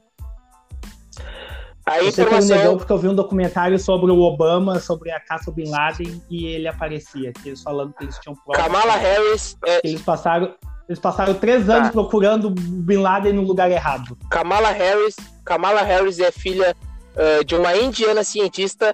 A 1.85 1.97
Eu 1.99 2.11
sei 2.11 2.25
que 2.25 2.33
informação. 2.33 2.77
porque 2.77 2.91
eu 2.93 2.97
vi 2.97 3.07
um 3.09 3.15
documentário 3.15 3.77
sobre 3.77 4.09
o 4.09 4.19
Obama, 4.21 4.79
sobre 4.79 5.11
a 5.11 5.19
caça 5.19 5.51
Bin 5.51 5.69
Laden, 5.69 6.21
e 6.29 6.45
ele 6.45 6.67
aparecia. 6.67 7.33
Que 7.33 7.49
eles 7.49 7.61
falando 7.61 7.93
que 7.93 8.03
eles 8.05 8.17
tinham 8.19 8.35
provas. 8.35 8.63
Kamala 8.63 8.95
Harris, 8.95 9.57
é, 9.65 9.81
Eles 9.83 10.01
passaram, 10.01 10.55
eles 10.87 10.99
passaram 10.99 11.33
três 11.33 11.69
anos 11.69 11.87
Tá. 11.87 11.91
procurando 11.93 12.49
Bin 12.49 12.97
Laden 12.97 13.33
no 13.33 13.41
lugar 13.43 13.71
errado. 13.71 14.17
Kamala 14.29 14.69
Harris, 14.71 15.15
Kamala 15.45 15.81
Harris 15.81 16.19
é 16.19 16.31
filha 16.31 16.75
eh, 17.15 17.43
de 17.43 17.55
uma 17.55 17.75
indiana 17.75 18.23
cientista 18.23 18.93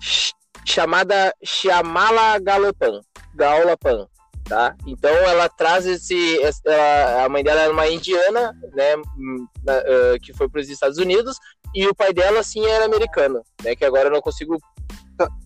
ch- 0.00 0.32
chamada 0.64 1.32
Shyamala 1.44 2.38
Galapan, 2.40 3.00
Gaolapan, 3.34 4.06
tá? 4.44 4.74
Então 4.86 5.10
ela 5.10 5.48
traz 5.48 5.86
esse, 5.86 6.14
esse- 6.38 6.60
ela- 6.64 7.24
a 7.24 7.28
mãe 7.28 7.44
dela 7.44 7.60
era 7.60 7.72
uma 7.72 7.86
indiana, 7.88 8.52
né, 8.74 8.96
na- 9.64 9.74
eh, 9.84 10.16
que 10.22 10.32
foi 10.34 10.48
para 10.48 10.60
os 10.60 10.68
Estados 10.68 10.98
Unidos 10.98 11.36
e 11.74 11.86
o 11.86 11.94
pai 11.94 12.12
dela 12.12 12.42
sim 12.42 12.64
era 12.66 12.84
americano, 12.86 13.42
né? 13.62 13.76
Que 13.76 13.84
agora 13.84 14.08
eu 14.08 14.12
não 14.12 14.20
consigo 14.20 14.58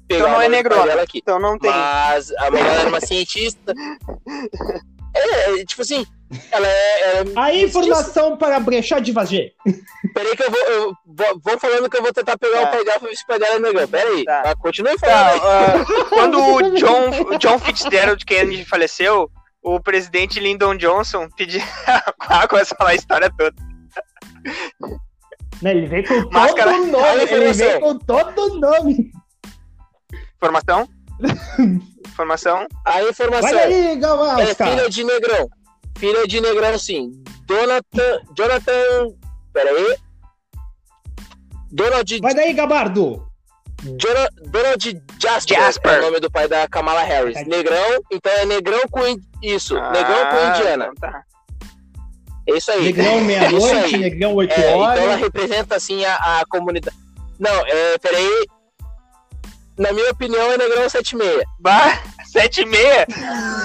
pegar 0.06 0.24
Então 0.24 0.30
não 0.30 0.40
é 0.42 0.48
negrona. 0.48 0.86
dela 0.86 1.02
aqui. 1.02 1.18
Então 1.18 1.38
não 1.40 1.58
tem. 1.58 1.70
Mas 1.70 2.30
a 2.36 2.50
mãe 2.50 2.62
dela 2.62 2.80
era 2.80 2.88
uma 2.88 3.00
cientista. 3.00 3.74
É, 5.22 5.60
é, 5.60 5.64
tipo 5.64 5.82
assim, 5.82 6.04
ela 6.50 6.66
é, 6.66 7.00
é 7.20 7.24
A 7.36 7.54
informação 7.54 8.36
para 8.36 8.58
brechar 8.60 9.00
de 9.00 9.12
vagê. 9.12 9.52
Peraí 10.14 10.36
que 10.36 10.42
eu 10.42 10.50
vou, 10.50 10.60
eu 10.60 10.92
vou, 11.06 11.40
vou 11.44 11.58
falando 11.58 11.88
que 11.88 11.96
eu 11.96 12.02
vou 12.02 12.12
tentar 12.12 12.36
pegar 12.38 12.62
Tá. 12.62 12.68
o 12.68 12.70
pai 12.72 12.84
dela 12.84 12.98
pra 13.00 13.08
ver 13.08 13.16
se 13.16 13.22
o 13.24 13.26
pai 13.26 13.38
dela 13.38 13.54
é 13.54 13.58
negão. 13.58 13.88
Peraí, 13.88 14.24
Tá. 14.24 14.54
continue 14.56 14.98
falando 14.98 15.16
Tá, 15.16 15.32
aí. 15.32 15.40
ah, 15.42 16.04
quando 16.10 16.38
o 16.40 16.70
John, 16.74 17.10
o 17.34 17.38
John 17.38 17.58
Fitzgerald 17.58 18.24
Kennedy 18.24 18.64
faleceu, 18.64 19.30
o 19.62 19.80
presidente 19.80 20.40
Lyndon 20.40 20.76
Johnson 20.76 21.28
pediu. 21.36 21.60
Ah, 22.18 22.48
começa 22.48 22.74
a 22.74 22.78
falar 22.78 22.90
a 22.90 22.94
história 22.94 23.30
toda. 23.36 23.54
Né, 25.60 25.70
ele 25.72 25.86
veio 25.86 26.04
com 26.08 26.30
Máscara. 26.30 26.72
todo 26.72 26.82
o 26.82 26.86
nome. 26.86 27.22
Ele 27.30 27.52
veio 27.52 27.80
com 27.80 27.98
todo 27.98 28.38
o 28.40 28.58
nome. 28.60 29.12
Informação? 30.36 30.88
Informação? 32.12 32.66
A 32.86 33.02
informação 33.02 33.50
Vai 33.50 33.52
daí, 33.68 33.98
é 34.50 34.54
filha 34.54 34.90
de 34.90 35.04
negrão. 35.04 35.48
Filha 35.98 36.26
de 36.26 36.40
negrão, 36.40 36.78
sim. 36.78 37.10
Jonathan. 37.48 38.20
Jonathan. 38.36 39.08
Peraí. 39.52 39.96
Donald, 41.70 42.20
Vai 42.20 42.34
daí, 42.34 42.52
Gabardo. 42.52 43.26
Jona- 44.00 44.28
Donald 44.46 45.02
Jasper, 45.20 45.58
Jasper. 45.58 45.92
é 45.94 45.98
o 45.98 46.02
nome 46.02 46.20
do 46.20 46.30
pai 46.30 46.46
da 46.46 46.68
Kamala 46.68 47.02
Harris. 47.02 47.34
Tá. 47.34 47.44
Negrão, 47.44 48.00
então 48.12 48.32
é 48.32 48.44
negrão 48.46 48.80
com. 48.90 49.06
in- 49.06 49.20
Isso, 49.42 49.74
negrão 49.74 50.26
com 50.30 50.36
Ah, 50.36 50.54
indiana. 50.54 50.90
então 50.96 51.10
tá. 51.10 51.22
É 52.48 52.56
isso 52.56 52.70
aí. 52.70 52.82
Negrão 52.84 53.16
Isso 53.16 53.24
meia-noite, 53.24 53.94
aí. 53.94 53.96
negrão 53.98 54.34
oito 54.34 54.52
É, 54.52 54.58
então 54.58 54.70
ela 54.84 55.02
horas. 55.02 55.20
representa 55.20 55.76
assim 55.76 56.04
a, 56.04 56.14
a 56.40 56.42
comunidade. 56.48 56.96
Não, 57.40 57.66
é, 57.66 57.98
peraí. 57.98 58.44
Na 59.82 59.92
minha 59.92 60.10
opinião, 60.10 60.52
é 60.52 60.58
Negrão 60.58 60.88
76. 60.88 61.42
Bah, 61.58 61.98
sete 62.24 62.62
e 62.62 62.66
meia. 62.66 63.06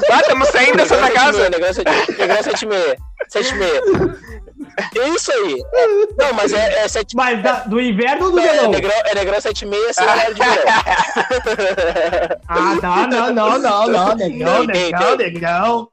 Bah, 0.10 0.20
estamos 0.22 0.48
saindo 0.50 0.78
dessa 0.78 0.98
da 0.98 1.12
casa. 1.12 1.44
76, 1.44 1.50
Negrão 1.52 1.74
76. 1.74 2.18
Negrão 2.18 2.44
76. 2.44 2.98
76. 3.30 4.28
É 4.96 5.10
isso 5.10 5.32
aí. 5.32 5.64
É, 5.74 5.88
não, 6.24 6.34
mas 6.34 6.54
é, 6.54 6.84
é 6.84 6.88
76. 6.88 7.14
Mas 7.16 7.44
da- 7.44 7.60
do 7.66 7.80
inverno 7.80 8.26
ou 8.26 8.32
do 8.32 8.38
Não, 8.38 8.44
é 8.44 8.52
verão? 8.52 8.70
Negrão, 8.72 8.94
é 9.06 9.16
Negrão 9.16 9.42
76 9.42 9.96
sem 9.96 10.04
horário 10.06 10.34
de 10.34 10.40
verão. 10.42 10.64
Ah, 12.48 13.08
não, 13.08 13.08
não, 13.08 13.34
não, 13.34 13.60
não, 13.60 13.88
não. 13.88 14.16
Negrão, 14.16 14.64
negrão, 14.66 15.16
negrão. 15.18 15.90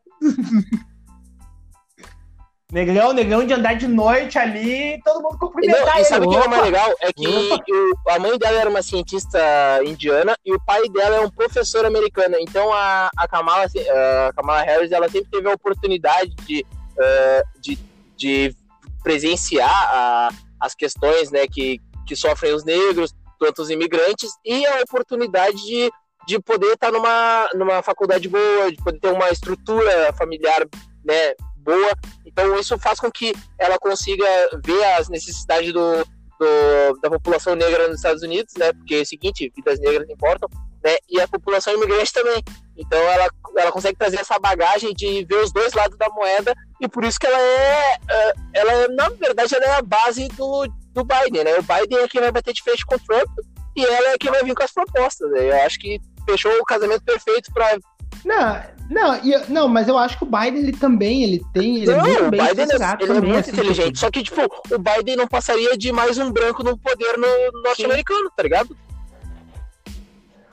Negrão, 2.75 3.13
negrão 3.13 3.47
de 3.47 3.55
andar 3.55 3.75
de 3.75 3.87
noite 3.87 4.37
ali, 4.37 5.01
todo 5.05 5.23
mundo 5.23 5.39
cumprimentar 5.39 5.95
não, 5.95 6.01
e 6.01 6.05
sabe 6.05 6.27
o 6.27 6.31
que 6.31 6.37
é 6.37 6.49
mais 6.49 6.63
legal? 6.65 6.93
É 7.01 7.13
que 7.13 7.73
o- 7.73 8.11
a 8.11 8.19
mãe 8.19 8.37
dela 8.37 8.61
era 8.61 8.69
uma 8.69 8.83
cientista 8.83 9.39
indiana 9.87 10.37
e 10.45 10.53
o 10.53 10.61
pai 10.61 10.83
dela 10.89 11.17
é 11.17 11.21
um 11.21 11.31
professor 11.31 11.85
americano. 11.87 12.35
Então 12.41 12.73
a, 12.73 13.11
a, 13.17 13.29
Kamala, 13.29 13.67
a 13.67 14.33
Kamala 14.35 14.63
Harris 14.63 14.91
ela 14.91 15.09
sempre 15.09 15.31
teve 15.31 15.49
a 15.49 15.53
oportunidade 15.55 16.35
de, 16.45 16.67
eh, 17.01 17.43
de, 17.61 17.79
de 18.17 18.57
presenciar 19.05 19.71
a- 19.71 20.31
as 20.61 20.75
questões 20.75 21.31
né, 21.31 21.47
que, 21.47 21.79
que 22.05 22.17
sofrem 22.17 22.55
os 22.55 22.65
negros, 22.65 23.15
tanto 23.39 23.63
os 23.63 23.71
imigrantes, 23.71 24.33
e 24.45 24.67
a 24.67 24.81
oportunidade 24.81 25.59
de, 25.65 25.93
de 26.27 26.41
poder 26.41 26.73
estar 26.73 26.91
numa, 26.91 27.49
numa 27.55 27.83
faculdade 27.83 28.29
boa, 28.29 28.73
de 28.73 28.79
poder 28.83 28.99
ter 28.99 29.13
uma 29.13 29.31
estrutura 29.31 30.13
familiar 30.15 30.67
né, 31.05 31.35
boa. 31.65 31.93
Então 32.27 32.59
isso 32.59 32.79
faz 32.79 33.01
com 33.01 33.11
que 33.11 33.33
ela 33.59 33.79
consiga 33.79 34.25
ver 34.65 34.85
as 34.97 35.09
necessidades 35.09 35.73
do, 35.73 36.05
do- 36.39 37.01
da 37.03 37.11
população 37.11 37.55
negra 37.55 37.89
nos 37.89 37.97
Estados 37.97 38.23
Unidos, 38.23 38.55
né? 38.57 38.73
Porque 38.73 38.95
é 38.97 39.01
o 39.03 39.07
seguinte, 39.07 39.51
vidas 39.57 39.81
negras 39.81 40.09
importam, 40.09 40.49
né? 40.85 40.97
E 41.09 41.21
a 41.21 41.27
população 41.29 41.73
imigrante 41.75 42.13
também. 42.13 42.43
Então 42.77 42.99
ela, 42.99 43.29
ela 43.57 43.73
consegue 43.73 43.97
trazer 43.99 44.19
essa 44.21 44.39
bagagem 44.39 44.93
de 44.95 45.25
ver 45.25 45.37
os 45.37 45.53
dois 45.53 45.73
lados 45.73 45.97
da 45.97 46.09
moeda 46.11 46.55
e 46.81 46.89
por 46.89 47.05
isso 47.05 47.19
que 47.19 47.27
ela 47.27 47.39
é, 47.41 47.97
é, 48.11 48.33
ela 48.55 48.73
é, 48.73 48.89
na 48.89 49.09
verdade, 49.11 49.55
ela 49.55 49.65
é 49.65 49.75
a 49.77 49.83
base 49.83 50.29
do, 50.29 50.67
do 50.93 51.05
Biden, 51.05 51.45
né? 51.45 51.57
O 51.59 51.63
Biden 51.63 51.99
é 52.05 52.09
quem 52.09 52.21
vai 52.21 52.33
bater 52.33 52.53
de 52.53 52.63
frente 52.63 52.85
com 52.85 52.97
o 52.97 53.01
Trump 53.01 53.29
e 53.77 53.85
ela 53.85 54.11
é 54.11 54.19
quem 54.19 54.31
vai 54.31 54.43
vir 54.43 54.55
com 54.55 54.63
as 54.65 54.73
propostas. 54.73 55.31
Né? 55.31 55.51
Eu 55.51 55.63
acho 55.63 55.79
que 55.79 56.01
fechou 56.27 56.53
o 56.59 56.65
casamento 56.65 57.05
perfeito 57.05 57.53
para 57.53 57.79
Não, 58.25 58.63
não, 58.91 59.15
eu- 59.17 59.43
não, 59.49 59.69
mas 59.69 59.89
eu 59.89 59.97
acho 59.97 60.19
que 60.19 60.25
o 60.25 60.27
Biden 60.27 60.59
ele 60.63 60.73
também, 60.73 61.23
ele 61.25 61.43
tem, 61.53 61.79
ele 61.79 61.91
é 61.91 61.97
Não, 61.97 62.05
muito 62.05 62.25
o 62.27 62.31
bem 62.31 62.41
Biden 62.41 62.65
é, 62.65 62.75
ele 62.75 62.83
é 62.83 62.97
também, 63.07 63.21
muito 63.23 63.37
assim, 63.41 63.51
inteligente. 63.53 63.87
tipo, 63.87 63.99
Só 63.99 64.11
que, 64.11 64.23
tipo, 64.23 64.41
o 64.43 64.79
Biden 64.79 65.17
não 65.17 65.27
passaria 65.27 65.77
de 65.77 65.91
mais 65.93 66.19
um 66.19 66.31
branco 66.31 66.63
no 66.63 66.77
poder 66.79 67.17
no 67.19 67.63
norte-americano, 67.63 68.31
tá 68.37 68.43
ligado? 68.43 68.77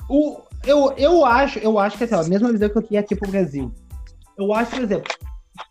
O, 0.10 0.42
eu, 0.66 0.94
eu 0.98 1.26
acho, 1.26 1.60
eu 1.60 1.80
acho 1.80 1.98
que 1.98 2.04
assim, 2.04 2.16
ó, 2.16 2.22
a 2.22 2.28
mesma 2.28 2.52
visão 2.52 2.70
que 2.70 2.78
eu 2.78 2.82
tinha 2.84 3.00
aqui 3.00 3.16
pro 3.16 3.30
Brasil. 3.30 3.72
Eu 4.38 4.54
acho, 4.54 4.72
por 4.72 4.82
exemplo, 4.84 5.12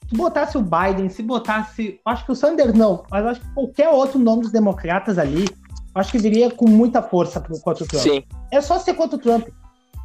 se 0.08 0.16
botasse 0.16 0.56
o 0.58 0.62
Biden, 0.62 1.08
se 1.08 1.22
botasse. 1.22 2.00
eu 2.04 2.12
Acho 2.12 2.24
que 2.24 2.32
o 2.32 2.36
Sanders 2.36 2.74
não, 2.74 3.04
mas 3.10 3.24
acho 3.26 3.40
que 3.40 3.54
qualquer 3.54 3.88
outro 3.88 4.18
nome 4.18 4.42
dos 4.42 4.52
democratas 4.52 5.18
ali, 5.18 5.44
acho 5.94 6.12
que 6.12 6.18
viria 6.18 6.50
com 6.50 6.68
muita 6.68 7.02
força 7.02 7.40
contra 7.40 7.84
o 7.84 7.86
Trump. 7.86 8.02
Sim. 8.02 8.22
É 8.50 8.60
só 8.60 8.78
ser 8.78 8.94
contra 8.94 9.16
o 9.16 9.20
Trump. 9.20 9.48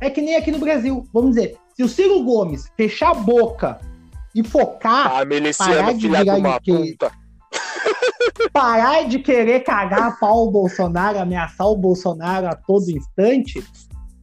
É 0.02 0.10
que 0.10 0.22
nem 0.22 0.36
aqui 0.36 0.52
no 0.52 0.60
Brasil. 0.60 1.08
Vamos 1.14 1.36
dizer, 1.36 1.58
se 1.76 1.84
o 1.84 1.90
Ciro 1.90 2.24
Gomes 2.24 2.72
fechar 2.78 3.12
a 3.12 3.16
boca 3.16 3.80
e 4.34 4.44
focar, 4.44 5.08
Ah, 5.08 5.26
parar 5.58 5.94
de 5.94 6.02
filha 6.02 6.24
de 6.24 6.30
uma 6.30 6.60
puta. 6.62 7.12
parar 8.52 9.08
de 9.08 9.20
querer 9.20 9.62
cagar 9.62 10.04
a 10.04 10.12
pau 10.12 10.48
o 10.48 10.52
Bolsonaro, 10.52 11.20
ameaçar 11.20 11.68
o 11.68 11.76
Bolsonaro 11.76 12.48
a 12.48 12.56
todo 12.56 12.90
instante, 12.90 13.64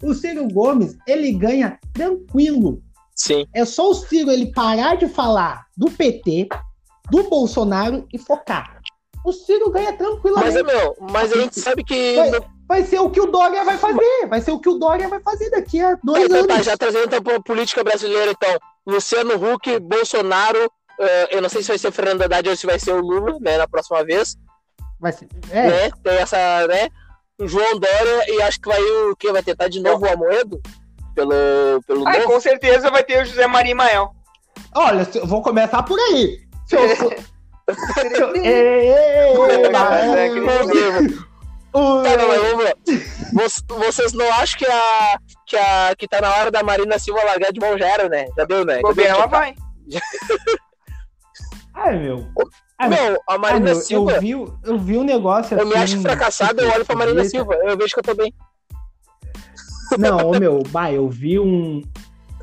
o 0.03 0.15
Ciro 0.15 0.49
Gomes, 0.49 0.97
ele 1.07 1.33
ganha 1.33 1.79
tranquilo. 1.93 2.83
Sim. 3.15 3.47
É 3.55 3.65
só 3.65 3.91
o 3.91 3.95
Ciro 3.95 4.31
ele 4.31 4.51
parar 4.53 4.97
de 4.97 5.07
falar 5.09 5.67
do 5.77 5.91
PT, 5.91 6.49
do 7.11 7.25
Bolsonaro 7.25 8.07
e 8.13 8.19
focar. 8.19 8.81
O 9.25 9.33
Ciro 9.33 9.71
ganha 9.71 9.91
Mas, 9.91 9.99
tranquilamente. 9.99 10.57
é 10.59 10.63
meu, 10.63 10.97
mas 11.13 11.33
a 11.33 11.41
gente 11.41 11.61
sabe 11.61 11.85
que. 11.85 12.17
Vai, 12.17 12.31
vai 12.73 12.85
ser 12.85 12.99
o 13.01 13.11
que 13.11 13.21
o 13.21 13.27
Dória 13.27 13.63
vai 13.65 13.77
fazer. 13.77 14.27
Vai 14.29 14.41
ser 14.41 14.51
o 14.51 14.59
que 14.59 14.69
o 14.71 14.79
Dória 14.79 15.07
vai 15.07 15.21
fazer 15.21 15.51
daqui 15.51 15.79
a 15.83 15.95
dois 16.03 16.27
tá, 16.29 16.37
anos. 16.39 16.65
já 16.65 16.75
trazendo 16.77 17.05
então 17.05 17.23
pra 17.23 17.39
política 17.41 17.85
brasileira, 17.85 18.31
então. 18.33 18.59
Luciano 18.87 19.35
Huck, 19.35 19.79
Bolsonaro, 19.79 20.71
eh, 20.99 21.29
eu 21.37 21.43
não 21.43 21.51
sei 21.51 21.61
se 21.63 21.69
vai 21.69 21.77
ser 21.79 21.89
o 21.89 21.93
Fernando 21.93 22.23
Haddad 22.23 22.49
ou 22.49 22.57
se 22.57 22.67
vai 22.67 22.79
ser 22.79 22.93
o 22.93 23.01
Lula, 23.01 23.37
né, 23.41 23.59
na 23.59 23.69
próxima 23.69 24.03
vez. 24.03 24.37
Vai 24.99 25.13
ser- 25.13 25.29
é, 25.51 25.69
Né? 25.69 25.91
Tem 26.03 26.15
essa, 26.15 26.67
né? 26.67 26.89
O 27.39 27.47
João 27.47 27.79
Dória 27.79 28.25
e 28.33 28.41
acho 28.43 28.59
que 28.61 28.69
vai 28.69 28.81
o 28.81 29.15
que? 29.17 29.31
Vai 29.33 29.43
tentar 29.43 29.69
de 29.69 29.81
novo 29.81 30.07
o 30.07 30.11
Amoedo? 30.11 30.61
Pelo, 31.15 31.33
pelo 31.87 32.09
Ai, 32.09 32.23
com 32.23 32.41
certeza 32.41 32.91
vai 32.91 33.05
ter 33.05 33.21
o 33.23 33.25
José 33.27 33.47
Maria 33.47 33.75
Mael. 33.75 34.11
Olha, 34.75 35.07
vou 35.25 35.43
começar 35.43 35.83
por 35.83 35.99
aí. 36.01 36.39
Se 36.67 36.77
eu 36.77 36.89
sou- 36.97 37.11
se 37.11 38.23
eu- 38.23 38.35
Ei, 38.37 38.47
ei, 38.47 38.89
ei, 38.89 39.37
ei, 39.37 41.19
Mas 41.75 42.43
vamos 42.43 42.65
lá. 42.65 42.73
Voc- 43.33 43.87
Vocês 43.87 44.13
não 44.13 44.31
acham 44.35 44.59
que 44.59 44.67
a, 44.67 45.19
que 45.47 45.57
a 45.57 45.95
que 45.97 46.07
tá 46.09 46.21
na 46.21 46.35
hora 46.35 46.51
da 46.51 46.63
Marina 46.63 46.99
Silva 46.99 47.25
largar 47.25 47.53
de 47.53 47.61
mão 47.61 47.79
já 47.79 47.87
era, 47.89 48.09
né? 48.09 48.27
Já 48.37 48.45
deu, 48.45 48.65
né? 48.65 48.81
Já 48.83 48.93
deu 48.93 49.05
ela 49.07 49.17
tipo, 49.23 49.29
vai. 49.31 49.55
Ai, 51.75 51.99
meu. 51.99 52.27
Ai, 52.79 52.89
meu. 52.89 52.99
Não, 52.99 53.15
a 53.29 53.35
Ah, 53.35 53.39
Marina 53.39 53.65
meu, 53.67 53.75
Silva, 53.77 54.13
eu, 54.13 54.21
vi, 54.21 54.31
eu 54.33 54.79
vi 54.79 54.99
um 54.99 55.05
negócio 55.05 55.59
eu 55.59 55.67
me 55.67 55.75
assim, 55.75 55.83
acho 55.95 56.03
fracassado, 56.03 56.61
eu 56.61 56.71
olho 56.71 56.85
pra 56.85 56.95
Marina. 56.97 57.25
Silva, 57.25 57.55
eu 57.55 57.77
vejo 57.77 57.95
que 57.95 58.01
eu 58.01 58.05
tô 58.05 58.15
bem. 58.15 58.33
Não, 59.99 60.29
ô, 60.31 60.39
meu, 60.39 60.63
bah, 60.69 60.93
eu 60.93 61.09
vi 61.09 61.39
um. 61.39 61.83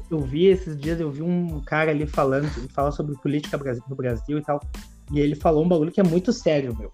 eu 0.10 0.20
vi 0.20 0.48
esses 0.48 0.78
dias, 0.78 1.00
eu 1.00 1.12
vi 1.12 1.22
um 1.22 1.62
cara 1.62 1.92
ali 1.92 2.06
falando, 2.08 2.50
ele 2.58 2.68
fala 2.70 2.92
sobre 2.92 3.16
política 3.18 3.58
no 3.88 3.96
Brasil 3.96 4.38
e 4.38 4.42
tal, 4.44 4.60
e 5.12 5.20
ele 5.20 5.36
falou 5.36 5.64
um 5.64 5.68
bagulho 5.68 5.92
que 5.92 6.00
é 6.00 6.04
muito 6.04 6.32
sério, 6.34 6.76
meu. 6.78 6.92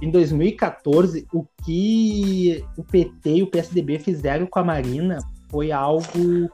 Em 0.00 0.10
2014, 0.10 1.26
o 1.32 1.46
que 1.64 2.64
o 2.76 2.84
PT 2.84 3.30
e 3.30 3.42
o 3.42 3.46
PSDB 3.46 3.98
fizeram 3.98 4.46
com 4.46 4.58
a 4.58 4.64
Marina 4.64 5.18
foi 5.48 5.72
algo 5.72 6.50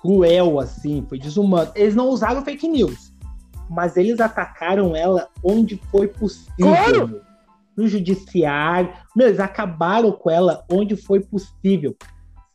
cruel, 0.00 0.60
assim, 0.60 1.04
foi 1.08 1.18
desumano. 1.18 1.72
Eles 1.74 1.96
não 1.96 2.08
usaram 2.08 2.44
fake 2.44 2.68
news, 2.68 3.12
mas 3.68 3.96
eles 3.96 4.20
atacaram 4.20 4.94
ela 4.94 5.28
onde 5.42 5.76
foi 5.90 6.06
possível. 6.06 6.54
Claro. 6.58 7.20
No 7.76 7.86
judiciário. 7.86 8.92
Meu, 9.14 9.28
eles 9.28 9.40
acabaram 9.40 10.12
com 10.12 10.30
ela 10.30 10.64
onde 10.70 10.96
foi 10.96 11.20
possível. 11.20 11.96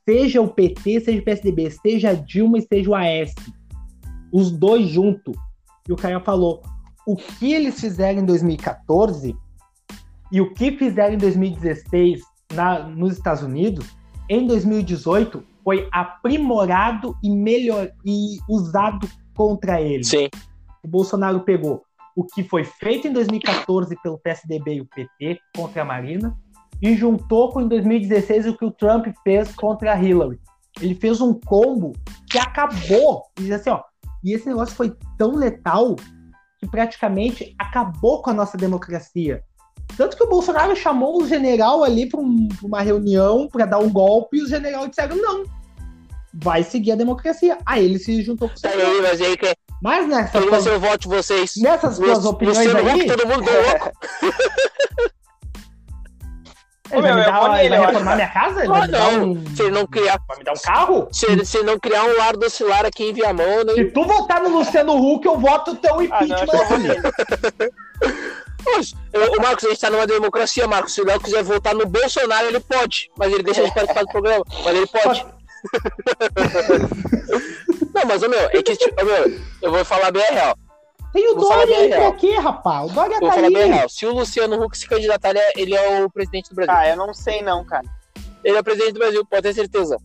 Seja 0.07 0.41
o 0.41 0.49
PT, 0.49 1.01
seja 1.01 1.19
o 1.19 1.23
PSDB, 1.23 1.71
seja 1.71 2.09
a 2.09 2.13
Dilma 2.13 2.57
e 2.57 2.61
seja 2.61 2.89
o 2.89 2.95
AS. 2.95 3.33
Os 4.31 4.51
dois 4.51 4.87
juntos. 4.87 5.35
E 5.87 5.93
o 5.93 5.95
cara 5.95 6.19
falou: 6.19 6.61
o 7.05 7.15
que 7.15 7.53
eles 7.53 7.79
fizeram 7.79 8.21
em 8.21 8.25
2014 8.25 9.35
e 10.33 10.41
o 10.41 10.51
que 10.51 10.71
fizeram 10.71 11.13
em 11.13 11.17
2016 11.19 12.19
na, 12.51 12.79
nos 12.79 13.13
Estados 13.13 13.43
Unidos, 13.43 13.85
em 14.27 14.47
2018 14.47 15.43
foi 15.63 15.87
aprimorado 15.91 17.15
e 17.23 17.29
melhor 17.29 17.91
e 18.03 18.39
usado 18.49 19.07
contra 19.35 19.79
ele. 19.79 20.03
Sim. 20.03 20.29
O 20.83 20.87
Bolsonaro 20.87 21.41
pegou 21.41 21.83
o 22.15 22.23
que 22.25 22.43
foi 22.43 22.63
feito 22.63 23.07
em 23.07 23.13
2014 23.13 23.95
pelo 24.01 24.17
PSDB 24.17 24.73
e 24.73 24.81
o 24.81 24.87
PT 24.87 25.39
contra 25.55 25.83
a 25.83 25.85
Marina 25.85 26.35
e 26.81 26.95
juntou 26.95 27.51
com 27.51 27.61
em 27.61 27.67
2016 27.67 28.47
o 28.47 28.57
que 28.57 28.65
o 28.65 28.71
Trump 28.71 29.05
fez 29.23 29.55
contra 29.55 29.93
a 29.93 30.03
Hillary. 30.03 30.39
Ele 30.81 30.95
fez 30.95 31.21
um 31.21 31.39
combo 31.39 31.93
que 32.27 32.39
acabou. 32.39 33.21
E 33.39 33.53
assim, 33.53 33.69
ó, 33.69 33.83
e 34.23 34.33
esse 34.33 34.47
negócio 34.47 34.75
foi 34.75 34.95
tão 35.15 35.35
letal 35.35 35.95
que 36.59 36.67
praticamente 36.67 37.53
acabou 37.59 38.23
com 38.23 38.31
a 38.31 38.33
nossa 38.33 38.57
democracia. 38.57 39.43
Tanto 39.95 40.17
que 40.17 40.23
o 40.23 40.29
Bolsonaro 40.29 40.75
chamou 40.75 41.21
o 41.21 41.27
general 41.27 41.83
ali 41.83 42.07
para 42.07 42.19
um, 42.19 42.47
uma 42.63 42.81
reunião 42.81 43.47
para 43.47 43.65
dar 43.65 43.79
um 43.79 43.89
golpe 43.89 44.37
e 44.37 44.41
os 44.41 44.49
generais 44.49 44.89
disseram 44.89 45.15
não. 45.17 45.43
Vai 46.33 46.63
seguir 46.63 46.93
a 46.93 46.95
democracia. 46.95 47.57
Aí 47.65 47.85
ele 47.85 47.99
se 47.99 48.21
juntou 48.23 48.49
com 48.49 48.55
o 48.55 48.71
Aí, 48.71 49.01
mas 49.01 49.21
aí 49.21 49.37
que... 49.37 49.53
Mas 49.81 50.07
nessa. 50.07 50.39
Aí 50.39 50.49
você 50.49 50.77
vote 50.77 51.07
vocês. 51.07 51.53
Nessas 51.57 51.99
duas 51.99 52.25
opiniões 52.25 52.73
aí. 52.73 53.05
todo 53.05 53.27
mundo 53.27 53.43
deu 53.43 53.61
louco. 53.67 53.91
Ele 56.93 57.01
vai, 57.01 57.15
me 57.15 57.25
dar, 57.25 57.65
ele 57.65 57.75
vai 57.75 57.85
reformar 57.87 58.15
minha 58.15 58.29
casa? 58.29 58.59
Ele 58.59 58.67
vai 58.67 58.87
não, 58.87 59.31
um... 59.31 59.55
se 59.55 59.63
ele 59.63 59.71
não 59.71 59.87
criar. 59.87 60.19
Vai 60.27 60.37
me 60.37 60.43
dar 60.43 60.53
um 60.53 60.61
carro? 60.61 61.07
Se 61.11 61.25
ele 61.25 61.43
se 61.43 61.63
não 61.63 61.79
criar 61.79 62.03
um 62.03 62.17
lar 62.17 62.37
docilar 62.37 62.85
aqui 62.85 63.09
em 63.09 63.13
Viamão, 63.13 63.63
né? 63.63 63.73
Se 63.73 63.85
tu 63.85 64.05
votar 64.05 64.43
no 64.43 64.49
Luciano 64.49 64.95
Huck, 64.95 65.25
eu 65.25 65.39
voto 65.39 65.71
o 65.71 65.75
teu 65.75 66.01
impeachment. 66.01 66.45
Ah, 68.03 68.07
Poxa, 68.63 68.95
o 69.13 69.41
Marcos, 69.41 69.65
a 69.65 69.69
gente 69.69 69.79
tá 69.79 69.89
numa 69.89 70.07
democracia, 70.07 70.67
Marcos. 70.67 70.93
Se 70.93 71.01
o 71.01 71.05
Léo 71.05 71.19
quiser 71.19 71.43
votar 71.43 71.75
no 71.75 71.85
Bolsonaro, 71.85 72.47
ele 72.47 72.59
pode. 72.59 73.11
Mas 73.17 73.33
ele 73.33 73.43
deixa 73.43 73.63
de 73.63 73.73
participar 73.73 74.01
do 74.01 74.09
programa. 74.09 74.43
Mas 74.63 74.75
ele 74.75 74.87
pode. 74.87 75.25
não, 77.93 78.05
mas, 78.05 78.21
meu, 78.21 78.39
é 78.39 78.63
que, 78.63 78.75
tipo, 78.75 79.05
meu, 79.05 79.39
eu 79.61 79.71
vou 79.71 79.85
falar 79.85 80.11
bem 80.11 80.23
a 80.23 80.31
real. 80.31 80.57
Tem 81.13 81.29
o 81.29 81.35
Dória 81.35 81.77
aí 81.77 81.89
pra 81.89 82.11
quê, 82.13 82.35
rapaz? 82.37 82.91
O 82.91 82.93
Dória 82.93 83.19
vou 83.19 83.29
tá 83.29 83.35
falar 83.35 83.47
aí. 83.47 83.53
bem 83.53 83.71
a 83.71 83.75
real. 83.75 83.89
Se 83.89 84.05
o 84.05 84.13
Luciano 84.13 84.61
Huck 84.63 84.77
se 84.77 84.87
candidatar, 84.87 85.33
ele 85.55 85.75
é 85.75 86.03
o 86.03 86.09
presidente 86.09 86.49
do 86.49 86.55
Brasil. 86.55 86.75
Ah, 86.75 86.89
eu 86.89 86.97
não 86.97 87.13
sei 87.13 87.41
não, 87.41 87.63
cara. 87.63 87.85
Ele 88.43 88.57
é 88.57 88.59
o 88.59 88.63
presidente 88.63 88.93
do 88.93 88.99
Brasil, 88.99 89.25
pode 89.25 89.43
ter 89.43 89.53
certeza. 89.53 89.97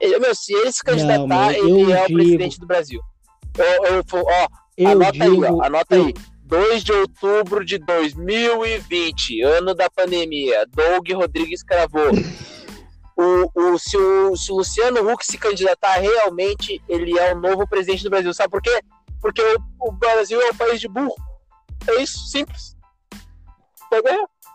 Ele, 0.00 0.18
meu, 0.18 0.34
se 0.34 0.54
ele 0.54 0.72
se 0.72 0.82
candidatar, 0.82 1.26
Não, 1.26 1.50
ele 1.50 1.92
é 1.92 2.06
digo... 2.06 2.12
o 2.12 2.14
presidente 2.14 2.58
do 2.58 2.66
Brasil. 2.66 3.00
Eu, 3.58 3.84
eu, 3.84 4.04
ó, 4.14 4.48
eu 4.78 4.88
anota 4.88 5.12
digo, 5.12 5.44
aí, 5.44 5.52
ó, 5.52 5.62
anota 5.62 5.96
eu, 5.96 6.06
aí. 6.06 6.14
2 6.50 6.82
de 6.82 6.92
outubro 6.92 7.64
de 7.64 7.78
2020, 7.78 9.40
ano 9.42 9.72
da 9.72 9.88
pandemia, 9.88 10.66
Doug 10.66 11.08
Rodrigues 11.12 11.62
cravou. 11.62 12.10
O, 13.16 13.50
o, 13.54 13.78
se, 13.78 13.96
o, 13.96 14.36
se 14.36 14.50
o 14.50 14.56
Luciano 14.56 15.08
Huck 15.08 15.24
se 15.24 15.38
candidatar, 15.38 16.00
realmente 16.00 16.82
ele 16.88 17.16
é 17.16 17.32
o 17.32 17.40
novo 17.40 17.68
presidente 17.68 18.02
do 18.02 18.10
Brasil. 18.10 18.34
Sabe 18.34 18.50
por 18.50 18.60
quê? 18.60 18.82
Porque 19.20 19.40
o, 19.40 19.88
o 19.88 19.92
Brasil 19.92 20.40
é 20.40 20.50
um 20.50 20.56
país 20.56 20.80
de 20.80 20.88
burro. 20.88 21.14
É 21.86 22.02
isso, 22.02 22.18
simples. 22.26 22.76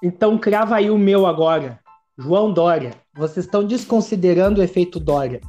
Então 0.04 0.38
crava 0.38 0.76
aí 0.76 0.89
o 0.89 0.98
meu 0.98 1.26
agora. 1.26 1.80
João 2.18 2.52
Dória. 2.52 2.91
Vocês 3.16 3.46
estão 3.46 3.64
desconsiderando 3.64 4.60
o 4.60 4.64
efeito 4.64 5.00
Dória. 5.00 5.39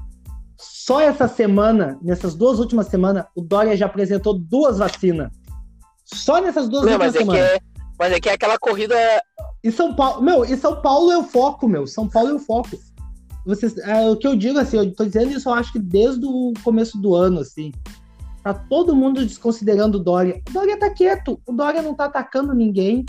Só 0.57 1.01
essa 1.01 1.27
semana, 1.27 1.99
nessas 2.01 2.37
duas 2.37 2.61
últimas 2.61 2.87
semanas, 2.87 3.25
o 3.35 3.41
Dória 3.41 3.77
já 3.77 3.87
apresentou 3.87 4.39
duas 4.39 4.79
vacinas. 4.79 5.33
Só 6.07 6.41
nessas 6.41 6.69
duas 6.69 6.85
Não, 6.85 6.93
últimas 6.93 7.15
mas 7.15 7.15
é, 7.15 7.19
que 7.19 7.25
semanas. 7.25 7.51
é, 7.51 7.59
mas 7.99 8.13
é 8.13 8.21
que 8.21 8.29
é 8.29 8.33
aquela 8.33 8.59
corrida. 8.59 8.95
E 9.63 9.71
São 9.73 9.95
Paulo, 9.95 10.23
meu, 10.23 10.45
e 10.45 10.57
São 10.57 10.81
Paulo 10.81 11.11
é 11.11 11.19
o 11.19 11.25
foco, 11.25 11.69
meu. 11.69 11.87
São 11.87 12.09
Paulo 12.09 12.31
é 12.31 12.35
o 12.35 12.39
foco. 12.39 12.79
Vocês, 13.45 13.77
é, 13.79 14.09
o 14.09 14.17
que 14.17 14.27
eu 14.27 14.35
digo 14.37 14.59
assim, 14.59 14.77
eu 14.77 14.93
tô 14.95 15.05
dizendo 15.05 15.31
isso, 15.33 15.49
eu 15.49 15.55
acho 15.55 15.73
que 15.73 15.79
desde 15.79 16.25
o 16.25 16.53
começo 16.65 16.99
do 16.99 17.15
ano, 17.15 17.41
assim. 17.41 17.73
Tá 18.43 18.55
todo 18.55 18.95
mundo 18.95 19.27
desconsiderando 19.27 19.99
o 19.99 20.03
Dória. 20.03 20.41
O 20.49 20.53
Dória 20.53 20.79
tá 20.79 20.89
quieto, 20.91 21.41
o 21.45 21.53
Dória 21.53 21.83
não 21.83 21.95
tá 21.95 22.05
atacando 22.05 22.55
ninguém, 22.55 23.05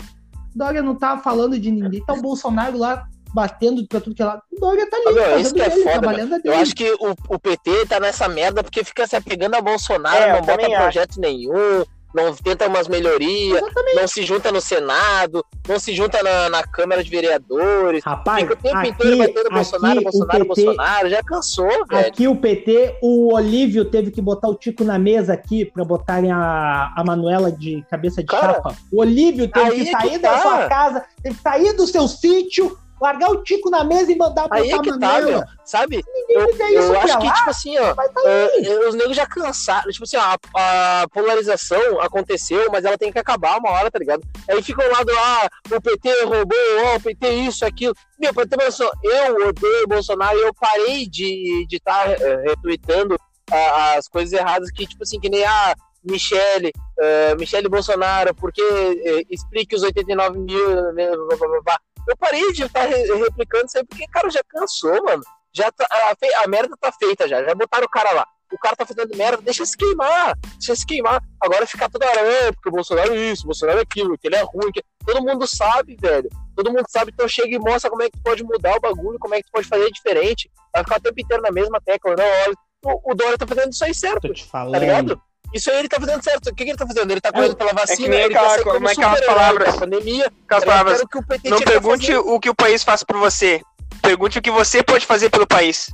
o 0.54 0.58
Dória 0.58 0.82
não 0.82 0.96
tá 0.96 1.16
falando 1.18 1.58
de 1.58 1.70
ninguém. 1.70 2.04
Tá 2.04 2.14
o 2.14 2.20
Bolsonaro 2.20 2.76
lá 2.76 3.06
batendo 3.32 3.86
pra 3.86 4.00
tudo 4.00 4.16
que 4.16 4.22
é 4.22 4.24
lá. 4.24 4.42
O 4.50 4.60
Dória 4.60 4.88
tá 4.90 4.96
ali, 4.96 5.06
Ah, 5.06 5.12
meu, 5.12 5.38
isso 5.40 5.54
que 5.54 5.60
é 5.60 5.68
dele, 5.68 5.82
foda, 5.84 6.40
Eu 6.42 6.54
acho 6.54 6.74
que 6.74 6.90
o, 6.92 7.14
o 7.28 7.38
PT 7.38 7.86
tá 7.86 8.00
nessa 8.00 8.28
merda 8.28 8.64
porque 8.64 8.82
fica 8.82 9.06
se 9.06 9.14
apegando 9.14 9.54
a 9.54 9.60
Bolsonaro, 9.60 10.16
É, 10.16 10.32
não 10.32 10.42
bota 10.42 10.68
projeto 10.68 11.20
nenhum, 11.20 11.84
não 12.14 12.34
tenta 12.34 12.66
umas 12.66 12.88
melhorias, 12.88 13.58
Exatamente. 13.58 13.96
não 13.96 14.08
se 14.08 14.22
junta 14.22 14.50
no 14.50 14.60
Senado, 14.60 15.44
não 15.68 15.78
se 15.78 15.94
junta 15.94 16.22
na, 16.22 16.48
na 16.48 16.62
Câmara 16.62 17.04
de 17.04 17.10
Vereadores. 17.10 18.02
Rapaz, 18.02 18.42
Fica 18.42 18.54
o 18.54 18.56
tempo 18.56 18.76
aqui, 18.76 18.88
inteiro 18.88 19.18
batendo 19.18 19.50
Bolsonaro, 19.50 20.02
Bolsonaro, 20.02 20.46
PT, 20.46 20.64
Bolsonaro. 20.64 21.10
Já 21.10 21.22
cansou, 21.22 21.86
velho. 21.86 22.08
Aqui 22.08 22.28
o 22.28 22.36
PT, 22.36 22.98
o 23.02 23.34
Olívio 23.34 23.84
teve 23.84 24.10
que 24.10 24.20
botar 24.20 24.48
o 24.48 24.54
Tico 24.54 24.84
na 24.84 24.98
mesa 24.98 25.34
aqui 25.34 25.64
pra 25.64 25.84
botarem 25.84 26.32
a, 26.32 26.92
a 26.96 27.04
Manuela 27.04 27.52
de 27.52 27.84
cabeça 27.90 28.22
de 28.22 28.28
Cara, 28.28 28.54
chapa. 28.54 28.74
O 28.90 29.00
Olívio 29.00 29.48
teve 29.48 29.70
que 29.70 29.80
é 29.80 29.84
que 29.84 29.90
sair 29.90 30.18
da 30.18 30.30
tá. 30.30 30.42
sua 30.42 30.68
casa, 30.68 31.04
teve 31.22 31.36
que 31.36 31.42
sair 31.42 31.72
do 31.74 31.86
seu 31.86 32.08
sítio, 32.08 32.78
largar 33.00 33.30
o 33.30 33.42
Tico 33.42 33.70
na 33.70 33.84
mesa 33.84 34.10
e 34.12 34.16
mandar 34.16 34.44
botar 34.44 34.56
Aí 34.56 34.70
é 34.70 34.78
que 34.78 34.98
tá, 34.98 35.20
meu. 35.20 35.42
Sabe? 35.64 36.02
Eu, 36.28 36.50
isso 36.50 36.62
eu 36.62 37.00
acho 37.00 37.18
que, 37.18 37.26
lá, 37.26 37.34
tipo 37.34 37.50
assim, 37.50 37.78
ó. 37.78 37.94
tá 37.94 38.04
é, 38.24 38.88
os 38.88 38.94
negros 38.94 39.16
já 39.16 39.26
cansaram. 39.26 39.90
Tipo 39.90 40.04
assim, 40.04 40.16
ó, 40.16 40.36
a, 40.56 41.02
a 41.02 41.08
polarização 41.08 42.00
aconteceu, 42.00 42.70
mas 42.70 42.84
ela 42.84 42.98
tem 42.98 43.12
que 43.12 43.18
acabar 43.18 43.58
uma 43.58 43.70
hora, 43.70 43.90
tá 43.90 43.98
ligado? 43.98 44.22
Aí 44.48 44.62
fica 44.62 44.86
o 44.86 44.92
lado, 44.92 45.12
ah, 45.16 45.48
o 45.70 45.80
PT 45.80 46.24
roubou, 46.24 46.58
ó, 46.84 46.96
o 46.96 47.00
PT 47.00 47.28
isso, 47.30 47.64
aquilo. 47.64 47.94
Meu, 48.18 48.32
pra 48.34 48.46
ter 48.46 48.56
noção, 48.56 48.90
eu 49.02 49.48
odeio 49.48 49.84
o 49.84 49.88
Bolsonaro 49.88 50.38
e 50.38 50.42
eu 50.42 50.54
parei 50.54 51.06
de 51.06 51.66
estar 51.72 52.08
de 52.08 52.16
tá, 52.16 52.24
eh, 52.26 52.42
retweetando 52.48 53.16
ah, 53.50 53.94
as 53.96 54.08
coisas 54.08 54.32
erradas 54.32 54.70
que, 54.70 54.86
tipo 54.86 55.02
assim, 55.02 55.20
que 55.20 55.28
nem 55.28 55.44
a 55.44 55.74
Michele, 56.04 56.72
eh, 56.98 57.34
Michele 57.36 57.68
Bolsonaro, 57.68 58.34
porque 58.34 58.62
eh, 58.62 59.22
explique 59.30 59.74
os 59.74 59.82
89 59.82 60.38
mil, 60.38 60.92
né, 60.92 61.10
blá, 61.10 61.36
blá, 61.36 61.48
blá, 61.48 61.60
blá. 61.62 61.80
Eu 62.08 62.16
parei 62.16 62.52
de 62.52 62.64
estar 62.64 62.84
replicando 62.84 63.66
isso 63.66 63.78
aí, 63.78 63.84
porque, 63.84 64.06
cara, 64.08 64.30
já 64.30 64.40
cansou, 64.48 65.04
mano. 65.04 65.22
Já 65.52 65.70
tá, 65.70 65.86
a, 65.90 66.44
a 66.44 66.48
merda 66.48 66.74
tá 66.80 66.90
feita 66.90 67.28
já. 67.28 67.44
Já 67.44 67.54
botaram 67.54 67.84
o 67.84 67.90
cara 67.90 68.12
lá. 68.12 68.26
O 68.50 68.58
cara 68.58 68.74
tá 68.74 68.86
fazendo 68.86 69.14
merda, 69.14 69.42
deixa 69.42 69.64
se 69.66 69.76
queimar. 69.76 70.34
Deixa 70.58 70.74
se 70.74 70.86
queimar. 70.86 71.22
Agora 71.38 71.66
ficar 71.66 71.90
toda 71.90 72.08
hora, 72.08 72.52
porque 72.54 72.70
o 72.70 72.72
Bolsonaro 72.72 73.12
é 73.12 73.16
isso, 73.16 73.42
o 73.42 73.46
Bolsonaro 73.46 73.78
é 73.78 73.82
aquilo, 73.82 74.16
que 74.16 74.26
ele 74.26 74.36
é 74.36 74.42
ruim. 74.42 74.72
Que... 74.72 74.82
Todo 75.04 75.22
mundo 75.22 75.46
sabe, 75.46 75.96
velho. 76.00 76.30
Todo 76.56 76.72
mundo 76.72 76.86
sabe, 76.88 77.12
então 77.12 77.28
chega 77.28 77.54
e 77.54 77.58
mostra 77.58 77.90
como 77.90 78.02
é 78.02 78.06
que 78.06 78.16
tu 78.16 78.22
pode 78.22 78.42
mudar 78.42 78.76
o 78.76 78.80
bagulho, 78.80 79.18
como 79.18 79.34
é 79.34 79.38
que 79.38 79.44
tu 79.44 79.52
pode 79.52 79.68
fazer 79.68 79.90
diferente. 79.90 80.50
Vai 80.72 80.82
ficar 80.82 80.96
o 80.98 81.02
tempo 81.02 81.20
inteiro 81.20 81.42
na 81.42 81.50
mesma 81.50 81.80
tecla, 81.80 82.16
não, 82.16 82.24
olha. 82.24 82.54
O, 82.84 83.12
o 83.12 83.14
Dória 83.14 83.36
tá 83.36 83.46
fazendo 83.46 83.72
isso 83.72 83.84
aí 83.84 83.92
certo, 83.92 84.28
Tô 84.28 84.32
te 84.32 84.44
tá 84.44 84.50
falando. 84.50 84.80
ligado? 84.80 85.20
Isso 85.54 85.70
aí 85.70 85.78
ele 85.78 85.88
tá 85.88 85.98
fazendo 85.98 86.22
certo. 86.22 86.48
O 86.50 86.54
que, 86.54 86.64
que 86.64 86.70
ele 86.70 86.78
tá 86.78 86.86
fazendo? 86.86 87.10
Ele 87.10 87.20
tá 87.20 87.32
correndo 87.32 87.56
pela 87.56 87.72
vacina, 87.72 88.08
nem 88.08 88.20
ele 88.20 88.34
aquela- 88.34 88.48
quer 88.48 88.54
sair 88.62 88.64
como 88.64 88.88
é 88.88 88.94
que 88.94 89.02
é 89.02 89.06
as 89.06 89.20
palavras? 89.26 89.76
pandemia. 89.76 90.32
As 90.50 90.64
palavras. 90.64 90.96
quero 90.98 91.08
que 91.08 91.18
o 91.18 91.26
PT 91.26 91.48
Não 91.50 91.58
que 91.58 91.64
pergunte 91.64 92.06
fazer. 92.06 92.18
o 92.18 92.40
que 92.40 92.50
o 92.50 92.54
país 92.54 92.84
faz 92.84 93.02
por 93.02 93.16
você. 93.18 93.62
Pergunte 94.02 94.38
o 94.38 94.42
que 94.42 94.50
você 94.50 94.82
pode 94.82 95.06
fazer 95.06 95.30
pelo 95.30 95.46
país. 95.46 95.88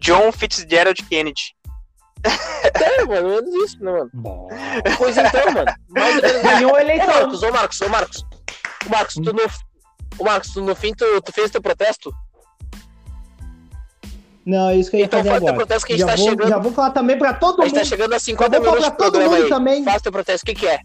John 0.00 0.32
Fitzgerald 0.32 1.02
Kennedy. 1.04 1.54
É, 2.26 3.04
mano, 3.04 3.28
menos 3.28 3.54
isso, 3.64 3.84
né, 3.84 3.92
mano? 3.92 4.10
Bom. 4.14 4.48
Pois 4.96 5.16
então, 5.16 5.52
mano. 5.52 5.72
Mais 5.90 6.16
ou 6.16 6.22
menos. 6.22 6.42
Ganhou 6.42 6.70
a 6.70 6.74
Ô 6.74 6.80
eleição. 6.80 7.06
Marcos, 7.06 7.42
ô 7.42 7.50
Marcos, 7.50 7.80
ô 7.82 7.88
Marcos. 7.88 8.24
Ô 8.86 8.90
Marcos, 8.90 9.14
tu 9.14 9.32
no. 9.32 9.42
Ô 10.18 10.24
Marcos, 10.24 10.50
tu 10.52 10.62
no 10.62 10.74
fim 10.74 10.94
tu, 10.94 11.04
tu 11.22 11.32
fez 11.32 11.50
teu 11.50 11.60
protesto? 11.60 12.10
Não, 14.46 14.68
é 14.68 14.76
isso 14.76 14.90
que 14.90 14.96
eu 14.96 15.00
ia 15.00 15.06
Então 15.06 15.18
fazer 15.20 15.30
faz 15.30 15.42
agora. 15.42 15.56
protesto 15.56 15.86
que 15.86 15.92
a 15.94 15.96
gente 15.96 16.06
Já 16.06 16.12
tá 16.12 16.16
vou, 16.16 16.28
chegando. 16.30 16.48
já 16.48 16.58
vou 16.58 16.72
falar 16.72 16.90
também 16.90 17.18
pra 17.18 17.32
todo 17.34 17.62
A 17.62 17.64
gente 17.64 17.74
mundo. 17.74 17.82
tá 17.82 17.88
chegando 17.88 18.12
a 18.12 18.16
Já 18.16 18.20
50 18.20 18.50
vou 18.50 18.60
minutos 18.60 18.84
falar 18.84 18.90
do 18.90 18.96
pra 18.96 19.04
todo 19.06 19.12
programa 19.12 19.36
mundo 19.36 19.44
aí. 19.44 19.50
também. 19.50 19.84
Faz 19.84 20.02
teu 20.02 20.12
protesto, 20.12 20.42
o 20.44 20.46
que 20.46 20.54
que 20.60 20.66
é? 20.66 20.80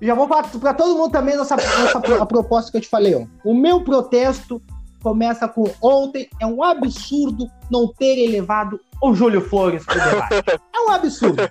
Já 0.00 0.14
vou 0.14 0.28
falar 0.28 0.42
pra 0.44 0.74
todo 0.74 0.96
mundo 0.96 1.10
também 1.12 1.36
nossa, 1.36 1.56
nossa 1.56 1.98
a 2.20 2.26
proposta 2.26 2.70
que 2.70 2.76
eu 2.76 2.80
te 2.80 2.88
falei, 2.88 3.14
ó. 3.14 3.24
O 3.44 3.54
meu 3.54 3.82
protesto 3.82 4.60
começa 5.02 5.48
com 5.48 5.64
ontem 5.82 6.28
é 6.40 6.46
um 6.46 6.62
absurdo 6.62 7.48
não 7.70 7.88
ter 7.92 8.18
elevado 8.18 8.80
o 9.02 9.14
Júlio 9.14 9.40
Flores 9.40 9.84
pro 9.84 9.94
debate. 10.00 10.34
É 10.74 10.80
um 10.80 10.90
absurdo. 10.90 11.42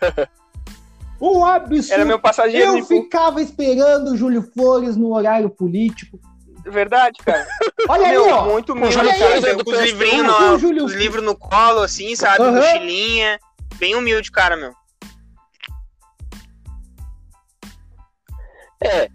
Um 1.22 1.46
absurdo. 1.46 1.94
Era 1.94 2.06
meu 2.06 2.18
passageiro. 2.20 2.78
Eu 2.78 2.86
ficava 2.86 3.42
esperando 3.42 4.12
o 4.12 4.18
Júlio 4.18 4.42
Flores 4.54 4.96
no 4.98 5.14
horário 5.14 5.50
político. 5.50 6.20
Verdade, 6.66 7.18
cara. 7.24 7.48
Olha 7.90 8.08
Meu, 8.10 8.26
aí, 8.26 8.32
ó. 8.32 8.46
muito 8.46 8.74
humilde, 8.74 8.94
Júlio 8.94 9.10
cara. 9.18 9.56
Do 9.56 9.64
Com 9.66 9.72
os 9.72 9.80
livrinhos 9.82 10.28
no, 10.28 10.60
Júlio- 10.60 10.86
os 10.86 10.94
livros 10.94 11.24
no 11.24 11.36
colo, 11.36 11.80
assim, 11.82 12.16
sabe? 12.16 12.44
Aham. 12.44 12.56
Mochilinha. 12.60 13.40
Bem 13.78 13.96
humilde, 13.96 14.32
cara, 14.32 14.56
meu. 14.56 14.74
É, 18.84 19.10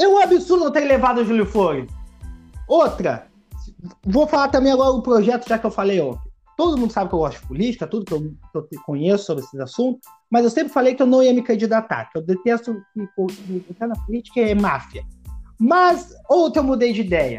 É 0.00 0.08
um 0.08 0.18
absurdo 0.18 0.64
não 0.64 0.72
ter 0.72 0.84
levado 0.84 1.20
o 1.20 1.24
Júlio 1.24 1.46
Flores. 1.46 1.90
Outra, 2.66 3.28
vou 4.04 4.26
falar 4.26 4.48
também 4.48 4.72
agora 4.72 4.90
o 4.90 5.02
projeto, 5.02 5.48
já 5.48 5.58
que 5.58 5.66
eu 5.66 5.70
falei 5.70 6.00
ontem. 6.00 6.30
Todo 6.56 6.78
mundo 6.78 6.92
sabe 6.92 7.08
que 7.08 7.14
eu 7.14 7.18
gosto 7.20 7.40
de 7.40 7.46
política, 7.46 7.86
tudo 7.86 8.04
que 8.04 8.12
eu, 8.12 8.20
que 8.20 8.76
eu 8.76 8.82
conheço 8.84 9.24
sobre 9.24 9.42
esses 9.44 9.58
assuntos, 9.58 10.00
mas 10.30 10.44
eu 10.44 10.50
sempre 10.50 10.72
falei 10.72 10.94
que 10.94 11.02
eu 11.02 11.06
não 11.06 11.22
ia 11.22 11.32
me 11.32 11.42
candidatar, 11.42 12.10
que 12.10 12.18
eu 12.18 12.22
detesto 12.22 12.74
que 12.94 13.06
pô, 13.16 13.26
entrar 13.70 13.88
na 13.88 13.96
política 14.04 14.40
é 14.40 14.54
máfia. 14.54 15.02
Mas 15.62 16.12
ontem 16.28 16.58
eu 16.58 16.64
mudei 16.64 16.92
de 16.92 17.02
ideia. 17.02 17.38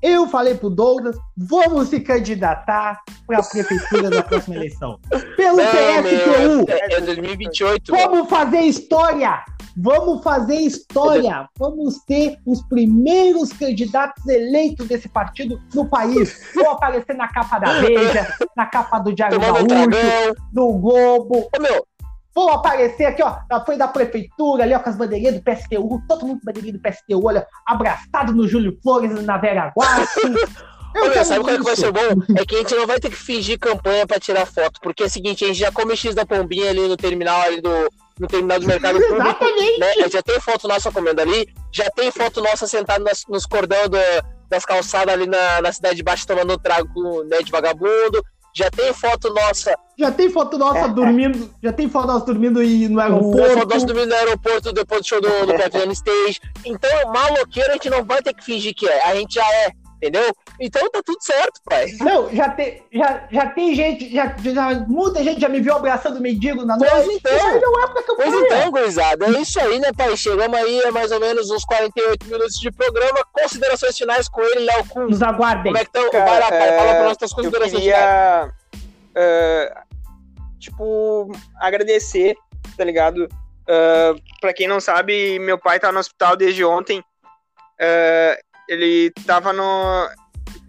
Eu 0.00 0.28
falei 0.28 0.54
pro 0.54 0.70
Douglas, 0.70 1.16
vamos 1.36 1.88
se 1.88 1.98
candidatar 1.98 3.02
para 3.26 3.40
a 3.40 3.42
prefeitura 3.42 4.08
da 4.08 4.22
próxima 4.22 4.54
eleição. 4.54 5.00
Pelo 5.36 5.56
não, 5.56 5.64
PSTU. 5.64 6.38
meu, 6.38 6.66
é, 6.68 6.94
é 6.94 7.00
2028. 7.00 7.92
meu. 7.92 8.08
Vamos 8.08 8.28
fazer 8.28 8.60
história! 8.60 9.42
Vamos 9.76 10.22
fazer 10.22 10.54
história! 10.54 11.48
Vamos 11.58 11.98
ter 12.04 12.38
os 12.46 12.62
primeiros 12.62 13.52
candidatos 13.52 14.24
eleitos 14.28 14.86
desse 14.86 15.08
partido 15.08 15.60
no 15.74 15.84
país. 15.84 16.48
Vou 16.54 16.70
aparecer 16.70 17.16
na 17.16 17.26
capa 17.26 17.58
da 17.58 17.80
Veja, 17.80 18.36
na 18.56 18.66
capa 18.66 19.00
do 19.00 19.12
Diário 19.12 19.40
Gaúcho, 19.40 19.66
do 20.52 20.72
Globo. 20.74 21.48
Ô, 21.56 21.60
meu, 21.60 21.84
Vou 22.38 22.50
aparecer 22.50 23.04
aqui, 23.06 23.20
ó, 23.22 23.36
na 23.50 23.64
frente 23.64 23.78
da 23.78 23.88
prefeitura, 23.88 24.62
ali, 24.62 24.72
ó, 24.74 24.78
com 24.78 24.88
as 24.90 24.96
bandeirinhas 24.96 25.34
do 25.34 25.42
PSTU, 25.42 26.00
todo 26.08 26.24
mundo 26.24 26.38
com 26.38 26.44
bandeirinha 26.44 26.72
do 26.74 26.78
PSTU, 26.80 27.26
olha, 27.26 27.44
abraçado 27.66 28.32
no 28.32 28.46
Júlio 28.46 28.78
Flores 28.82 29.10
na 29.24 29.36
Vera 29.38 29.72
Guassi. 29.76 30.20
Eu 30.94 31.10
quero 31.12 31.24
sabe 31.24 31.40
qual 31.44 31.54
é 31.54 31.58
que 31.58 31.64
vai 31.64 31.76
ser 31.76 31.92
bom? 31.92 32.22
É 32.36 32.46
que 32.46 32.54
a 32.54 32.58
gente 32.58 32.74
não 32.74 32.86
vai 32.86 32.98
ter 32.98 33.10
que 33.10 33.16
fingir 33.16 33.58
campanha 33.58 34.06
pra 34.06 34.18
tirar 34.18 34.46
foto, 34.46 34.80
porque 34.80 35.02
é 35.02 35.06
o 35.06 35.10
seguinte, 35.10 35.44
a 35.44 35.48
gente 35.48 35.58
já 35.58 35.70
come 35.70 35.94
X 35.96 36.14
da 36.14 36.24
pombinha 36.24 36.70
ali 36.70 36.88
no 36.88 36.96
terminal 36.96 37.42
ali 37.42 37.60
do 37.60 37.70
no 38.18 38.26
terminal 38.26 38.58
do 38.58 38.66
mercado 38.66 38.98
público, 38.98 39.20
Exatamente. 39.22 39.78
né? 39.80 39.92
Já 40.10 40.22
tem 40.22 40.40
foto 40.40 40.66
nossa 40.66 40.90
comendo 40.90 41.20
ali, 41.20 41.46
já 41.72 41.88
tem 41.90 42.10
foto 42.10 42.40
nossa 42.40 42.66
sentada 42.66 43.04
nas- 43.04 43.22
nos 43.28 43.46
cordão 43.46 43.88
do- 43.88 43.98
das 44.48 44.64
calçadas 44.64 45.12
ali 45.14 45.26
na, 45.26 45.60
na 45.60 45.70
cidade 45.72 45.96
de 45.96 46.02
baixo 46.02 46.26
tomando 46.26 46.54
um 46.54 46.58
trago 46.58 47.22
né, 47.24 47.42
de 47.42 47.52
vagabundo. 47.52 48.24
Já 48.54 48.70
tem 48.70 48.92
foto 48.92 49.32
nossa, 49.32 49.74
Já 49.98 50.10
tem 50.10 50.30
foto 50.30 50.58
nossa 50.58 50.88
dormindo, 50.88 51.50
já 51.62 51.72
tem 51.72 51.88
foto 51.88 52.06
nossa 52.06 52.24
dormindo 52.26 52.62
e 52.62 52.88
no 52.88 52.98
tem 53.00 53.08
foto 53.10 53.36
nossa 53.36 53.42
aeroporto. 53.46 53.86
dormindo 53.86 54.08
no 54.08 54.14
aeroporto 54.14 54.72
depois 54.72 55.00
do 55.02 55.06
show 55.06 55.20
do, 55.20 55.28
do 55.46 55.54
Petrolina 55.54 55.92
Stage. 55.92 56.40
Então, 56.64 57.12
maloqueiro 57.12 57.70
a 57.70 57.72
gente 57.74 57.90
não 57.90 58.04
vai 58.04 58.22
ter 58.22 58.34
que 58.34 58.44
fingir 58.44 58.74
que 58.74 58.88
é, 58.88 59.04
a 59.10 59.14
gente 59.14 59.34
já 59.34 59.44
é, 59.44 59.70
entendeu? 60.00 60.32
Então 60.60 60.88
tá 60.90 61.00
tudo 61.04 61.18
certo, 61.20 61.60
pai. 61.64 61.86
Não, 62.00 62.30
já 62.34 62.48
tem, 62.50 62.82
já, 62.92 63.26
já 63.30 63.46
tem 63.50 63.74
gente, 63.74 64.12
já, 64.14 64.34
já- 64.38 64.74
muita 64.86 65.22
gente 65.22 65.40
já 65.40 65.48
me 65.48 65.60
viu 65.60 65.74
abraçando 65.74 66.20
mendigo 66.20 66.64
na 66.64 66.78
Pois 66.78 66.90
noite. 66.90 67.14
então. 67.14 67.36
Isso 67.36 67.46
aí 67.46 67.60
não 67.60 67.82
é 67.82 67.86
pra 67.88 68.02
Pois 68.02 68.34
então, 68.34 68.70
gurizada, 68.70 69.26
é 69.26 69.40
isso 69.40 69.60
aí, 69.60 69.78
né, 69.80 69.90
pai? 69.96 70.16
Chegamos 70.16 70.56
aí 70.58 70.84
a 70.84 70.92
mais 70.92 71.10
ou 71.12 71.20
menos 71.20 71.50
uns 71.50 71.64
48 71.64 72.26
minutos 72.26 72.58
de 72.58 72.70
programa. 72.70 73.18
Considerações 73.32 73.96
finais 73.98 74.28
com 74.28 74.40
ele, 74.42 74.60
Léo 74.60 74.84
Kun. 74.88 75.06
Nos 75.08 75.22
aguardem. 75.22 75.64
Como 75.72 75.78
é 75.78 75.80
que 75.84 75.88
estão? 75.98 76.10
Cara, 76.10 76.24
Vai 76.24 76.40
lá, 76.40 76.48
pai, 76.48 76.76
fala 76.78 76.90
é, 76.90 76.94
pra 76.94 77.04
nós 77.04 77.16
tuas 77.16 77.30
Eu 77.30 77.36
considerações 77.36 77.82
finais. 77.82 78.04
queria, 78.04 78.52
é, 79.14 79.78
tipo, 80.58 81.30
agradecer, 81.60 82.34
tá 82.76 82.84
ligado? 82.84 83.28
É, 83.66 84.14
pra 84.40 84.52
quem 84.52 84.66
não 84.66 84.80
sabe, 84.80 85.38
meu 85.38 85.58
pai 85.58 85.78
tá 85.78 85.92
no 85.92 85.98
hospital 85.98 86.36
desde 86.36 86.64
ontem. 86.64 87.02
É, 87.80 88.40
ele 88.68 89.10
tava 89.26 89.52
no... 89.52 90.08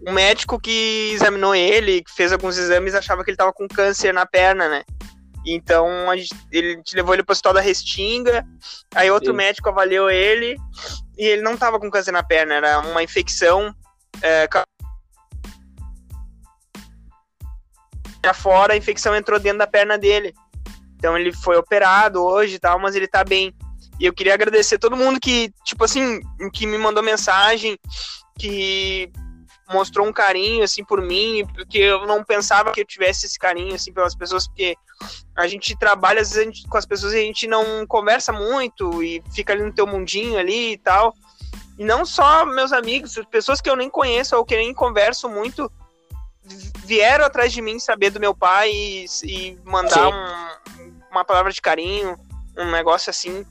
Um 0.06 0.12
médico 0.12 0.58
que 0.58 1.10
examinou 1.12 1.54
ele, 1.54 2.02
que 2.02 2.12
fez 2.12 2.32
alguns 2.32 2.56
exames, 2.56 2.94
achava 2.94 3.22
que 3.22 3.30
ele 3.30 3.36
tava 3.36 3.52
com 3.52 3.68
câncer 3.68 4.14
na 4.14 4.24
perna, 4.24 4.68
né? 4.68 4.82
Então, 5.46 6.10
a 6.10 6.16
gente, 6.16 6.34
ele 6.50 6.82
levou 6.94 7.14
ele 7.14 7.22
pro 7.22 7.32
hospital 7.32 7.54
da 7.54 7.60
Restinga, 7.60 8.46
aí 8.94 9.10
outro 9.10 9.32
Sim. 9.32 9.36
médico 9.36 9.68
avaliou 9.68 10.10
ele, 10.10 10.56
e 11.18 11.26
ele 11.26 11.42
não 11.42 11.56
tava 11.56 11.78
com 11.78 11.90
câncer 11.90 12.12
na 12.12 12.22
perna, 12.22 12.54
era 12.54 12.78
uma 12.80 13.02
infecção 13.02 13.74
é, 14.22 14.46
pra 18.20 18.34
fora, 18.34 18.74
a 18.74 18.76
infecção 18.76 19.14
entrou 19.16 19.38
dentro 19.38 19.58
da 19.58 19.66
perna 19.66 19.96
dele. 19.96 20.34
Então 20.96 21.16
ele 21.16 21.32
foi 21.32 21.56
operado 21.56 22.22
hoje 22.22 22.56
e 22.56 22.58
tal, 22.58 22.78
mas 22.78 22.94
ele 22.94 23.08
tá 23.08 23.24
bem. 23.24 23.54
E 24.00 24.06
eu 24.06 24.12
queria 24.14 24.32
agradecer 24.34 24.78
todo 24.78 24.96
mundo 24.96 25.20
que, 25.20 25.52
tipo 25.64 25.84
assim, 25.84 26.20
que 26.54 26.66
me 26.66 26.78
mandou 26.78 27.02
mensagem, 27.02 27.78
que 28.38 29.12
mostrou 29.68 30.06
um 30.06 30.12
carinho, 30.12 30.64
assim, 30.64 30.82
por 30.82 31.00
mim, 31.02 31.46
porque 31.54 31.78
eu 31.78 32.06
não 32.06 32.24
pensava 32.24 32.72
que 32.72 32.80
eu 32.80 32.84
tivesse 32.84 33.26
esse 33.26 33.38
carinho, 33.38 33.74
assim, 33.74 33.92
pelas 33.92 34.16
pessoas, 34.16 34.48
porque 34.48 34.74
a 35.36 35.46
gente 35.46 35.76
trabalha, 35.78 36.20
às 36.22 36.30
vezes, 36.30 36.44
gente- 36.46 36.68
com 36.68 36.76
as 36.78 36.86
pessoas 36.86 37.12
e 37.12 37.18
a 37.18 37.20
gente 37.20 37.46
não 37.46 37.86
conversa 37.86 38.32
muito 38.32 39.02
e 39.02 39.22
fica 39.32 39.52
ali 39.52 39.62
no 39.62 39.72
teu 39.72 39.86
mundinho 39.86 40.38
ali 40.38 40.72
e 40.72 40.78
tal. 40.78 41.14
E 41.78 41.84
não 41.84 42.04
só 42.04 42.44
meus 42.46 42.72
amigos, 42.72 43.14
pessoas 43.30 43.60
que 43.60 43.70
eu 43.70 43.76
nem 43.76 43.88
conheço 43.88 44.34
ou 44.34 44.44
que 44.44 44.56
nem 44.56 44.74
converso 44.74 45.28
muito, 45.28 45.70
vieram 46.84 47.24
atrás 47.24 47.52
de 47.52 47.62
mim 47.62 47.78
saber 47.78 48.10
do 48.10 48.18
meu 48.18 48.34
pai 48.34 48.70
e, 48.72 49.06
e 49.24 49.58
mandar 49.64 50.08
um- 50.08 50.90
uma 51.12 51.24
palavra 51.24 51.52
de 51.52 51.60
carinho, 51.60 52.16
um 52.62 52.70
negócio 52.70 53.10
assim. 53.10 53.44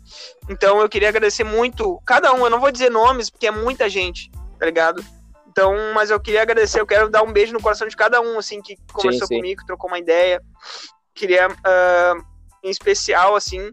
Então 0.49 0.79
eu 0.79 0.89
queria 0.89 1.09
agradecer 1.09 1.43
muito 1.43 1.99
cada 2.05 2.33
um. 2.33 2.43
Eu 2.43 2.49
não 2.49 2.59
vou 2.59 2.71
dizer 2.71 2.89
nomes 2.89 3.29
porque 3.29 3.47
é 3.47 3.51
muita 3.51 3.89
gente, 3.89 4.31
tá 4.59 4.65
ligado? 4.65 5.03
Então, 5.47 5.73
mas 5.93 6.09
eu 6.09 6.19
queria 6.19 6.41
agradecer. 6.41 6.79
Eu 6.79 6.87
quero 6.87 7.09
dar 7.09 7.23
um 7.23 7.33
beijo 7.33 7.53
no 7.53 7.61
coração 7.61 7.87
de 7.87 7.97
cada 7.97 8.21
um, 8.21 8.37
assim, 8.37 8.61
que 8.61 8.77
conversou 8.93 9.27
sim. 9.27 9.35
comigo, 9.37 9.61
que 9.61 9.67
trocou 9.67 9.89
uma 9.89 9.99
ideia. 9.99 10.41
Queria, 11.13 11.47
ah, 11.65 12.13
em 12.63 12.69
especial, 12.69 13.35
assim, 13.35 13.71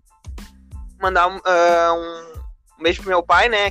mandar 1.00 1.28
um, 1.28 1.38
ah, 1.44 1.92
um- 1.94 2.80
um 2.80 2.82
beijo 2.82 3.02
pro 3.02 3.10
meu 3.10 3.22
pai, 3.22 3.48
né? 3.48 3.70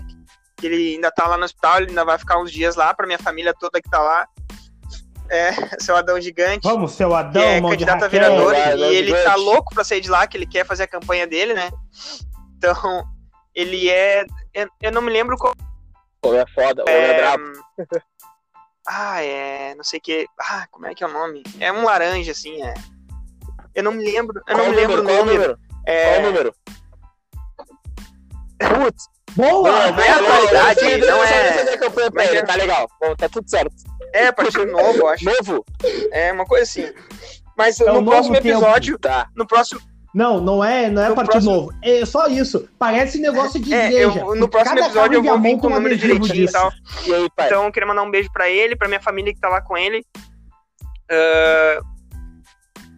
Que 0.55 0.67
ele 0.67 0.95
ainda 0.95 1.11
tá 1.11 1.27
lá 1.27 1.37
no 1.37 1.43
hospital, 1.43 1.77
ele 1.77 1.89
ainda 1.89 2.05
vai 2.05 2.17
ficar 2.17 2.39
uns 2.39 2.51
dias 2.51 2.75
lá, 2.75 2.93
pra 2.93 3.07
minha 3.07 3.19
família 3.19 3.53
toda 3.59 3.81
que 3.81 3.89
tá 3.89 3.99
lá. 3.99 4.27
É, 5.29 5.51
seu 5.81 5.95
Adão 5.95 6.19
Gigante 6.21 6.67
Vamos, 6.67 6.91
seu 6.93 7.09
que 7.09 7.15
Adão, 7.15 7.41
é 7.43 7.59
mão 7.61 7.71
de 7.71 7.77
candidato 7.77 8.05
a 8.05 8.07
vereador 8.07 8.53
Vai, 8.53 8.77
e 8.77 8.83
ele 8.95 9.07
gigante. 9.07 9.23
tá 9.25 9.35
louco 9.35 9.73
pra 9.73 9.83
sair 9.83 10.01
de 10.01 10.09
lá, 10.09 10.27
que 10.27 10.37
ele 10.37 10.45
quer 10.45 10.65
fazer 10.65 10.83
a 10.83 10.87
campanha 10.87 11.25
dele, 11.25 11.53
né? 11.53 11.71
Então, 12.57 13.03
ele 13.53 13.89
é. 13.89 14.25
Eu, 14.81 14.91
não 14.91 15.01
me 15.01 15.11
lembro 15.11 15.37
qual. 15.37 15.53
Pô, 16.21 16.33
é 16.33 16.45
foda, 16.53 16.83
o 16.83 16.89
homem 16.89 16.95
é 16.95 17.11
É, 17.11 17.17
brabo. 17.17 17.43
ah, 18.87 19.21
é. 19.21 19.75
Não 19.75 19.83
sei 19.83 19.99
o 19.99 20.01
que. 20.01 20.27
Ah, 20.39 20.67
como 20.71 20.85
é 20.87 20.93
que 20.95 21.03
é 21.03 21.07
o 21.07 21.11
nome? 21.13 21.43
É 21.59 21.71
um 21.71 21.83
laranja, 21.85 22.31
assim, 22.31 22.61
é. 22.63 22.73
Eu 23.73 23.83
não 23.83 23.91
me 23.91 24.03
lembro. 24.03 24.41
Eu 24.47 24.55
Qual 24.55 24.57
não 24.57 24.69
me 24.69 24.75
lembro 24.75 25.01
o 25.01 25.05
Qual 25.05 25.15
o 25.15 25.25
número. 25.25 25.41
número? 25.41 25.59
É, 25.85 26.13
Qual 26.13 26.19
o 26.19 26.25
número? 26.27 26.55
Putz, 28.57 29.05
Boa! 29.35 29.91
Não, 29.91 29.99
é 29.99 30.09
atualidade, 30.11 30.79
eu- 30.81 30.89
eu- 30.99 31.07
não 31.07 31.23
é- 31.23 31.73
a 31.73 31.77
campanha 31.77 32.11
pra 32.11 32.21
Mas 32.23 32.29
ele, 32.31 32.39
é- 32.39 32.45
tá 32.45 32.55
legal. 32.55 32.89
Bom, 33.01 33.15
tá 33.15 33.27
tudo 33.29 33.49
certo. 33.49 33.73
é 34.13 34.31
partido 34.31 34.65
novo, 34.67 34.99
eu 34.99 35.07
acho. 35.07 35.25
Novo? 35.25 35.65
É 36.11 36.31
uma 36.31 36.45
coisa 36.45 36.63
assim. 36.63 36.93
Mas 37.57 37.79
É 37.81 37.91
no 37.91 38.03
próximo 38.05 38.35
tempo. 38.35 38.47
episódio. 38.47 38.97
Tá. 38.99 39.27
No 39.35 39.45
próximo, 39.45 39.81
Não, 40.13 40.39
não 40.39 40.63
é, 40.63 40.89
não 40.89 41.01
é 41.03 41.09
No 41.09 41.15
partido 41.15 41.31
próximo- 41.33 41.53
novo. 41.55 41.73
É 41.83 42.05
só 42.05 42.27
isso. 42.27 42.69
Parece 42.79 43.19
negócio 43.19 43.59
de 43.61 43.73
é, 43.73 43.87
igreja. 43.87 44.19
eu- 44.19 44.35
no 44.35 44.47
próximo 44.47 44.75
Cada 44.75 44.87
episódio 44.87 45.17
eu 45.17 45.23
vou 45.23 45.41
vir 45.41 45.57
com 45.59 45.67
o 45.67 45.69
número 45.69 45.97
direitinho 45.97 46.33
e 46.33 46.37
disso. 46.37 46.53
tal. 46.53 46.71
E 47.05 47.13
aí, 47.13 47.29
pai? 47.35 47.47
Então, 47.47 47.65
eu 47.65 47.71
queria 47.73 47.85
mandar 47.87 48.03
um 48.03 48.09
beijo 48.11 48.29
pra 48.31 48.49
ele, 48.49 48.77
pra 48.77 48.87
minha 48.87 49.01
família 49.01 49.33
que 49.33 49.39
tá 49.41 49.49
lá 49.49 49.61
com 49.61 49.77
ele. 49.77 50.05
Ah, 51.11 51.79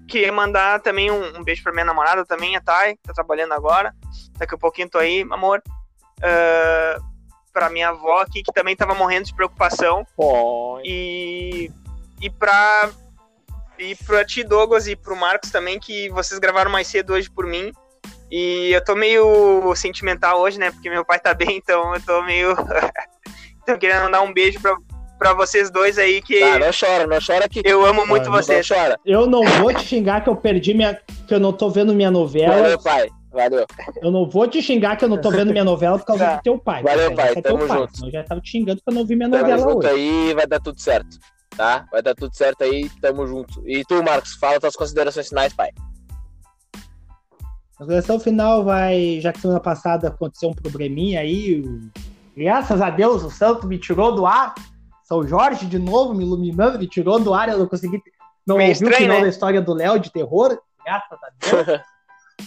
queria 0.08 0.32
mandar 0.32 0.80
também 0.82 1.10
um, 1.10 1.40
um 1.40 1.44
beijo 1.44 1.64
pra 1.64 1.74
minha 1.74 1.86
namorada 1.86 2.24
também, 2.24 2.56
a 2.56 2.62
Thay, 2.62 2.96
que 2.98 3.02
tá 3.04 3.14
trabalhando 3.14 3.54
agora. 3.54 3.94
Daqui 4.38 4.54
a 4.54 4.58
pouquinho 4.60 4.88
tô 4.88 5.00
aí, 5.00 5.26
amor. 5.32 5.62
Ah, 6.22 6.98
pra 7.54 7.70
minha 7.70 7.90
avó 7.90 8.22
aqui, 8.22 8.44
que 8.44 8.52
também 8.54 8.76
tava 8.76 8.94
morrendo 8.94 9.26
de 9.26 9.34
preocupação. 9.36 10.06
Pô, 10.16 10.80
E, 10.84 11.72
e 12.22 12.30
pra. 12.30 12.90
E 13.80 13.96
pra 13.96 14.26
ti, 14.26 14.44
Douglas, 14.44 14.88
e 14.88 14.96
pro 14.96 15.16
Marcos 15.16 15.52
também, 15.52 15.80
que 15.80 16.10
vocês 16.10 16.40
gravaram 16.40 16.72
mais 16.72 16.88
cedo 16.88 17.14
hoje 17.14 17.30
por 17.30 17.46
mim. 17.46 17.72
E 18.32 18.72
eu 18.74 18.84
tô 18.84 18.96
meio 18.96 19.74
sentimental 19.76 20.40
hoje, 20.42 20.58
né? 20.60 20.72
Porque 20.72 20.90
meu 20.90 21.06
pai 21.06 21.20
tá 21.20 21.34
bem, 21.34 21.58
então 21.58 21.94
eu 21.94 22.02
tô 22.02 22.22
meio. 22.24 22.52
então 23.62 23.76
eu 23.76 23.78
queria 23.78 24.02
mandar 24.04 24.22
um 24.22 24.34
beijo 24.34 24.60
pra, 24.60 24.76
pra 25.20 25.34
vocês 25.34 25.70
dois 25.70 25.98
aí, 26.00 26.22
que 26.24 26.40
Tá, 26.40 26.58
não 26.60 26.72
chora, 26.78 27.06
não 27.08 27.20
chora 27.26 27.48
que. 27.48 27.62
eu 27.64 27.86
amo 27.86 28.06
muito 28.08 28.26
não 28.26 28.32
Não 28.32 28.42
vocês. 28.42 28.68
chora. 28.68 29.00
Eu 29.06 29.28
não 29.28 29.44
vou 29.44 29.72
te 29.74 29.86
xingar 29.86 30.22
que 30.24 30.30
eu 30.30 30.36
perdi 30.36 30.74
minha. 30.74 31.00
que 31.28 31.34
eu 31.34 31.40
não 31.40 31.54
tô 31.54 31.70
vendo 31.70 31.94
minha 31.94 32.10
novela. 32.12 32.56
Valeu, 32.56 32.82
pai. 32.82 33.10
Valeu. 33.38 33.66
Eu 34.02 34.10
não 34.12 34.28
vou 34.28 34.48
te 34.48 34.62
xingar 34.64 34.96
que 34.98 35.06
eu 35.06 35.10
não 35.10 35.22
tô 35.22 35.30
vendo 35.30 35.52
minha 35.52 35.64
novela 35.64 36.00
por 36.00 36.06
causa 36.06 36.26
Tá. 36.26 36.36
do 36.38 36.42
teu 36.42 36.58
pai. 36.58 36.82
Valeu, 36.82 37.14
pai, 37.14 37.34
é 37.36 37.42
tamo 37.42 37.68
pai, 37.68 37.78
junto. 37.78 38.06
Eu 38.08 38.12
já 38.12 38.24
tava 38.24 38.42
te 38.42 38.50
xingando 38.50 38.82
pra 38.84 38.92
não 38.94 39.02
ouvir 39.02 39.16
minha 39.16 39.30
Tamo 39.30 39.42
novela 39.44 39.62
junto 39.62 39.78
hoje. 39.86 39.88
aí, 39.90 40.34
vai 40.34 40.48
dar 40.48 40.60
tudo 40.60 40.80
certo. 40.82 41.18
Tá? 41.56 41.86
Vai 41.92 42.02
dar 42.02 42.16
tudo 42.16 42.36
certo 42.36 42.64
aí, 42.64 42.90
tamo 43.00 43.28
junto. 43.28 43.62
E 43.68 43.84
tu, 43.86 44.02
Marcos, 44.04 44.34
fala 44.34 44.60
tuas 44.60 44.76
considerações 44.76 45.30
finais, 45.30 45.54
pai. 45.54 45.70
A 47.80 47.86
seleção 47.86 48.20
final 48.20 48.64
vai, 48.64 49.20
já 49.22 49.32
que 49.32 49.40
semana 49.40 49.60
passada 49.60 50.08
aconteceu 50.08 50.50
um 50.50 50.54
probleminha 50.54 51.20
aí, 51.22 51.62
o- 51.62 51.90
graças 52.36 52.82
a 52.82 52.90
Deus 52.90 53.24
o 53.24 53.30
Santo 53.30 53.68
me 53.68 53.78
tirou 53.78 54.16
do 54.16 54.26
ar. 54.26 54.56
São 55.04 55.26
Jorge 55.28 55.66
de 55.68 55.78
novo 55.78 56.14
me 56.14 56.24
iluminando, 56.26 56.80
me 56.80 56.88
tirou 56.88 57.20
do 57.20 57.34
ar, 57.36 57.50
eu 57.50 57.60
não 57.60 57.68
consegui, 57.68 58.02
não 58.48 58.56
ouvi 58.56 58.72
o 58.72 58.76
final 58.76 59.18
né? 59.18 59.22
da 59.22 59.28
história 59.30 59.62
do 59.62 59.74
Léo 59.76 60.00
de 60.00 60.12
terror, 60.12 60.60
graças 60.84 61.20
a 61.22 61.28
Deus. 61.40 61.82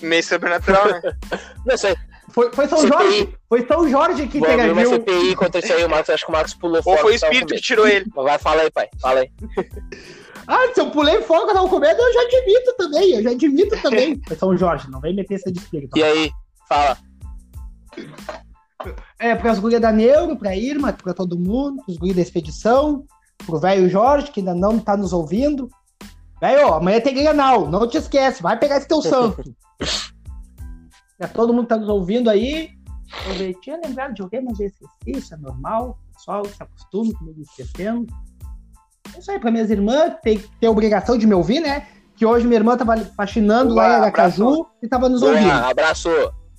Meio 0.03 0.23
sobrenatural, 0.23 0.87
né? 0.89 1.01
Não 1.67 1.77
sei, 1.77 1.95
Foi, 2.31 2.51
foi 2.53 2.67
São 2.69 2.79
CPI. 2.79 2.91
Jorge, 2.91 3.35
foi 3.49 3.67
São 3.67 3.89
Jorge 3.89 4.27
que 4.29 4.39
vou 4.39 4.49
abrir 4.49 4.71
uma 4.71 4.83
interagiu. 4.83 5.05
CPI 5.05 5.37
contra 5.37 5.61
isso 5.61 5.73
aí, 5.73 5.85
o 5.85 5.91
Marcos, 5.91 6.11
acho 6.11 6.25
que 6.25 6.31
o 6.31 6.33
Marcos 6.33 6.55
pulou 6.55 6.77
Ou 6.77 6.83
fora. 6.83 7.01
foi 7.01 7.17
o 7.17 7.21
com 7.21 7.27
espírito 7.27 7.55
que 7.55 7.61
tirou 7.61 7.87
ele. 7.89 8.07
Vai, 8.15 8.39
fala 8.39 8.63
aí, 8.63 8.71
pai, 8.71 8.89
fala 9.01 9.21
aí. 9.21 9.31
Ah, 10.53 10.73
se 10.75 10.81
eu 10.81 10.91
pulei 10.91 11.23
fogo, 11.23 11.49
eu 11.49 11.55
tava 11.55 11.69
com 11.69 11.79
medo, 11.79 12.01
eu 12.01 12.13
já 12.13 12.23
admito 12.23 12.75
também, 12.77 13.11
eu 13.13 13.23
já 13.23 13.31
admito 13.31 13.83
também. 13.83 14.21
Foi 14.27 14.37
São 14.37 14.57
Jorge, 14.57 14.91
não 14.91 15.01
vem 15.01 15.15
meter 15.15 15.35
essa 15.35 15.53
de 15.53 15.61
espírito. 15.61 15.97
E 15.97 16.03
aí, 16.03 16.33
fala. 16.69 16.97
É, 19.19 19.35
pras 19.37 19.59
gurias 19.61 19.81
da 19.81 19.93
Neuro, 19.93 20.37
pra 20.37 20.57
Irma, 20.57 20.93
pra 20.93 21.15
todo 21.15 21.39
mundo, 21.39 21.85
pros 21.85 21.97
gurias 21.99 22.17
da 22.17 22.23
expedição, 22.23 23.05
pro 23.47 23.61
velho 23.61 23.89
Jorge, 23.89 24.33
que 24.33 24.41
ainda 24.41 24.55
não 24.55 24.79
tá 24.81 24.97
nos 24.97 25.13
ouvindo. 25.13 25.71
Velho, 26.41 26.73
amanhã 26.73 27.01
tem 27.01 27.15
Grenal, 27.15 27.69
não 27.69 27.87
te 27.87 27.99
esquece, 27.99 28.43
vai 28.43 28.59
pegar 28.59 28.79
esse 28.79 28.89
teu 28.89 29.03
santo. 29.03 29.55
Pra 31.19 31.29
todo 31.29 31.53
mundo 31.53 31.65
que 31.65 31.69
tá 31.69 31.77
nos 31.77 31.89
ouvindo 31.89 32.31
aí, 32.31 32.71
eu 33.39 33.61
tinha 33.61 33.81
lembrado 33.85 34.15
de 34.15 34.23
alguém, 34.23 34.43
mas 34.43 34.59
eu 34.61 34.67
esqueci, 34.67 34.91
isso 35.07 35.35
é 35.35 35.37
normal, 35.37 35.99
o 36.11 36.15
pessoal 36.15 36.45
se 36.45 36.63
acostuma 36.63 37.13
comigo 37.15 37.41
esquecendo. 37.43 38.07
É 39.15 39.19
isso 39.19 39.31
aí, 39.31 39.39
pra 39.39 39.51
minhas 39.51 39.71
irmãs, 39.71 40.15
que 40.15 40.23
tem, 40.23 40.39
tem 40.61 40.69
obrigação 40.69 41.19
de 41.19 41.27
me 41.27 41.35
ouvir, 41.35 41.61
né? 41.61 41.87
Que 42.17 42.25
hoje 42.25 42.47
minha 42.47 42.59
irmã 42.59 42.77
tava 42.77 42.97
faxinando 43.17 43.75
lá 43.75 43.89
em 43.89 43.95
Aracaju 43.97 44.67
e 44.83 44.89
tava 44.89 45.09
nos 45.09 45.23
ouvindo. 45.23 45.51
Abraço. 45.51 46.09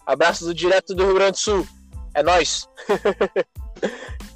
Abraço 0.05 0.45
do 0.45 0.53
direto 0.53 0.93
do 0.93 1.05
Rio 1.05 1.13
Grande 1.13 1.33
do 1.33 1.37
Sul. 1.37 1.67
É 2.13 2.21
nóis. 2.23 2.67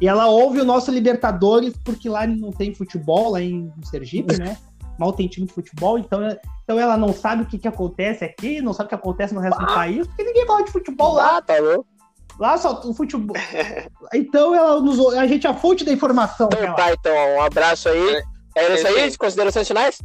E 0.00 0.06
ela 0.06 0.26
ouve 0.26 0.60
o 0.60 0.64
nosso 0.64 0.90
Libertadores, 0.90 1.74
porque 1.82 2.08
lá 2.08 2.26
não 2.26 2.50
tem 2.50 2.74
futebol, 2.74 3.30
lá 3.30 3.40
em 3.40 3.72
Sergipe, 3.84 4.36
né? 4.38 4.58
Mal 4.98 5.12
tem 5.12 5.28
time 5.28 5.46
de 5.46 5.52
futebol, 5.52 5.98
então, 5.98 6.20
então 6.64 6.78
ela 6.78 6.96
não 6.96 7.12
sabe 7.12 7.42
o 7.42 7.46
que, 7.46 7.58
que 7.58 7.68
acontece 7.68 8.24
aqui, 8.24 8.60
não 8.60 8.72
sabe 8.72 8.86
o 8.86 8.88
que 8.88 8.94
acontece 8.94 9.34
no 9.34 9.40
resto 9.40 9.60
do 9.60 9.66
país, 9.66 10.06
porque 10.06 10.24
ninguém 10.24 10.46
fala 10.46 10.64
de 10.64 10.70
futebol 10.70 11.14
lá. 11.14 11.36
Ah, 11.36 11.42
tá 11.42 11.58
louco. 11.58 11.86
Lá 12.38 12.56
só 12.58 12.80
o 12.84 12.94
futebol. 12.94 13.36
Então 14.12 14.54
ela 14.54 14.80
nos, 14.80 15.14
a 15.14 15.26
gente 15.26 15.46
é 15.46 15.50
a 15.50 15.54
fonte 15.54 15.84
da 15.84 15.92
informação. 15.92 16.48
Então 16.52 16.74
tá, 16.74 16.92
então, 16.92 17.36
um 17.36 17.42
abraço 17.42 17.88
aí. 17.88 18.22
Era 18.54 18.74
isso 18.74 18.86
aí, 18.86 19.16
considerações 19.16 19.68
finais? 19.68 19.98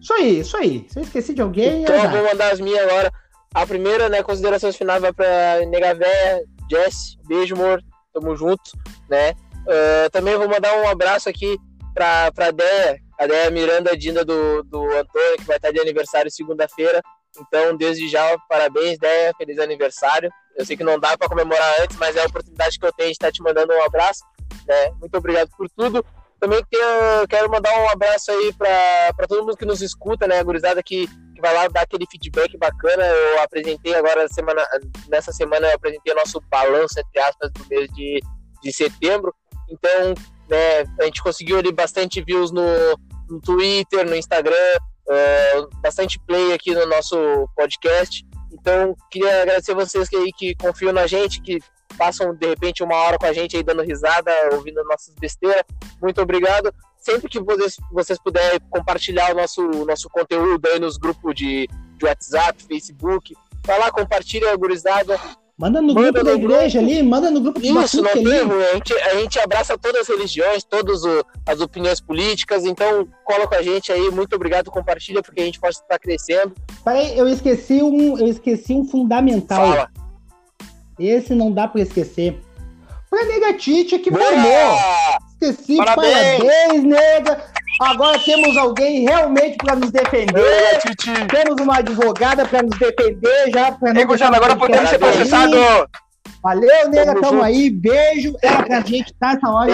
Isso 0.00 0.12
aí, 0.12 0.40
isso 0.40 0.56
aí. 0.56 0.86
Se 0.88 0.98
eu 0.98 1.02
esqueci 1.02 1.34
de 1.34 1.42
alguém, 1.42 1.82
Então 1.82 1.94
eu 1.94 2.10
vou 2.10 2.24
mandar 2.24 2.52
as 2.52 2.60
minhas 2.60 2.86
agora. 2.88 3.12
A 3.54 3.66
primeira, 3.66 4.08
né, 4.08 4.22
considerações 4.22 4.76
finais 4.76 5.00
vai 5.00 5.12
pra 5.12 5.64
Nega 5.66 5.94
Véia, 5.94 6.44
Jess, 6.70 7.16
beijo, 7.26 7.54
amor, 7.54 7.82
tamo 8.12 8.36
junto, 8.36 8.72
né? 9.08 9.34
Ah, 9.68 10.08
também 10.10 10.36
vou 10.36 10.48
mandar 10.48 10.76
um 10.78 10.88
abraço 10.88 11.28
aqui 11.28 11.58
pra, 11.94 12.30
pra 12.32 12.50
Deia, 12.50 13.00
a 13.18 13.26
Deia 13.26 13.50
Miranda 13.50 13.96
Dinda 13.96 14.24
do, 14.24 14.62
do 14.62 14.82
Antônio, 14.84 15.36
que 15.38 15.44
vai 15.44 15.56
estar 15.56 15.70
de 15.70 15.80
aniversário 15.80 16.30
segunda-feira. 16.30 17.02
Então, 17.38 17.76
desde 17.76 18.08
já, 18.08 18.36
parabéns, 18.48 18.98
Deia, 18.98 19.32
feliz 19.36 19.58
aniversário. 19.58 20.30
Eu 20.56 20.64
sei 20.64 20.76
que 20.76 20.84
não 20.84 20.98
dá 20.98 21.16
pra 21.16 21.28
comemorar 21.28 21.80
antes, 21.80 21.96
mas 21.98 22.16
é 22.16 22.22
a 22.22 22.26
oportunidade 22.26 22.78
que 22.78 22.86
eu 22.86 22.92
tenho 22.92 23.08
de 23.08 23.12
estar 23.12 23.30
te 23.30 23.42
mandando 23.42 23.74
um 23.74 23.82
abraço, 23.82 24.24
né? 24.66 24.90
Muito 25.00 25.16
obrigado 25.16 25.50
por 25.56 25.68
tudo. 25.70 26.04
Também 26.40 26.62
quero, 27.28 27.50
mandar 27.50 27.78
um 27.78 27.88
abraço 27.88 28.30
aí 28.30 28.52
pra 28.52 29.26
todo 29.26 29.42
mundo 29.42 29.56
que 29.56 29.64
nos 29.64 29.80
escuta, 29.80 30.26
né? 30.26 30.38
A 30.38 30.42
gurizada 30.42 30.82
que, 30.82 31.06
que 31.06 31.40
vai 31.40 31.52
lá 31.52 31.66
dar 31.68 31.82
aquele 31.82 32.06
feedback 32.10 32.56
bacana. 32.58 33.04
Eu 33.04 33.42
apresentei 33.42 33.94
agora, 33.94 34.28
semana, 34.28 34.62
nessa 35.08 35.32
semana, 35.32 35.66
eu 35.66 35.74
apresentei 35.74 36.12
o 36.12 36.16
nosso 36.16 36.40
balanço, 36.50 36.98
entre 36.98 37.20
aspas, 37.20 37.50
do 37.52 37.66
mês 37.68 37.88
de, 37.94 38.20
de 38.62 38.72
setembro. 38.72 39.34
Então, 39.70 40.14
né, 40.48 40.80
a 41.00 41.04
gente 41.04 41.22
conseguiu 41.22 41.58
ali 41.58 41.72
bastante 41.72 42.22
views 42.22 42.50
no, 42.50 42.62
no 43.28 43.40
Twitter, 43.40 44.06
no 44.08 44.16
Instagram, 44.16 44.76
eh, 45.08 45.66
bastante 45.82 46.18
play 46.20 46.52
aqui 46.52 46.74
no 46.74 46.86
nosso 46.86 47.48
podcast. 47.56 48.24
Então, 48.52 48.94
queria 49.10 49.42
agradecer 49.42 49.74
vocês 49.74 50.08
que, 50.08 50.16
aí 50.16 50.32
que 50.32 50.54
confiam 50.54 50.92
na 50.92 51.06
gente, 51.06 51.40
que 51.40 51.58
passam 51.96 52.34
de 52.34 52.46
repente 52.46 52.82
uma 52.82 52.96
hora 52.96 53.18
com 53.18 53.26
a 53.26 53.32
gente 53.32 53.56
aí 53.56 53.62
dando 53.62 53.82
risada, 53.82 54.30
ouvindo 54.52 54.82
nossas 54.84 55.14
besteiras. 55.14 55.62
Muito 56.00 56.20
obrigado. 56.20 56.72
Sempre 56.98 57.28
que 57.28 57.40
vocês, 57.40 57.76
vocês 57.92 58.18
puderem 58.18 58.58
compartilhar 58.70 59.32
o 59.32 59.36
nosso, 59.36 59.62
nosso 59.84 60.08
conteúdo 60.08 60.66
aí 60.66 60.78
nos 60.78 60.96
grupos 60.96 61.34
de, 61.34 61.68
de 61.96 62.06
WhatsApp, 62.06 62.62
Facebook, 62.64 63.34
vai 63.64 63.78
lá, 63.78 63.90
compartilha 63.90 64.56
gurizada. 64.56 65.18
Manda 65.58 65.80
no 65.80 65.94
Manda 65.94 66.12
grupo 66.12 66.24
da 66.24 66.32
no 66.32 66.38
igreja 66.38 66.78
ali, 66.80 67.02
manda 67.02 67.30
no 67.30 67.40
grupo 67.40 67.58
do 67.58 67.66
Isso, 67.66 68.02
não 68.02 68.12
tem 68.12 68.26
ali. 68.26 68.62
A 68.64 68.74
gente, 68.74 68.92
a 68.92 69.14
gente 69.20 69.38
abraça 69.38 69.78
todas 69.78 70.02
as 70.02 70.08
religiões, 70.08 70.62
todas 70.62 71.02
o- 71.02 71.24
as 71.46 71.60
opiniões 71.62 71.98
políticas. 71.98 72.66
Então, 72.66 73.08
cola 73.24 73.46
com 73.46 73.54
a 73.54 73.62
gente 73.62 73.90
aí. 73.90 74.10
Muito 74.10 74.36
obrigado, 74.36 74.70
compartilha, 74.70 75.22
porque 75.22 75.40
a 75.40 75.44
gente 75.44 75.58
pode 75.58 75.76
estar 75.76 75.98
crescendo. 75.98 76.52
Peraí, 76.84 77.16
eu 77.16 77.26
esqueci 77.26 77.82
um, 77.82 78.18
eu 78.18 78.26
esqueci 78.26 78.74
um 78.74 78.84
fundamental. 78.84 79.66
Fala. 79.70 79.90
Esse 80.98 81.34
não 81.34 81.50
dá 81.50 81.66
pra 81.66 81.80
esquecer. 81.80 82.38
Pra 83.08 83.24
Negatite 83.24 83.98
que 83.98 84.10
formou. 84.10 84.28
Esqueci, 85.40 85.76
Parabéns! 85.76 86.38
parabéns, 86.38 86.84
nega. 86.84 87.44
Agora 87.80 88.18
temos 88.18 88.56
alguém 88.56 89.04
realmente 89.04 89.56
para 89.58 89.76
nos 89.76 89.90
defender. 89.90 90.78
Titi! 90.80 91.12
Temos 91.28 91.60
uma 91.60 91.78
advogada 91.78 92.46
para 92.46 92.62
nos 92.62 92.78
defender 92.78 93.50
já. 93.52 93.72
Pra 93.72 93.92
não 93.92 94.06
deixar 94.06 94.34
agora 94.34 94.56
podemos 94.56 94.88
ser 94.88 94.98
processados. 94.98 95.54
Valeu, 96.42 96.88
nega, 96.88 97.14
Tamo 97.14 97.20
tamo 97.20 97.42
aí. 97.42 97.70
Beijo. 97.70 98.34
Ela 98.42 98.62
pra 98.62 98.80
gente 98.80 99.12
tá 99.20 99.32
essa 99.32 99.48
hora. 99.50 99.72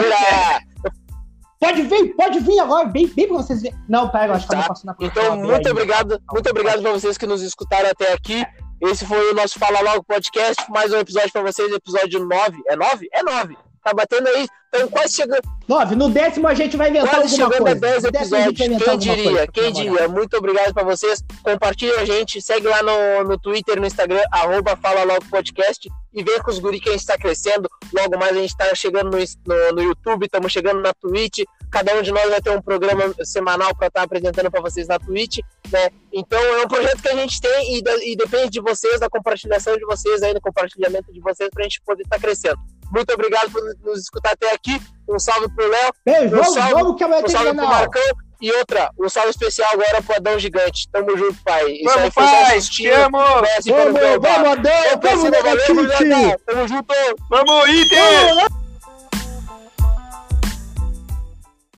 Pode 1.60 1.82
vir, 1.82 2.16
pode 2.16 2.40
vir 2.40 2.58
agora. 2.58 2.86
Bem, 2.88 3.06
bem 3.06 3.28
pra 3.28 3.36
vocês 3.36 3.62
verem. 3.62 3.78
Não, 3.88 4.08
pera, 4.08 4.26
eu 4.28 4.32
acho 4.34 4.48
que 4.48 4.52
eu 4.54 4.56
Tá. 4.58 4.62
não 4.62 4.68
posso 4.68 4.84
na 4.86 4.96
Então, 5.00 5.36
muito 5.36 5.70
obrigado, 5.70 6.20
muito 6.32 6.50
obrigado 6.50 6.82
para 6.82 6.90
vocês 6.90 7.16
que 7.16 7.26
nos 7.26 7.40
escutaram 7.40 7.88
até 7.88 8.12
aqui. 8.12 8.44
Esse 8.80 9.06
foi 9.06 9.30
o 9.30 9.34
nosso 9.34 9.60
Fala 9.60 9.80
Logo 9.80 10.02
Podcast, 10.02 10.60
mais 10.70 10.92
um 10.92 10.98
episódio 10.98 11.30
para 11.32 11.42
vocês, 11.42 11.72
episódio 11.72 12.18
9. 12.26 12.60
É 12.68 12.74
9? 12.74 13.08
É 13.12 13.22
9. 13.22 13.56
Tá 13.82 13.92
batendo 13.92 14.28
aí. 14.28 14.46
Então, 14.74 14.88
quase 14.88 15.16
chegando, 15.16 15.42
Nove, 15.68 15.94
no 15.94 16.08
décimo 16.08 16.48
a 16.48 16.54
gente 16.54 16.76
vai 16.78 16.88
inventar 16.88 17.10
quase 17.10 17.40
alguma 17.40 17.56
chegando 17.58 17.68
a 17.68 17.80
coisa. 17.80 17.80
10 17.80 17.92
a 17.92 17.98
gente 17.98 18.16
episódios. 18.16 18.58
vai 18.58 18.66
inventar 18.66 18.88
Quem 18.88 18.98
diria? 18.98 19.24
coisa 19.24 19.46
Quem 19.48 19.72
diria? 19.72 20.08
Muito 20.08 20.36
obrigado 20.36 20.72
para 20.72 20.84
vocês. 20.84 21.22
Compartilha 21.42 22.00
a 22.00 22.04
gente, 22.06 22.40
segue 22.40 22.66
lá 22.66 22.82
no, 22.82 23.24
no 23.24 23.38
Twitter, 23.38 23.78
no 23.78 23.86
Instagram, 23.86 24.22
arroba 24.30 24.76
Fala 24.76 25.02
Logo 25.04 25.24
Podcast 25.28 25.90
e 26.14 26.22
vem 26.22 26.38
com 26.40 26.50
os 26.50 26.58
guri 26.58 26.80
que 26.80 26.88
a 26.88 26.92
gente 26.92 27.02
está 27.02 27.18
crescendo. 27.18 27.68
Logo 27.92 28.18
mais 28.18 28.36
a 28.36 28.40
gente 28.40 28.50
está 28.50 28.74
chegando 28.74 29.10
no, 29.10 29.18
no, 29.18 29.72
no 29.72 29.82
YouTube, 29.82 30.24
estamos 30.24 30.50
chegando 30.50 30.80
na 30.80 30.94
Twitch. 30.94 31.40
Cada 31.70 31.94
um 31.94 32.02
de 32.02 32.12
nós 32.12 32.30
vai 32.30 32.40
ter 32.40 32.50
um 32.50 32.62
programa 32.62 33.14
semanal 33.24 33.74
para 33.74 33.88
estar 33.88 34.02
apresentando 34.02 34.50
para 34.50 34.60
vocês 34.60 34.88
na 34.88 34.98
Twitch, 34.98 35.38
né? 35.70 35.90
Então 36.12 36.40
é 36.40 36.64
um 36.64 36.68
projeto 36.68 37.02
que 37.02 37.08
a 37.08 37.16
gente 37.16 37.40
tem 37.40 37.76
e, 37.76 38.12
e 38.12 38.16
depende 38.16 38.50
de 38.50 38.60
vocês, 38.60 39.00
da 39.00 39.08
compartilhação 39.08 39.76
de 39.76 39.84
vocês 39.84 40.22
aí, 40.22 40.32
no 40.32 40.40
compartilhamento 40.40 41.12
de 41.12 41.20
vocês, 41.20 41.50
para 41.50 41.62
a 41.62 41.64
gente 41.64 41.80
poder 41.82 42.02
estar 42.04 42.18
crescendo. 42.18 42.58
Muito 42.92 43.12
obrigado 43.12 43.50
por 43.50 43.62
nos 43.84 44.00
escutar 44.00 44.32
até 44.32 44.52
aqui. 44.52 44.80
Um 45.08 45.18
salve 45.18 45.48
pro 45.54 45.66
Léo, 45.68 45.90
Beijo, 46.04 46.36
Um 46.40 46.44
salve- 46.44 46.74
vamos 46.74 46.96
que 46.96 47.04
amanhã 47.04 47.20
um 47.20 47.24
tem 47.24 47.32
salve 47.32 47.48
pro. 47.54 47.68
Marcão 47.68 48.02
e 48.40 48.52
outra, 48.52 48.90
um 48.98 49.08
salve 49.08 49.30
especial 49.30 49.70
agora 49.72 50.02
pro 50.02 50.16
Adão 50.16 50.38
Gigante. 50.38 50.88
Tamo 50.90 51.16
junto, 51.16 51.36
pai. 51.44 51.70
Isso 51.72 51.90
aí 51.90 51.96
Vamos, 51.96 52.14
foi 52.14 52.24
só 52.24 52.30
um 52.30 52.44
pai. 52.44 52.60
Te 52.60 52.88
amo. 52.90 53.18
Vamos, 53.18 54.00
vamos, 54.20 54.48
Adão, 54.48 54.72
Vamos 55.02 55.30
gurizada. 55.68 56.38
Tamo 56.46 56.68
junto. 56.68 56.94
Vamos, 57.30 57.68
Inter. 57.68 58.34
Vamos, 58.34 58.61